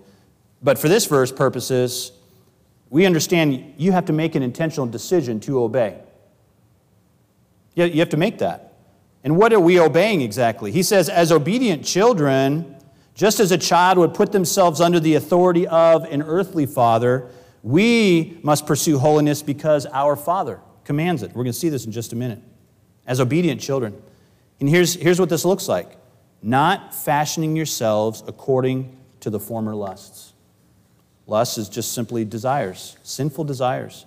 But 0.64 0.80
for 0.80 0.88
this 0.88 1.06
verse 1.06 1.32
purposes, 1.32 2.14
we 2.90 3.06
understand 3.06 3.74
you 3.78 3.92
have 3.92 4.06
to 4.06 4.14
make 4.14 4.36
an 4.36 4.44
intentional 4.44 4.88
decision 4.88 5.40
to 5.42 5.62
obey. 5.62 6.00
You 7.76 8.00
have 8.00 8.10
to 8.10 8.18
make 8.18 8.38
that. 8.38 8.74
And 9.24 9.38
what 9.38 9.52
are 9.52 9.60
we 9.60 9.80
obeying 9.80 10.22
exactly? 10.22 10.72
He 10.72 10.84
says, 10.84 11.10
as 11.10 11.32
obedient 11.32 11.84
children, 11.84 12.76
just 13.16 13.40
as 13.40 13.52
a 13.52 13.58
child 13.58 13.98
would 13.98 14.14
put 14.14 14.32
themselves 14.32 14.80
under 14.80 15.00
the 15.00 15.16
authority 15.16 15.68
of 15.68 16.04
an 16.06 16.22
earthly 16.22 16.66
father, 16.66 17.30
we 17.64 18.38
must 18.44 18.66
pursue 18.66 19.00
holiness 19.00 19.42
because 19.42 19.86
our 19.88 20.16
Father 20.16 20.60
commands 20.84 21.24
it. 21.24 21.30
We're 21.30 21.44
going 21.44 21.54
to 21.54 21.60
see 21.60 21.70
this 21.70 21.86
in 21.86 21.92
just 21.92 22.12
a 22.14 22.16
minute. 22.16 22.40
As 23.08 23.20
obedient 23.20 23.62
children. 23.62 24.02
And 24.60 24.70
here's, 24.70 24.94
here's 24.94 25.20
what 25.20 25.30
this 25.30 25.46
looks 25.46 25.68
like 25.68 25.98
not 26.42 26.94
fashioning 26.94 27.56
yourselves 27.56 28.22
according 28.28 28.98
to 29.22 29.30
the 29.30 29.40
former 29.40 29.74
lusts. 29.74 30.33
Lust 31.26 31.58
is 31.58 31.70
just 31.70 31.94
simply 31.94 32.26
desires, 32.26 32.98
sinful 33.04 33.46
desires 33.46 34.06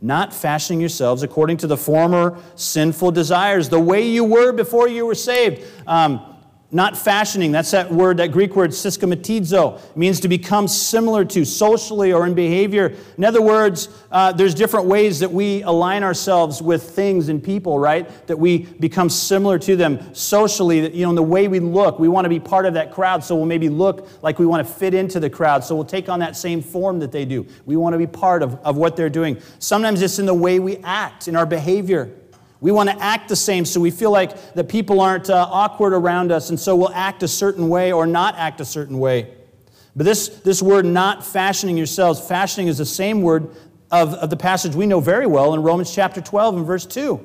not 0.00 0.32
fashioning 0.32 0.80
yourselves 0.80 1.22
according 1.22 1.56
to 1.56 1.66
the 1.66 1.76
former 1.76 2.38
sinful 2.54 3.10
desires, 3.10 3.68
the 3.68 3.80
way 3.80 4.08
you 4.08 4.24
were 4.24 4.52
before 4.52 4.88
you 4.88 5.04
were 5.06 5.14
saved. 5.14 5.66
Um, 5.86 6.37
not 6.70 6.98
fashioning, 6.98 7.50
that's 7.50 7.70
that 7.70 7.90
word, 7.90 8.18
that 8.18 8.30
Greek 8.30 8.54
word, 8.54 8.70
suschematizo, 8.70 9.80
means 9.96 10.20
to 10.20 10.28
become 10.28 10.68
similar 10.68 11.24
to 11.24 11.46
socially 11.46 12.12
or 12.12 12.26
in 12.26 12.34
behavior. 12.34 12.94
In 13.16 13.24
other 13.24 13.40
words, 13.40 13.88
uh, 14.12 14.32
there's 14.32 14.54
different 14.54 14.84
ways 14.84 15.20
that 15.20 15.32
we 15.32 15.62
align 15.62 16.02
ourselves 16.02 16.60
with 16.60 16.82
things 16.82 17.30
and 17.30 17.42
people, 17.42 17.78
right? 17.78 18.26
That 18.26 18.38
we 18.38 18.66
become 18.80 19.08
similar 19.08 19.58
to 19.60 19.76
them 19.76 20.14
socially, 20.14 20.82
that, 20.82 20.92
you 20.92 21.04
know, 21.04 21.10
in 21.10 21.16
the 21.16 21.22
way 21.22 21.48
we 21.48 21.58
look. 21.58 21.98
We 21.98 22.08
want 22.08 22.26
to 22.26 22.28
be 22.28 22.40
part 22.40 22.66
of 22.66 22.74
that 22.74 22.92
crowd, 22.92 23.24
so 23.24 23.34
we'll 23.34 23.46
maybe 23.46 23.70
look 23.70 24.06
like 24.22 24.38
we 24.38 24.44
want 24.44 24.66
to 24.66 24.70
fit 24.70 24.92
into 24.92 25.20
the 25.20 25.30
crowd, 25.30 25.64
so 25.64 25.74
we'll 25.74 25.86
take 25.86 26.10
on 26.10 26.18
that 26.20 26.36
same 26.36 26.60
form 26.60 26.98
that 26.98 27.12
they 27.12 27.24
do. 27.24 27.46
We 27.64 27.76
want 27.76 27.94
to 27.94 27.98
be 27.98 28.06
part 28.06 28.42
of, 28.42 28.56
of 28.56 28.76
what 28.76 28.94
they're 28.94 29.08
doing. 29.08 29.40
Sometimes 29.58 30.02
it's 30.02 30.18
in 30.18 30.26
the 30.26 30.34
way 30.34 30.58
we 30.58 30.76
act, 30.78 31.28
in 31.28 31.36
our 31.36 31.46
behavior. 31.46 32.12
We 32.60 32.72
want 32.72 32.88
to 32.90 33.00
act 33.00 33.28
the 33.28 33.36
same 33.36 33.64
so 33.64 33.80
we 33.80 33.90
feel 33.90 34.10
like 34.10 34.54
the 34.54 34.64
people 34.64 35.00
aren't 35.00 35.30
uh, 35.30 35.48
awkward 35.50 35.92
around 35.92 36.32
us, 36.32 36.50
and 36.50 36.58
so 36.58 36.74
we'll 36.74 36.92
act 36.92 37.22
a 37.22 37.28
certain 37.28 37.68
way 37.68 37.92
or 37.92 38.06
not 38.06 38.34
act 38.36 38.60
a 38.60 38.64
certain 38.64 38.98
way. 38.98 39.32
But 39.94 40.04
this, 40.04 40.28
this 40.28 40.62
word, 40.62 40.84
not 40.84 41.24
fashioning 41.24 41.76
yourselves, 41.76 42.20
fashioning 42.20 42.68
is 42.68 42.78
the 42.78 42.86
same 42.86 43.22
word 43.22 43.50
of, 43.90 44.14
of 44.14 44.30
the 44.30 44.36
passage 44.36 44.74
we 44.74 44.86
know 44.86 45.00
very 45.00 45.26
well 45.26 45.54
in 45.54 45.62
Romans 45.62 45.94
chapter 45.94 46.20
12 46.20 46.58
and 46.58 46.66
verse 46.66 46.86
2. 46.86 47.24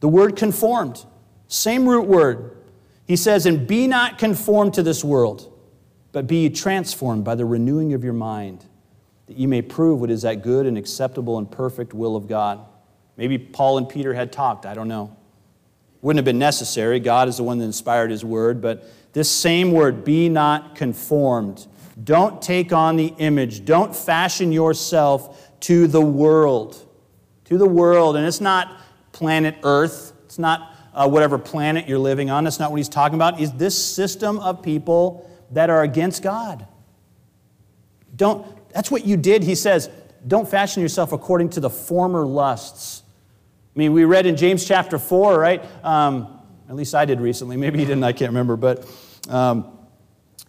The 0.00 0.08
word 0.08 0.36
conformed, 0.36 1.04
same 1.48 1.88
root 1.88 2.06
word. 2.06 2.56
He 3.06 3.16
says, 3.16 3.46
And 3.46 3.66
be 3.66 3.86
not 3.86 4.18
conformed 4.18 4.74
to 4.74 4.82
this 4.82 5.04
world, 5.04 5.52
but 6.12 6.26
be 6.26 6.50
transformed 6.50 7.24
by 7.24 7.34
the 7.34 7.44
renewing 7.44 7.92
of 7.92 8.04
your 8.04 8.12
mind, 8.12 8.64
that 9.26 9.36
you 9.36 9.48
may 9.48 9.62
prove 9.62 10.00
what 10.00 10.10
is 10.10 10.22
that 10.22 10.42
good 10.42 10.66
and 10.66 10.76
acceptable 10.76 11.38
and 11.38 11.50
perfect 11.50 11.94
will 11.94 12.16
of 12.16 12.28
God. 12.28 12.64
Maybe 13.16 13.38
Paul 13.38 13.78
and 13.78 13.88
Peter 13.88 14.14
had 14.14 14.32
talked, 14.32 14.66
I 14.66 14.74
don't 14.74 14.88
know. 14.88 15.16
Wouldn't 16.02 16.18
have 16.18 16.24
been 16.24 16.38
necessary. 16.38 17.00
God 17.00 17.28
is 17.28 17.36
the 17.38 17.42
one 17.42 17.58
that 17.58 17.64
inspired 17.64 18.10
his 18.10 18.24
word, 18.24 18.60
but 18.60 18.84
this 19.12 19.30
same 19.30 19.72
word, 19.72 20.04
be 20.04 20.28
not 20.28 20.74
conformed. 20.74 21.66
Don't 22.02 22.42
take 22.42 22.72
on 22.72 22.96
the 22.96 23.14
image. 23.18 23.64
Don't 23.64 23.94
fashion 23.94 24.52
yourself 24.52 25.60
to 25.60 25.86
the 25.86 26.00
world. 26.00 26.76
To 27.44 27.56
the 27.56 27.68
world. 27.68 28.16
And 28.16 28.26
it's 28.26 28.40
not 28.40 28.80
planet 29.12 29.56
Earth. 29.62 30.12
It's 30.24 30.38
not 30.38 30.74
uh, 30.92 31.08
whatever 31.08 31.38
planet 31.38 31.88
you're 31.88 31.98
living 31.98 32.30
on. 32.30 32.44
That's 32.44 32.58
not 32.58 32.70
what 32.70 32.78
he's 32.78 32.88
talking 32.88 33.14
about. 33.14 33.40
Is 33.40 33.52
this 33.52 33.82
system 33.82 34.40
of 34.40 34.62
people 34.62 35.30
that 35.54 35.70
are 35.70 35.82
against 35.82 36.22
God. 36.22 36.66
Don't, 38.14 38.46
that's 38.70 38.90
what 38.90 39.04
you 39.06 39.16
did. 39.16 39.42
He 39.42 39.54
says, 39.54 39.88
don't 40.26 40.48
fashion 40.48 40.82
yourself 40.82 41.12
according 41.12 41.50
to 41.50 41.60
the 41.60 41.70
former 41.70 42.26
lusts. 42.26 43.02
I 43.74 43.78
mean, 43.78 43.92
we 43.92 44.04
read 44.04 44.26
in 44.26 44.36
James 44.36 44.64
chapter 44.64 44.98
4, 44.98 45.36
right? 45.36 45.64
Um, 45.84 46.40
at 46.68 46.76
least 46.76 46.94
I 46.94 47.04
did 47.04 47.20
recently. 47.20 47.56
Maybe 47.56 47.80
you 47.80 47.86
didn't, 47.86 48.04
I 48.04 48.12
can't 48.12 48.30
remember. 48.30 48.56
But 48.56 48.88
um, 49.28 49.78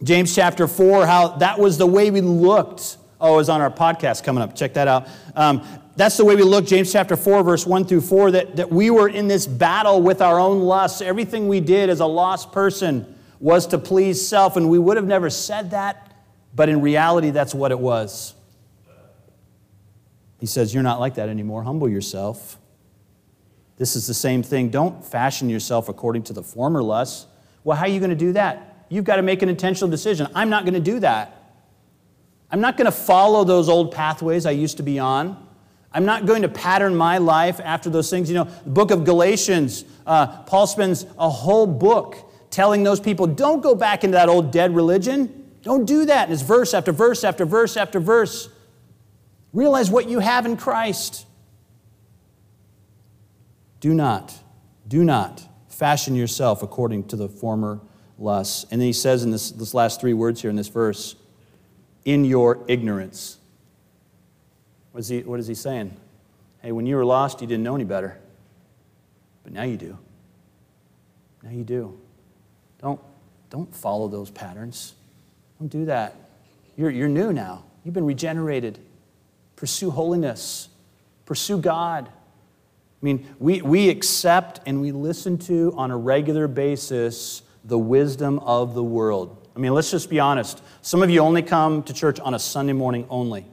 James 0.04 0.34
chapter 0.36 0.68
4, 0.68 1.08
how 1.08 1.30
that 1.38 1.58
was 1.58 1.80
the 1.80 1.88
way 1.88 2.12
we 2.12 2.22
looked. 2.22 2.98
Oh, 3.20 3.34
it 3.34 3.38
was 3.38 3.50
on 3.50 3.62
our 3.62 3.72
podcast 3.72 4.24
coming 4.24 4.44
up. 4.44 4.56
Check 4.56 4.76
that 4.76 4.88
out. 4.88 5.08
Um, 5.36 5.66
that's 5.96 6.18
the 6.18 6.26
way 6.26 6.36
we 6.36 6.44
look, 6.44 6.68
James 6.68 6.92
chapter 6.92 7.16
4, 7.16 7.42
verse 7.42 7.66
1 7.66 7.86
through 7.86 8.02
4, 8.02 8.32
that, 8.32 8.58
that 8.58 8.70
we 8.70 8.92
were 8.92 9.08
in 9.08 9.28
this 9.28 9.48
battle 9.48 10.02
with 10.02 10.22
our 10.22 10.40
own 10.40 10.60
lusts. 10.60 11.02
Everything 11.02 11.48
we 11.48 11.62
did 11.62 11.90
as 11.90 12.02
a 12.02 12.06
lost 12.06 12.52
person 12.52 13.16
was 13.40 13.66
to 13.68 13.78
please 13.78 14.26
self, 14.26 14.56
and 14.56 14.70
we 14.70 14.78
would 14.78 14.98
have 14.98 15.08
never 15.08 15.30
said 15.30 15.72
that, 15.72 16.14
but 16.54 16.70
in 16.70 16.82
reality, 16.82 17.32
that's 17.32 17.56
what 17.56 17.72
it 17.72 17.80
was. 17.80 18.36
He 20.40 20.46
says, 20.46 20.74
You're 20.74 20.84
not 20.84 21.00
like 21.00 21.16
that 21.16 21.30
anymore. 21.30 21.64
Humble 21.64 21.90
yourself. 21.90 22.60
This 23.78 23.96
is 23.96 24.08
the 24.08 24.14
same 24.14 24.42
thing. 24.42 24.70
Don't 24.70 25.04
fashion 25.04 25.50
yourself 25.50 25.90
according 25.90 26.24
to 26.24 26.34
the 26.34 26.44
former 26.44 26.82
lusts. 26.82 27.28
Well, 27.64 27.76
how 27.76 27.84
are 27.84 27.90
you 27.90 28.00
going 28.00 28.12
to 28.12 28.16
do 28.16 28.34
that? 28.34 28.86
You've 28.90 29.06
got 29.06 29.18
to 29.18 29.22
make 29.22 29.42
an 29.42 29.50
intentional 29.50 29.90
decision. 29.90 30.28
I'm 30.34 30.50
not 30.50 30.64
going 30.64 30.76
to 30.76 30.80
do 30.80 31.00
that. 31.00 31.44
I'm 32.52 32.62
not 32.62 32.78
going 32.78 32.86
to 32.86 32.92
follow 32.92 33.44
those 33.44 33.68
old 33.68 33.92
pathways 33.92 34.46
I 34.46 34.52
used 34.52 34.78
to 34.78 34.84
be 34.84 35.00
on. 35.00 35.46
I'm 35.92 36.06
not 36.06 36.26
going 36.26 36.44
to 36.44 36.50
pattern 36.50 36.96
my 36.96 37.18
life 37.18 37.60
after 37.64 37.90
those 37.90 38.10
things. 38.10 38.30
You 38.30 38.36
know, 38.36 38.44
the 38.44 38.70
book 38.70 38.92
of 38.92 39.04
Galatians, 39.04 39.86
uh, 40.06 40.44
Paul 40.44 40.68
spends 40.68 41.06
a 41.18 41.30
whole 41.30 41.66
book 41.66 42.18
telling 42.52 42.84
those 42.84 43.00
people, 43.00 43.28
don't 43.28 43.62
go 43.62 43.76
back 43.76 44.04
into 44.04 44.16
that 44.16 44.30
old 44.30 44.52
dead 44.52 44.76
religion. 44.76 45.52
Don't 45.62 45.86
do 45.86 46.06
that. 46.06 46.26
And 46.26 46.34
it's 46.34 46.42
verse 46.42 46.74
after 46.74 46.92
verse 46.92 47.24
after 47.24 47.46
verse 47.46 47.76
after 47.76 48.00
verse. 48.00 48.50
Realize 49.52 49.90
what 49.90 50.08
you 50.08 50.20
have 50.20 50.46
in 50.46 50.58
Christ. 50.58 51.26
Do 53.86 53.94
not, 53.94 54.34
do 54.88 55.04
not 55.04 55.44
fashion 55.70 56.16
yourself 56.16 56.64
according 56.64 57.04
to 57.10 57.16
the 57.16 57.30
former 57.30 57.80
lusts. 58.18 58.66
And 58.72 58.82
then 58.82 58.88
he 58.88 58.94
says 58.94 59.24
in 59.24 59.30
this, 59.30 59.52
this 59.52 59.76
last 59.76 60.02
three 60.02 60.16
words 60.16 60.42
here 60.42 60.50
in 60.50 60.56
this 60.56 60.70
verse, 60.70 61.16
in 62.04 62.26
your 62.26 62.66
ignorance. 62.68 63.38
What 64.92 65.02
is, 65.02 65.10
he, 65.10 65.22
what 65.22 65.40
is 65.40 65.46
he 65.46 65.54
saying? 65.54 65.96
Hey, 66.64 66.72
when 66.72 66.88
you 66.88 66.96
were 66.96 67.06
lost, 67.06 67.42
you 67.42 67.48
didn't 67.48 67.64
know 67.64 67.76
any 67.76 67.84
better. 67.84 68.18
But 69.44 69.54
now 69.54 69.62
you 69.62 69.78
do. 69.78 70.00
Now 71.44 71.52
you 71.52 71.64
do. 71.64 71.96
Don't, 72.82 73.00
don't 73.52 73.72
follow 73.72 74.08
those 74.08 74.32
patterns. 74.32 74.96
Don't 75.60 75.68
do 75.68 75.86
that. 75.86 76.16
You're, 76.76 76.90
you're 76.90 77.08
new 77.08 77.32
now. 77.32 77.64
You've 77.84 77.94
been 77.94 78.08
regenerated. 78.08 78.80
Pursue 79.56 79.92
holiness. 79.92 80.70
Pursue 81.28 81.60
God. 81.60 82.10
I 83.02 83.06
mean, 83.06 83.28
we, 83.39 83.62
we 83.62 83.89
accept 83.89 84.62
and 84.66 84.82
we 84.82 84.91
listen 84.91 85.38
to 85.39 85.74
on 85.76 85.91
a 85.91 85.98
regular 85.98 86.48
basis 86.48 87.43
the 87.64 87.78
wisdom 87.78 88.39
of 88.39 88.74
the 88.74 88.84
world. 88.84 89.48
I 89.56 89.60
mean, 89.60 89.74
let's 89.74 89.91
just 89.91 90.10
be 90.10 90.20
honest. 90.20 90.62
Some 90.82 91.02
of 91.02 91.10
you 91.10 91.20
only 91.20 91.41
come 91.41 91.84
to 91.84 91.93
church 91.93 92.20
on 92.20 92.34
a 92.34 92.39
Sunday 92.39 92.74
morning 92.74 93.06
only. 93.10 93.46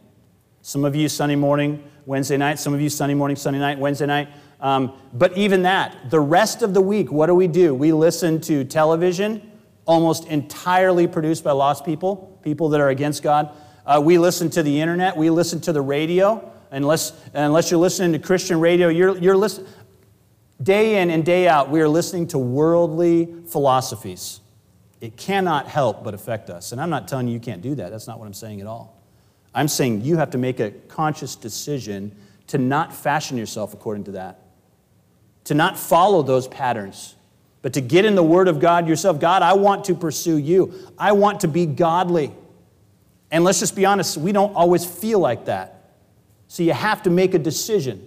Some 0.60 0.84
of 0.84 0.94
you 0.94 1.08
Sunday 1.08 1.36
morning, 1.36 1.82
Wednesday 2.06 2.36
night. 2.36 2.58
Some 2.58 2.74
of 2.74 2.80
you 2.80 2.88
Sunday 2.88 3.14
morning, 3.14 3.36
Sunday 3.36 3.58
night, 3.58 3.78
Wednesday 3.78 4.06
night. 4.06 4.28
Um, 4.60 4.92
but 5.12 5.36
even 5.36 5.62
that, 5.62 6.10
the 6.10 6.20
rest 6.20 6.62
of 6.62 6.72
the 6.72 6.80
week, 6.80 7.10
what 7.10 7.26
do 7.26 7.34
we 7.34 7.48
do? 7.48 7.74
We 7.74 7.92
listen 7.92 8.40
to 8.42 8.64
television, 8.64 9.50
almost 9.86 10.26
entirely 10.28 11.08
produced 11.08 11.42
by 11.42 11.52
lost 11.52 11.84
people, 11.84 12.38
people 12.42 12.68
that 12.70 12.80
are 12.80 12.90
against 12.90 13.22
God. 13.22 13.50
Uh, 13.84 14.00
we 14.02 14.18
listen 14.18 14.50
to 14.50 14.62
the 14.62 14.80
internet. 14.80 15.16
We 15.16 15.30
listen 15.30 15.60
to 15.62 15.72
the 15.72 15.80
radio. 15.80 16.51
Unless, 16.72 17.12
unless 17.32 17.70
you're 17.70 17.78
listening 17.78 18.12
to 18.12 18.18
Christian 18.18 18.58
radio, 18.58 18.88
you're, 18.88 19.16
you're 19.16 19.36
listening. 19.36 19.68
Day 20.60 21.00
in 21.00 21.10
and 21.10 21.24
day 21.24 21.46
out, 21.46 21.70
we 21.70 21.80
are 21.80 21.88
listening 21.88 22.26
to 22.28 22.38
worldly 22.38 23.32
philosophies. 23.46 24.40
It 25.00 25.16
cannot 25.16 25.68
help 25.68 26.02
but 26.02 26.14
affect 26.14 26.50
us. 26.50 26.72
And 26.72 26.80
I'm 26.80 26.90
not 26.90 27.06
telling 27.06 27.28
you 27.28 27.34
you 27.34 27.40
can't 27.40 27.62
do 27.62 27.76
that. 27.76 27.90
That's 27.90 28.08
not 28.08 28.18
what 28.18 28.26
I'm 28.26 28.34
saying 28.34 28.60
at 28.60 28.66
all. 28.66 29.00
I'm 29.54 29.68
saying 29.68 30.00
you 30.00 30.16
have 30.16 30.30
to 30.30 30.38
make 30.38 30.58
a 30.58 30.70
conscious 30.70 31.36
decision 31.36 32.16
to 32.48 32.58
not 32.58 32.92
fashion 32.92 33.36
yourself 33.36 33.74
according 33.74 34.04
to 34.04 34.12
that 34.12 34.42
to 35.44 35.54
not 35.54 35.78
follow 35.78 36.22
those 36.22 36.48
patterns, 36.48 37.14
but 37.62 37.72
to 37.74 37.80
get 37.80 38.04
in 38.04 38.14
the 38.14 38.22
Word 38.22 38.48
of 38.48 38.60
God 38.60 38.88
yourself. 38.88 39.20
God, 39.20 39.42
I 39.42 39.54
want 39.54 39.84
to 39.86 39.94
pursue 39.94 40.36
you. 40.36 40.74
I 40.98 41.12
want 41.12 41.40
to 41.40 41.48
be 41.48 41.66
godly. 41.66 42.32
And 43.30 43.44
let's 43.44 43.60
just 43.60 43.74
be 43.74 43.84
honest, 43.84 44.16
we 44.16 44.32
don't 44.32 44.54
always 44.54 44.84
feel 44.84 45.18
like 45.18 45.46
that. 45.46 45.81
So 46.52 46.62
you 46.62 46.74
have 46.74 47.02
to 47.04 47.10
make 47.10 47.32
a 47.32 47.38
decision 47.38 48.06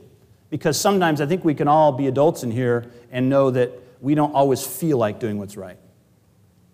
because 0.51 0.79
sometimes 0.79 1.19
I 1.19 1.25
think 1.25 1.43
we 1.43 1.55
can 1.55 1.67
all 1.67 1.91
be 1.91 2.05
adults 2.05 2.43
in 2.43 2.51
here 2.51 2.85
and 3.11 3.27
know 3.27 3.49
that 3.49 3.71
we 4.01 4.13
don't 4.13 4.35
always 4.35 4.63
feel 4.63 4.99
like 4.99 5.19
doing 5.19 5.39
what's 5.39 5.57
right. 5.57 5.79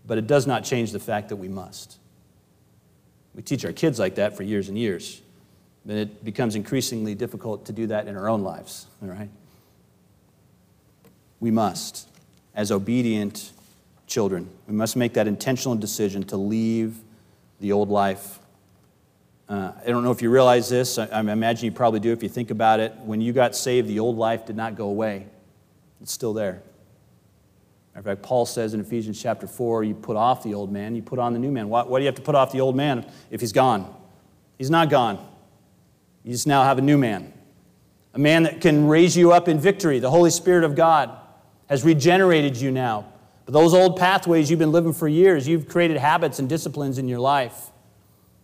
But 0.06 0.18
it 0.18 0.28
does 0.28 0.46
not 0.46 0.66
change 0.66 0.92
the 0.92 1.00
fact 1.00 1.30
that 1.30 1.38
we 1.38 1.48
must. 1.48 1.98
We 3.34 3.42
teach 3.42 3.64
our 3.64 3.72
kids 3.72 4.00
like 4.00 4.16
that 4.16 4.36
for 4.36 4.44
years 4.44 4.68
and 4.68 4.78
years. 4.78 5.22
But 5.86 5.96
it 5.96 6.26
becomes 6.26 6.56
increasingly 6.56 7.16
difficult 7.16 7.66
to 7.68 7.72
do 7.72 7.88
that 7.88 8.06
in 8.06 8.18
our 8.18 8.28
own 8.28 8.42
lives, 8.42 8.88
all 9.02 9.08
right? 9.08 9.30
we 11.40 11.52
must, 11.52 12.06
as 12.54 12.70
obedient 12.70 13.54
children, 14.08 14.50
we 14.68 14.74
must 14.74 14.98
make 14.98 15.14
that 15.14 15.26
intentional 15.26 15.78
decision 15.78 16.22
to 16.24 16.36
leave 16.36 16.98
the 17.62 17.72
old 17.72 17.88
life. 17.88 18.41
Uh, 19.52 19.74
I 19.86 19.90
don't 19.90 20.06
know 20.06 20.12
if 20.12 20.22
you 20.22 20.30
realize 20.30 20.70
this. 20.70 20.98
I, 20.98 21.08
I 21.08 21.20
imagine 21.20 21.66
you 21.66 21.74
probably 21.74 22.00
do 22.00 22.14
if 22.14 22.24
you 22.24 22.30
think 22.30 22.52
about 22.52 22.80
it. 22.80 22.96
When 23.04 23.20
you 23.20 23.34
got 23.34 23.54
saved, 23.54 23.90
the 23.90 24.00
old 24.00 24.18
life 24.18 24.46
did 24.46 24.56
not 24.56 24.78
go 24.78 24.88
away, 24.88 25.28
it's 26.00 26.14
still 26.14 26.34
there. 26.34 26.64
In 27.94 28.02
fact, 28.02 28.22
Paul 28.22 28.46
says 28.46 28.74
in 28.74 28.80
Ephesians 28.80 29.22
chapter 29.22 29.48
4, 29.48 29.84
you 29.84 29.94
put 29.94 30.16
off 30.16 30.42
the 30.42 30.54
old 30.54 30.72
man, 30.72 30.96
you 30.96 31.02
put 31.02 31.20
on 31.20 31.34
the 31.34 31.40
new 31.40 31.52
man. 31.52 31.68
Why, 31.68 31.84
why 31.84 32.00
do 32.00 32.04
you 32.04 32.06
have 32.06 32.16
to 32.16 32.22
put 32.22 32.34
off 32.34 32.54
the 32.54 32.62
old 32.62 32.78
man 32.78 33.06
if 33.30 33.42
he's 33.42 33.52
gone? 33.52 33.94
He's 34.58 34.70
not 34.70 34.90
gone. 34.90 35.18
You 36.24 36.32
just 36.32 36.48
now 36.48 36.64
have 36.64 36.78
a 36.78 36.82
new 36.82 36.98
man, 36.98 37.34
a 38.14 38.20
man 38.20 38.44
that 38.44 38.62
can 38.62 38.88
raise 38.88 39.18
you 39.18 39.34
up 39.34 39.50
in 39.50 39.60
victory, 39.60 40.00
the 40.00 40.10
Holy 40.10 40.30
Spirit 40.30 40.64
of 40.64 40.78
God 40.78 41.12
has 41.68 41.84
regenerated 41.84 42.56
you 42.56 42.72
now. 42.72 43.12
But 43.44 43.52
those 43.52 43.74
old 43.74 44.00
pathways 44.00 44.50
you've 44.50 44.60
been 44.60 44.72
living 44.72 44.94
for 44.94 45.10
years, 45.10 45.46
you've 45.46 45.68
created 45.68 45.98
habits 45.98 46.40
and 46.40 46.48
disciplines 46.48 46.98
in 46.98 47.10
your 47.10 47.20
life. 47.20 47.71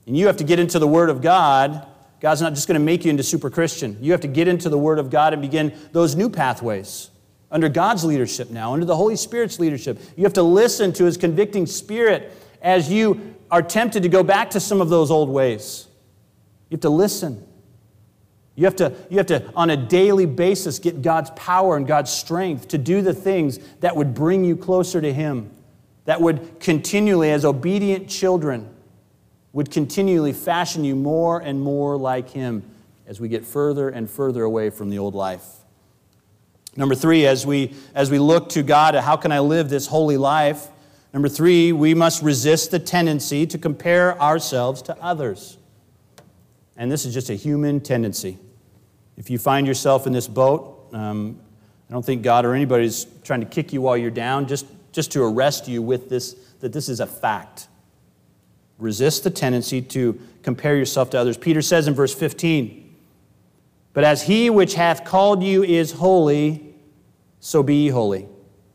And 0.08 0.18
you 0.18 0.28
have 0.28 0.38
to 0.38 0.44
get 0.44 0.58
into 0.58 0.80
the 0.80 0.88
Word 0.88 1.10
of 1.10 1.22
God. 1.22 1.86
God's 2.22 2.42
not 2.42 2.56
just 2.56 2.68
going 2.68 2.80
to 2.80 2.84
make 2.84 3.06
you 3.06 3.12
into 3.12 3.24
super 3.24 3.50
Christian. 3.50 3.98
You 4.02 4.14
have 4.14 4.22
to 4.22 4.28
get 4.28 4.48
into 4.48 4.70
the 4.70 4.78
Word 4.78 4.98
of 4.98 5.10
God 5.10 5.34
and 5.34 5.42
begin 5.42 5.78
those 5.92 6.16
new 6.16 6.30
pathways 6.30 7.12
under 7.52 7.70
God's 7.70 8.04
leadership 8.04 8.50
now, 8.50 8.74
under 8.74 8.86
the 8.86 8.96
Holy 8.96 9.18
Spirit's 9.18 9.60
leadership. 9.60 10.00
You 10.16 10.24
have 10.24 10.34
to 10.34 10.44
listen 10.44 10.94
to 10.94 11.06
His 11.06 11.18
convicting 11.18 11.66
Spirit 11.66 12.32
as 12.62 12.92
you 12.92 13.36
are 13.52 13.62
tempted 13.62 14.04
to 14.04 14.10
go 14.10 14.24
back 14.24 14.50
to 14.52 14.60
some 14.60 14.82
of 14.82 14.90
those 14.90 15.12
old 15.12 15.30
ways. 15.30 15.88
You 16.70 16.76
have 16.76 16.82
to 16.82 16.90
listen. 16.90 17.46
You 18.56 18.66
have, 18.66 18.76
to, 18.78 18.94
you 19.10 19.18
have 19.18 19.28
to, 19.28 19.52
on 19.56 19.70
a 19.70 19.78
daily 19.78 20.26
basis, 20.26 20.80
get 20.80 21.02
God's 21.02 21.30
power 21.32 21.78
and 21.78 21.86
God's 21.86 22.12
strength 22.12 22.70
to 22.70 22.78
do 22.78 23.02
the 23.02 23.14
things 23.14 23.60
that 23.82 23.96
would 23.96 24.16
bring 24.16 24.44
you 24.44 24.56
closer 24.56 25.00
to 25.00 25.14
Him, 25.14 25.52
that 26.06 26.22
would 26.22 26.60
continually, 26.60 27.30
as 27.30 27.46
obedient 27.46 28.10
children, 28.10 28.68
would 29.58 29.72
continually 29.72 30.34
fashion 30.34 30.84
you 30.84 30.96
more 30.96 31.40
and 31.40 31.60
more 31.60 31.98
like 31.98 32.30
Him 32.30 32.62
as 33.08 33.20
we 33.20 33.28
get 33.28 33.44
further 33.44 33.90
and 33.90 34.08
further 34.08 34.44
away 34.44 34.70
from 34.70 34.92
the 34.92 35.00
old 35.00 35.16
life. 35.16 35.44
Number 36.76 36.94
three, 36.94 37.26
as 37.26 37.44
we, 37.44 37.74
as 37.96 38.12
we 38.12 38.20
look 38.20 38.50
to 38.50 38.62
God, 38.62 38.94
how 38.94 39.16
can 39.16 39.32
I 39.32 39.40
live 39.40 39.68
this 39.68 39.88
holy 39.88 40.16
life? 40.16 40.68
Number 41.12 41.28
three, 41.28 41.72
we 41.72 41.96
must 41.96 42.22
resist 42.22 42.70
the 42.70 42.78
tendency 42.78 43.48
to 43.48 43.58
compare 43.58 44.22
ourselves 44.22 44.84
to 44.84 44.98
others. 45.02 45.58
And 46.76 46.92
this 46.92 47.04
is 47.04 47.12
just 47.12 47.32
a 47.32 47.36
human 47.36 47.80
tendency. 47.80 48.38
If 49.18 49.32
you 49.32 49.40
find 49.40 49.66
yourself 49.66 50.06
in 50.06 50.14
this 50.14 50.28
boat, 50.28 50.88
um, 50.94 51.42
I 51.90 51.94
don't 51.94 52.06
think 52.06 52.22
God 52.22 52.46
or 52.46 52.54
anybody 52.54 52.86
is 52.86 53.08
trying 53.24 53.40
to 53.40 53.48
kick 53.48 53.74
you 53.74 53.82
while 53.82 53.98
you're 53.98 54.12
down, 54.12 54.48
just, 54.48 54.68
just 54.92 55.12
to 55.14 55.24
arrest 55.24 55.68
you 55.68 55.82
with 55.82 56.10
this, 56.10 56.34
that 56.60 56.74
this 56.74 56.90
is 56.90 57.00
a 57.00 57.08
fact. 57.08 57.70
Resist 58.78 59.24
the 59.24 59.30
tendency 59.30 59.82
to 59.82 60.20
compare 60.44 60.76
yourself 60.76 61.10
to 61.12 61.20
others. 61.20 61.38
Peter 61.38 61.62
says 61.62 61.88
in 61.88 61.94
verse 61.94 62.14
15, 62.14 62.96
But 63.94 64.04
as 64.04 64.24
he 64.24 64.50
which 64.50 64.76
hath 64.76 65.04
called 65.04 65.44
you 65.44 65.64
is 65.64 65.94
holy, 65.94 66.76
so 67.40 67.64
be 67.64 67.76
ye 67.84 67.90
holy 67.90 68.28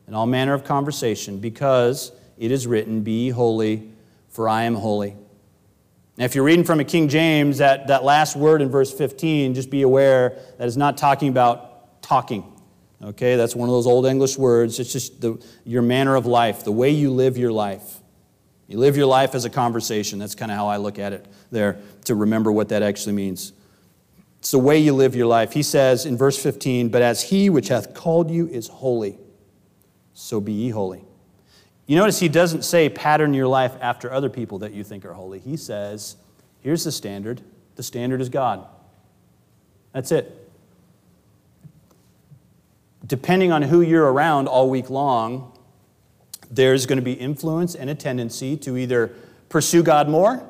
in 0.08 0.14
all 0.14 0.26
manner 0.26 0.54
of 0.54 0.64
conversation, 0.64 1.38
because 1.38 2.12
it 2.36 2.50
is 2.50 2.66
written, 2.66 3.02
Be 3.02 3.24
ye 3.24 3.30
holy, 3.30 3.90
for 4.28 4.48
I 4.48 4.64
am 4.64 4.74
holy. 4.74 5.16
Now, 6.18 6.24
if 6.24 6.34
you're 6.34 6.44
reading 6.44 6.64
from 6.64 6.80
a 6.80 6.84
King 6.84 7.08
James, 7.08 7.58
that, 7.58 7.86
that 7.86 8.04
last 8.04 8.36
word 8.36 8.60
in 8.60 8.68
verse 8.68 8.92
15, 8.92 9.54
just 9.54 9.70
be 9.70 9.82
aware 9.82 10.38
that 10.58 10.68
is 10.68 10.76
not 10.76 10.98
talking 10.98 11.28
about 11.28 12.02
talking. 12.02 12.44
Okay, 13.02 13.36
that's 13.36 13.56
one 13.56 13.68
of 13.68 13.72
those 13.72 13.86
old 13.86 14.04
English 14.04 14.36
words. 14.36 14.78
It's 14.78 14.92
just 14.92 15.20
the, 15.20 15.42
your 15.64 15.82
manner 15.82 16.14
of 16.14 16.26
life, 16.26 16.64
the 16.64 16.72
way 16.72 16.90
you 16.90 17.10
live 17.10 17.38
your 17.38 17.50
life. 17.50 18.01
You 18.72 18.78
live 18.78 18.96
your 18.96 19.06
life 19.06 19.34
as 19.34 19.44
a 19.44 19.50
conversation. 19.50 20.18
That's 20.18 20.34
kind 20.34 20.50
of 20.50 20.56
how 20.56 20.66
I 20.66 20.78
look 20.78 20.98
at 20.98 21.12
it 21.12 21.26
there 21.50 21.78
to 22.06 22.14
remember 22.14 22.50
what 22.50 22.70
that 22.70 22.82
actually 22.82 23.12
means. 23.12 23.52
It's 24.38 24.50
the 24.50 24.58
way 24.58 24.78
you 24.78 24.94
live 24.94 25.14
your 25.14 25.26
life. 25.26 25.52
He 25.52 25.62
says 25.62 26.06
in 26.06 26.16
verse 26.16 26.42
15, 26.42 26.88
But 26.88 27.02
as 27.02 27.24
he 27.24 27.50
which 27.50 27.68
hath 27.68 27.92
called 27.94 28.30
you 28.30 28.48
is 28.48 28.68
holy, 28.68 29.18
so 30.14 30.40
be 30.40 30.52
ye 30.52 30.70
holy. 30.70 31.04
You 31.86 31.96
notice 31.96 32.18
he 32.18 32.28
doesn't 32.28 32.62
say 32.62 32.88
pattern 32.88 33.34
your 33.34 33.46
life 33.46 33.74
after 33.80 34.10
other 34.10 34.30
people 34.30 34.58
that 34.60 34.72
you 34.72 34.82
think 34.82 35.04
are 35.04 35.12
holy. 35.12 35.38
He 35.38 35.56
says, 35.56 36.16
Here's 36.60 36.84
the 36.84 36.92
standard. 36.92 37.42
The 37.76 37.82
standard 37.82 38.20
is 38.20 38.30
God. 38.30 38.66
That's 39.92 40.10
it 40.12 40.42
depending 43.06 43.52
on 43.52 43.62
who 43.62 43.80
you're 43.80 44.10
around 44.10 44.48
all 44.48 44.70
week 44.70 44.88
long, 44.88 45.51
there's 46.52 46.84
going 46.84 46.98
to 46.98 47.04
be 47.04 47.14
influence 47.14 47.74
and 47.74 47.88
a 47.88 47.94
tendency 47.94 48.56
to 48.58 48.76
either 48.76 49.10
pursue 49.48 49.82
God 49.82 50.08
more 50.08 50.46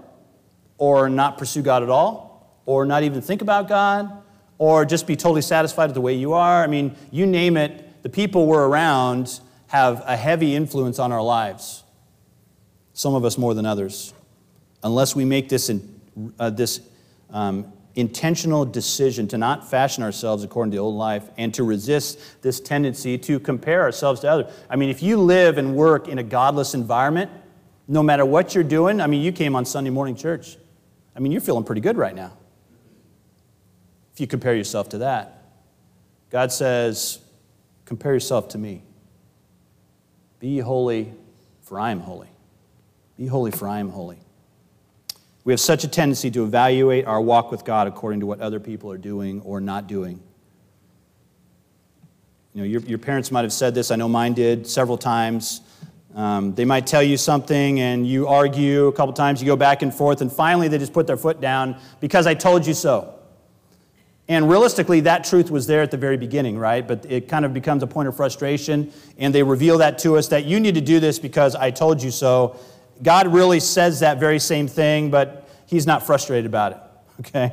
or 0.76 1.08
not 1.08 1.38
pursue 1.38 1.62
God 1.62 1.82
at 1.82 1.88
all 1.88 2.60
or 2.66 2.84
not 2.84 3.04
even 3.04 3.22
think 3.22 3.40
about 3.40 3.68
God 3.68 4.10
or 4.58 4.84
just 4.84 5.06
be 5.06 5.16
totally 5.16 5.42
satisfied 5.42 5.86
with 5.86 5.94
the 5.94 6.00
way 6.00 6.14
you 6.14 6.32
are. 6.32 6.62
I 6.62 6.66
mean, 6.66 6.96
you 7.12 7.24
name 7.24 7.56
it, 7.56 8.02
the 8.02 8.08
people 8.08 8.46
we're 8.46 8.66
around 8.66 9.40
have 9.68 10.02
a 10.04 10.16
heavy 10.16 10.54
influence 10.56 10.98
on 10.98 11.12
our 11.12 11.22
lives. 11.22 11.84
Some 12.94 13.14
of 13.14 13.24
us 13.24 13.38
more 13.38 13.54
than 13.54 13.64
others. 13.64 14.12
Unless 14.82 15.14
we 15.14 15.24
make 15.24 15.48
this, 15.48 15.70
in, 15.70 16.00
uh, 16.38 16.50
this 16.50 16.80
um, 17.30 17.72
intentional 17.94 18.64
decision 18.64 19.28
to 19.28 19.38
not 19.38 19.68
fashion 19.68 20.02
ourselves 20.02 20.44
according 20.44 20.70
to 20.70 20.76
the 20.76 20.80
old 20.80 20.94
life 20.94 21.28
and 21.36 21.52
to 21.54 21.62
resist 21.62 22.18
this 22.42 22.58
tendency 22.58 23.18
to 23.18 23.38
compare 23.38 23.82
ourselves 23.82 24.20
to 24.20 24.30
others. 24.30 24.52
I 24.70 24.76
mean, 24.76 24.88
if 24.88 25.02
you 25.02 25.18
live 25.18 25.58
and 25.58 25.76
work 25.76 26.08
in 26.08 26.18
a 26.18 26.22
godless 26.22 26.74
environment, 26.74 27.30
no 27.88 28.02
matter 28.02 28.24
what 28.24 28.54
you're 28.54 28.64
doing, 28.64 29.00
I 29.00 29.06
mean, 29.06 29.22
you 29.22 29.32
came 29.32 29.54
on 29.54 29.64
Sunday 29.64 29.90
morning 29.90 30.16
church. 30.16 30.56
I 31.14 31.20
mean, 31.20 31.32
you're 31.32 31.40
feeling 31.42 31.64
pretty 31.64 31.82
good 31.82 31.96
right 31.96 32.14
now. 32.14 32.32
If 34.14 34.20
you 34.20 34.26
compare 34.26 34.54
yourself 34.54 34.88
to 34.90 34.98
that, 34.98 35.42
God 36.30 36.52
says, 36.52 37.18
compare 37.84 38.14
yourself 38.14 38.48
to 38.50 38.58
me. 38.58 38.82
Be 40.38 40.58
holy, 40.58 41.12
for 41.60 41.78
I 41.78 41.90
am 41.90 42.00
holy. 42.00 42.28
Be 43.18 43.26
holy, 43.26 43.50
for 43.50 43.68
I 43.68 43.80
am 43.80 43.90
holy. 43.90 44.21
We 45.44 45.52
have 45.52 45.60
such 45.60 45.82
a 45.82 45.88
tendency 45.88 46.30
to 46.30 46.44
evaluate 46.44 47.06
our 47.06 47.20
walk 47.20 47.50
with 47.50 47.64
God 47.64 47.88
according 47.88 48.20
to 48.20 48.26
what 48.26 48.40
other 48.40 48.60
people 48.60 48.92
are 48.92 48.98
doing 48.98 49.40
or 49.42 49.60
not 49.60 49.88
doing. 49.88 50.22
You 52.54 52.60
know, 52.60 52.66
your, 52.66 52.80
your 52.82 52.98
parents 52.98 53.32
might 53.32 53.42
have 53.42 53.52
said 53.52 53.74
this, 53.74 53.90
I 53.90 53.96
know 53.96 54.08
mine 54.08 54.34
did 54.34 54.66
several 54.66 54.98
times. 54.98 55.62
Um, 56.14 56.54
they 56.54 56.66
might 56.66 56.86
tell 56.86 57.02
you 57.02 57.16
something 57.16 57.80
and 57.80 58.06
you 58.06 58.28
argue 58.28 58.86
a 58.86 58.92
couple 58.92 59.14
times, 59.14 59.40
you 59.40 59.46
go 59.46 59.56
back 59.56 59.82
and 59.82 59.92
forth, 59.92 60.20
and 60.20 60.30
finally 60.30 60.68
they 60.68 60.78
just 60.78 60.92
put 60.92 61.06
their 61.06 61.16
foot 61.16 61.40
down 61.40 61.80
because 62.00 62.26
I 62.26 62.34
told 62.34 62.66
you 62.66 62.74
so. 62.74 63.18
And 64.28 64.48
realistically, 64.48 65.00
that 65.00 65.24
truth 65.24 65.50
was 65.50 65.66
there 65.66 65.82
at 65.82 65.90
the 65.90 65.96
very 65.96 66.16
beginning, 66.16 66.56
right? 66.56 66.86
But 66.86 67.04
it 67.10 67.28
kind 67.28 67.44
of 67.44 67.52
becomes 67.52 67.82
a 67.82 67.86
point 67.86 68.06
of 68.06 68.16
frustration, 68.16 68.92
and 69.18 69.34
they 69.34 69.42
reveal 69.42 69.78
that 69.78 69.98
to 70.00 70.16
us 70.16 70.28
that 70.28 70.44
you 70.44 70.60
need 70.60 70.76
to 70.76 70.80
do 70.80 71.00
this 71.00 71.18
because 71.18 71.56
I 71.56 71.70
told 71.70 72.02
you 72.02 72.10
so. 72.10 72.56
God 73.02 73.32
really 73.32 73.60
says 73.60 74.00
that 74.00 74.18
very 74.18 74.38
same 74.38 74.68
thing, 74.68 75.10
but 75.10 75.48
he's 75.66 75.86
not 75.86 76.06
frustrated 76.06 76.46
about 76.46 76.72
it, 76.72 76.78
okay? 77.20 77.52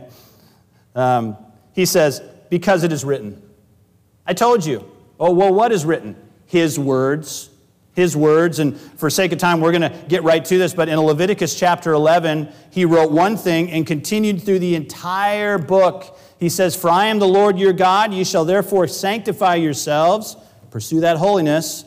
Um, 0.96 1.38
he 1.74 1.86
says, 1.86 2.22
Because 2.50 2.84
it 2.84 2.92
is 2.92 3.04
written. 3.04 3.42
I 4.26 4.34
told 4.34 4.66
you. 4.66 4.90
Oh, 5.20 5.32
well, 5.32 5.54
what 5.54 5.72
is 5.72 5.86
written? 5.86 6.16
His 6.46 6.80
words. 6.80 7.50
His 7.94 8.16
words. 8.16 8.60
And 8.60 8.80
for 8.80 9.10
sake 9.10 9.32
of 9.32 9.40
time, 9.40 9.60
we're 9.60 9.72
going 9.72 9.82
to 9.82 10.06
get 10.08 10.24
right 10.24 10.44
to 10.46 10.58
this, 10.58 10.74
but 10.74 10.88
in 10.88 10.98
Leviticus 11.00 11.60
chapter 11.60 11.92
11, 11.94 12.50
he 12.72 12.86
wrote 12.86 13.12
one 13.12 13.36
thing 13.36 13.70
and 13.72 13.86
continued 13.86 14.42
through 14.44 14.60
the 14.60 14.76
entire 14.76 15.58
book. 15.58 16.18
He 16.40 16.48
says, 16.48 16.76
For 16.76 16.90
I 16.90 17.08
am 17.08 17.20
the 17.20 17.28
Lord 17.28 17.60
your 17.60 17.74
God, 17.74 18.14
ye 18.14 18.24
shall 18.24 18.46
therefore 18.46 18.88
sanctify 18.88 19.56
yourselves, 19.56 20.38
pursue 20.72 21.02
that 21.02 21.18
holiness, 21.18 21.84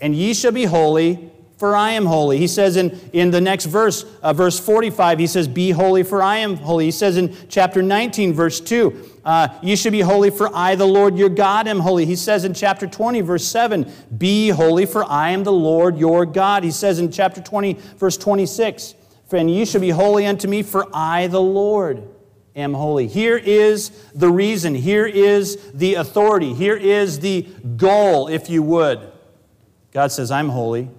and 0.00 0.14
ye 0.14 0.34
shall 0.34 0.52
be 0.52 0.64
holy, 0.64 1.30
for 1.56 1.74
I 1.74 1.92
am 1.92 2.04
holy. 2.04 2.36
He 2.36 2.48
says 2.48 2.76
in, 2.76 2.98
in 3.14 3.30
the 3.30 3.40
next 3.40 3.64
verse, 3.64 4.04
uh, 4.22 4.34
verse 4.34 4.58
45, 4.60 5.18
he 5.18 5.26
says, 5.26 5.48
Be 5.48 5.70
holy, 5.70 6.02
for 6.02 6.22
I 6.22 6.38
am 6.38 6.56
holy. 6.56 6.86
He 6.86 6.90
says 6.90 7.16
in 7.16 7.34
chapter 7.48 7.80
19, 7.80 8.34
verse 8.34 8.60
2, 8.60 9.20
uh, 9.24 9.48
You 9.62 9.74
should 9.74 9.92
be 9.92 10.00
holy, 10.00 10.28
for 10.28 10.54
I, 10.54 10.74
the 10.74 10.86
Lord 10.86 11.16
your 11.16 11.30
God, 11.30 11.66
am 11.66 11.80
holy. 11.80 12.04
He 12.04 12.16
says 12.16 12.44
in 12.44 12.52
chapter 12.52 12.86
20, 12.86 13.22
verse 13.22 13.46
7, 13.46 13.90
Be 14.18 14.50
holy, 14.50 14.84
for 14.84 15.04
I 15.04 15.30
am 15.30 15.44
the 15.44 15.52
Lord 15.52 15.96
your 15.96 16.26
God. 16.26 16.62
He 16.62 16.70
says 16.70 16.98
in 16.98 17.10
chapter 17.10 17.40
20, 17.40 17.72
verse 17.96 18.18
26, 18.18 18.94
Friend, 19.26 19.50
ye 19.50 19.64
should 19.64 19.80
be 19.80 19.90
holy 19.90 20.26
unto 20.26 20.48
me, 20.48 20.62
for 20.62 20.86
I, 20.92 21.26
the 21.26 21.40
Lord, 21.40 22.06
am 22.54 22.74
holy. 22.74 23.06
Here 23.06 23.38
is 23.38 23.90
the 24.14 24.30
reason. 24.30 24.74
Here 24.74 25.06
is 25.06 25.56
the 25.72 25.94
authority. 25.94 26.52
Here 26.52 26.76
is 26.76 27.20
the 27.20 27.42
goal, 27.76 28.28
if 28.28 28.50
you 28.50 28.62
would. 28.62 29.10
God 29.92 30.12
says, 30.12 30.30
I'm 30.30 30.50
holy. 30.50 30.90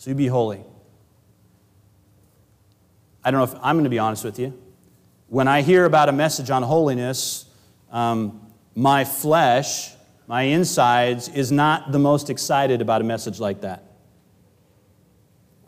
So 0.00 0.08
you 0.08 0.16
be 0.16 0.28
holy. 0.28 0.64
I 3.22 3.30
don't 3.30 3.38
know 3.38 3.44
if 3.44 3.62
I'm 3.62 3.74
going 3.76 3.84
to 3.84 3.90
be 3.90 3.98
honest 3.98 4.24
with 4.24 4.38
you. 4.38 4.58
When 5.28 5.46
I 5.46 5.60
hear 5.60 5.84
about 5.84 6.08
a 6.08 6.12
message 6.12 6.48
on 6.48 6.62
holiness, 6.62 7.44
um, 7.92 8.50
my 8.74 9.04
flesh, 9.04 9.90
my 10.26 10.44
insides, 10.44 11.28
is 11.28 11.52
not 11.52 11.92
the 11.92 11.98
most 11.98 12.30
excited 12.30 12.80
about 12.80 13.02
a 13.02 13.04
message 13.04 13.40
like 13.40 13.60
that. 13.60 13.84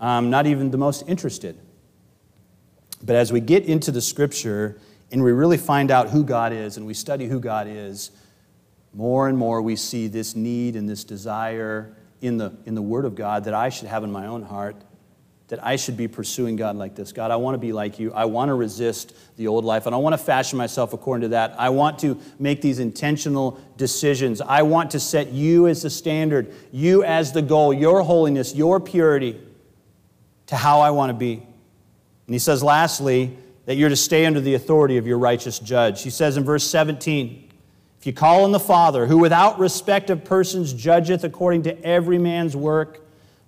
I'm 0.01 0.31
not 0.31 0.47
even 0.47 0.71
the 0.71 0.79
most 0.79 1.07
interested. 1.07 1.59
But 3.03 3.17
as 3.17 3.35
we 3.35 3.41
get 3.41 3.67
into 3.67 3.91
the 3.91 4.01
scripture 4.01 4.81
and 5.11 5.23
we 5.23 5.33
really 5.33 5.59
find 5.59 5.91
out 5.91 6.09
who 6.09 6.25
God 6.25 6.55
is 6.55 6.79
and 6.79 6.87
we 6.87 6.95
study 6.95 7.27
who 7.27 7.39
God 7.39 7.67
is, 7.69 8.11
more 8.95 9.29
and 9.29 9.37
more 9.37 9.61
we 9.61 9.77
see 9.77 10.07
this 10.07 10.35
need 10.35 10.75
and 10.75 10.89
this 10.89 11.05
desire 11.05 11.95
in 12.23 12.39
the, 12.39 12.57
in 12.65 12.75
the 12.75 12.83
Word 12.83 13.05
of 13.05 13.15
God 13.15 13.45
that 13.45 13.55
I 13.55 13.69
should 13.69 13.89
have 13.89 14.05
in 14.05 14.11
my 14.11 14.27
own 14.27 14.43
heart, 14.43 14.77
that 15.49 15.63
I 15.63 15.77
should 15.77 15.99
be 15.99 16.09
pursuing 16.09 16.57
God 16.57 16.77
like 16.77 16.95
this. 16.95 17.13
God, 17.13 17.31
I 17.31 17.37
want 17.37 17.55
to 17.55 17.59
be 17.59 17.73
like 17.73 17.99
you. 17.99 18.13
I 18.15 18.25
want 18.25 18.49
to 18.49 18.55
resist 18.55 19.15
the 19.37 19.49
old 19.49 19.67
life. 19.67 19.85
and 19.85 19.95
I 19.95 19.99
want 19.99 20.15
to 20.15 20.19
fashion 20.19 20.57
myself 20.57 20.95
according 20.95 21.23
to 21.23 21.29
that. 21.29 21.55
I 21.59 21.69
want 21.69 21.99
to 21.99 22.19
make 22.39 22.63
these 22.63 22.79
intentional 22.79 23.61
decisions. 23.77 24.41
I 24.41 24.63
want 24.63 24.93
to 24.93 25.01
set 25.01 25.33
you 25.33 25.67
as 25.67 25.83
the 25.83 25.91
standard, 25.91 26.55
you 26.71 27.05
as 27.05 27.33
the 27.33 27.43
goal, 27.43 27.75
your 27.75 28.03
holiness, 28.03 28.55
your 28.55 28.81
purity 28.81 29.39
to 30.47 30.57
how 30.57 30.81
I 30.81 30.91
want 30.91 31.11
to 31.11 31.15
be. 31.15 31.35
And 31.35 32.35
he 32.35 32.39
says, 32.39 32.63
lastly, 32.63 33.37
that 33.67 33.75
you're 33.75 33.89
to 33.89 33.97
stay 33.97 34.25
under 34.25 34.41
the 34.41 34.55
authority 34.55 34.97
of 34.97 35.07
your 35.07 35.19
righteous 35.19 35.59
judge. 35.59 36.03
He 36.03 36.11
says 36.11 36.37
in 36.37 36.45
verse 36.45 36.65
17, 36.65 37.52
if 38.03 38.07
you 38.07 38.13
call 38.13 38.43
on 38.43 38.51
the 38.51 38.59
Father, 38.59 39.07
who 39.07 39.17
without 39.17 39.61
respect 39.61 40.11
of 40.11 40.25
persons 40.25 40.73
judgeth 40.73 41.23
according 41.23 41.63
to 41.63 41.85
every 41.85 42.19
man's 42.19 42.57
work, 42.57 43.01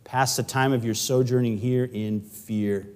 pass 0.04 0.36
the 0.36 0.44
time 0.44 0.72
of 0.72 0.84
your 0.84 0.94
sojourning 0.94 1.58
here 1.58 1.90
in 1.92 2.20
fear. 2.20 2.86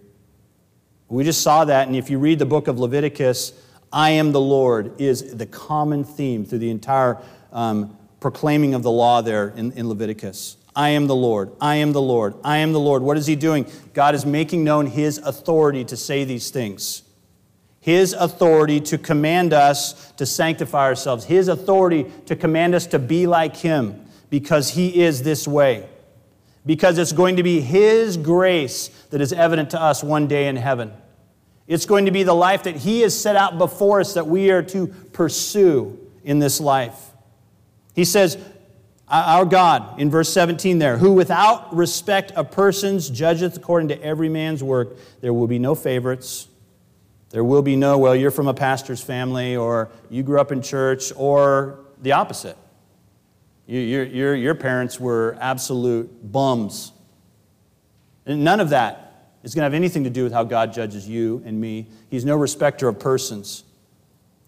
We 1.09 1.25
just 1.25 1.43
saw 1.43 1.65
that, 1.65 1.89
and 1.89 1.97
if 1.97 2.11
you 2.11 2.21
read 2.21 2.39
the 2.39 2.47
book 2.47 2.69
of 2.69 2.79
Leviticus, 2.79 3.61
I 3.93 4.11
am 4.11 4.31
the 4.31 4.41
Lord 4.41 5.01
is 5.01 5.35
the 5.35 5.47
common 5.47 6.05
theme 6.05 6.45
through 6.45 6.61
the 6.61 6.71
entire 6.71 7.19
um, 7.53 7.99
proclaiming 8.21 8.75
of 8.75 8.85
the 8.85 8.93
law 8.93 9.21
there 9.21 9.49
in, 9.49 9.73
in 9.73 9.89
Leviticus. 9.89 10.59
I 10.77 10.91
am 10.91 11.09
the 11.09 11.17
Lord. 11.17 11.51
I 11.61 11.75
am 11.75 11.91
the 11.91 12.01
Lord. 12.01 12.35
I 12.45 12.59
am 12.59 12.73
the 12.73 12.79
Lord. 12.79 13.03
What 13.03 13.17
is 13.17 13.27
he 13.27 13.35
doing? 13.35 13.67
God 13.95 14.15
is 14.15 14.25
making 14.25 14.63
known 14.63 14.87
his 14.87 15.19
authority 15.19 15.85
to 15.87 15.97
say 15.97 16.23
these 16.23 16.51
things. 16.51 17.03
His 17.89 18.13
authority 18.13 18.81
to 18.81 18.99
command 18.99 19.55
us 19.55 20.13
to 20.19 20.27
sanctify 20.27 20.85
ourselves, 20.85 21.25
His 21.25 21.49
authority 21.49 22.05
to 22.27 22.37
command 22.37 22.75
us 22.75 22.87
to 22.89 22.99
be 22.99 23.27
like 23.27 23.57
Him 23.57 24.05
because 24.29 24.69
He 24.69 25.01
is 25.01 25.23
this 25.23 25.49
way. 25.49 25.89
Because 26.67 26.99
it's 26.99 27.13
going 27.13 27.37
to 27.37 27.43
be 27.43 27.63
His 27.63 28.19
grace 28.19 28.89
that 29.09 29.23
is 29.23 29.33
evident 29.33 29.71
to 29.71 29.81
us 29.81 30.05
one 30.05 30.27
day 30.27 30.49
in 30.49 30.57
heaven. 30.57 30.93
It's 31.67 31.87
going 31.87 32.05
to 32.05 32.11
be 32.11 32.25
the 32.25 32.35
life 32.35 32.65
that 32.65 32.77
He 32.77 33.01
has 33.01 33.19
set 33.19 33.37
out 33.37 33.57
before 33.57 34.01
us 34.01 34.13
that 34.13 34.27
we 34.27 34.51
are 34.51 34.63
to 34.65 34.89
pursue 35.15 35.99
in 36.25 36.41
this 36.41 36.61
life. 36.61 37.13
He 37.95 38.05
says, 38.05 38.37
Our 39.09 39.47
God, 39.47 39.99
in 39.99 40.11
verse 40.11 40.31
17 40.31 40.79
there, 40.79 40.99
who 40.99 41.15
without 41.15 41.75
respect 41.75 42.33
of 42.33 42.51
persons 42.51 43.09
judgeth 43.09 43.57
according 43.57 43.89
to 43.89 44.03
every 44.03 44.29
man's 44.29 44.63
work, 44.63 44.99
there 45.23 45.33
will 45.33 45.47
be 45.47 45.59
no 45.59 45.75
favorites. 45.75 46.49
There 47.31 47.45
will 47.45 47.63
be 47.63 47.77
no, 47.77 47.99
well, 47.99 48.17
you're 48.17 48.31
from 48.31 48.49
a 48.49 48.55
pastor's 48.55 49.03
family, 49.03 49.57
or 49.57 49.91
you 50.09 50.23
grew 50.23 50.41
up 50.41 50.51
in 50.51 50.63
church, 50.63 51.13
or 51.15 51.81
the 52.01 52.13
opposite. 52.13 52.57
You, 53.67 53.81
your, 53.81 54.05
your, 54.05 54.35
your 54.35 54.55
parents 54.55 54.99
were 54.99 55.37
absolute 55.41 56.33
bums. 56.33 56.93
And 58.25 58.45
none 58.45 58.61
of 58.61 58.71
that 58.71 59.33
is 59.43 59.55
going 59.55 59.63
to 59.63 59.67
have 59.67 59.75
anything 59.75 60.05
to 60.05 60.11
do 60.11 60.25
with 60.25 60.33
how 60.33 60.45
God 60.45 60.73
judges 60.73 61.09
you 61.09 61.43
and 61.45 61.61
me. 61.61 61.87
He's 62.11 62.25
no 62.25 62.37
respecter 62.37 62.89
of 62.89 62.99
persons. 62.99 63.65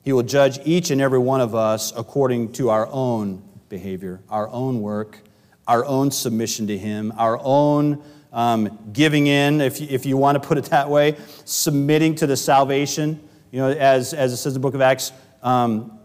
He 0.02 0.12
will 0.12 0.22
judge 0.22 0.58
each 0.64 0.90
and 0.90 1.00
every 1.00 1.18
one 1.18 1.42
of 1.42 1.54
us 1.54 1.92
according 1.94 2.52
to 2.52 2.70
our 2.70 2.86
own 2.90 3.42
behavior, 3.68 4.20
our 4.30 4.48
own 4.48 4.80
work, 4.80 5.20
our 5.68 5.84
own 5.84 6.10
submission 6.10 6.66
to 6.68 6.78
Him, 6.78 7.12
our 7.16 7.38
own 7.42 8.02
um, 8.32 8.78
giving 8.92 9.26
in, 9.26 9.60
if 9.60 9.80
you, 9.80 9.86
if 9.90 10.06
you 10.06 10.16
want 10.16 10.40
to 10.40 10.46
put 10.46 10.58
it 10.58 10.66
that 10.66 10.88
way, 10.88 11.16
submitting 11.44 12.14
to 12.16 12.26
the 12.26 12.36
salvation, 12.36 13.20
you 13.50 13.58
know, 13.58 13.70
as, 13.70 14.14
as 14.14 14.32
it 14.32 14.36
says 14.36 14.54
in 14.54 14.54
the 14.54 14.60
book 14.60 14.74
of 14.74 14.80
Acts, 14.80 15.12
um, 15.42 15.98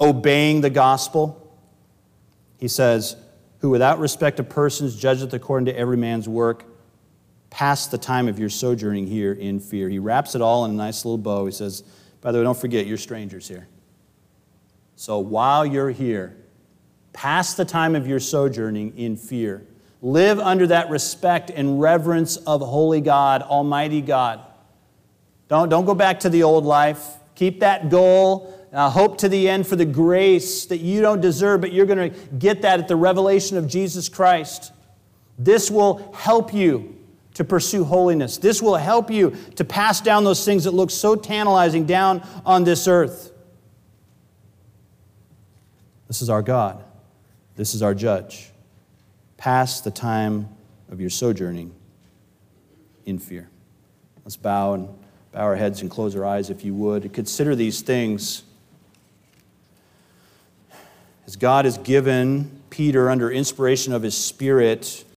obeying 0.00 0.60
the 0.60 0.70
gospel. 0.70 1.44
He 2.58 2.68
says, 2.68 3.16
Who 3.60 3.70
without 3.70 3.98
respect 3.98 4.40
of 4.40 4.48
persons 4.48 4.96
judgeth 4.96 5.32
according 5.34 5.66
to 5.66 5.76
every 5.76 5.96
man's 5.96 6.28
work, 6.28 6.64
pass 7.50 7.86
the 7.86 7.98
time 7.98 8.28
of 8.28 8.38
your 8.38 8.48
sojourning 8.48 9.06
here 9.06 9.32
in 9.32 9.60
fear. 9.60 9.88
He 9.88 9.98
wraps 9.98 10.34
it 10.34 10.42
all 10.42 10.64
in 10.64 10.70
a 10.70 10.74
nice 10.74 11.04
little 11.04 11.18
bow. 11.18 11.46
He 11.46 11.52
says, 11.52 11.82
By 12.20 12.32
the 12.32 12.38
way, 12.38 12.44
don't 12.44 12.58
forget, 12.58 12.86
you're 12.86 12.96
strangers 12.96 13.48
here. 13.48 13.68
So 14.96 15.18
while 15.18 15.64
you're 15.64 15.90
here, 15.90 16.36
pass 17.12 17.54
the 17.54 17.64
time 17.64 17.94
of 17.94 18.06
your 18.06 18.20
sojourning 18.20 18.96
in 18.98 19.16
fear. 19.16 19.66
Live 20.00 20.38
under 20.38 20.66
that 20.68 20.90
respect 20.90 21.50
and 21.50 21.80
reverence 21.80 22.36
of 22.36 22.60
holy 22.60 23.00
God, 23.00 23.42
Almighty 23.42 24.00
God. 24.00 24.40
Don't, 25.48 25.68
don't 25.68 25.86
go 25.86 25.94
back 25.94 26.20
to 26.20 26.28
the 26.28 26.42
old 26.44 26.64
life. 26.64 27.04
Keep 27.34 27.60
that 27.60 27.90
goal. 27.90 28.54
Uh, 28.72 28.90
hope 28.90 29.18
to 29.18 29.28
the 29.28 29.48
end 29.48 29.66
for 29.66 29.76
the 29.76 29.84
grace 29.84 30.66
that 30.66 30.78
you 30.78 31.00
don't 31.00 31.20
deserve, 31.20 31.60
but 31.60 31.72
you're 31.72 31.86
going 31.86 32.12
to 32.12 32.18
get 32.32 32.62
that 32.62 32.78
at 32.78 32.86
the 32.86 32.96
revelation 32.96 33.56
of 33.56 33.66
Jesus 33.66 34.08
Christ. 34.08 34.72
This 35.38 35.70
will 35.70 36.12
help 36.12 36.52
you 36.52 36.96
to 37.34 37.44
pursue 37.44 37.84
holiness. 37.84 38.36
This 38.36 38.60
will 38.60 38.76
help 38.76 39.10
you 39.10 39.36
to 39.56 39.64
pass 39.64 40.00
down 40.00 40.24
those 40.24 40.44
things 40.44 40.64
that 40.64 40.72
look 40.72 40.90
so 40.90 41.16
tantalizing 41.16 41.86
down 41.86 42.26
on 42.44 42.64
this 42.64 42.86
earth. 42.86 43.32
This 46.08 46.20
is 46.20 46.28
our 46.28 46.42
God. 46.42 46.84
This 47.56 47.74
is 47.74 47.82
our 47.82 47.94
judge. 47.94 48.50
Pass 49.38 49.80
the 49.80 49.90
time 49.90 50.48
of 50.90 51.00
your 51.00 51.10
sojourning 51.10 51.74
in 53.06 53.18
fear. 53.18 53.48
Let's 54.24 54.36
bow 54.36 54.74
and 54.74 54.88
bow 55.32 55.40
our 55.40 55.56
heads 55.56 55.80
and 55.80 55.90
close 55.90 56.14
our 56.14 56.26
eyes 56.26 56.50
if 56.50 56.64
you 56.64 56.74
would. 56.74 57.10
Consider 57.14 57.54
these 57.54 57.80
things 57.80 58.42
as 61.26 61.36
God 61.36 61.64
has 61.64 61.78
given 61.78 62.62
Peter, 62.70 63.10
under 63.10 63.30
inspiration 63.30 63.92
of 63.92 64.02
his 64.02 64.16
Spirit, 64.16 65.04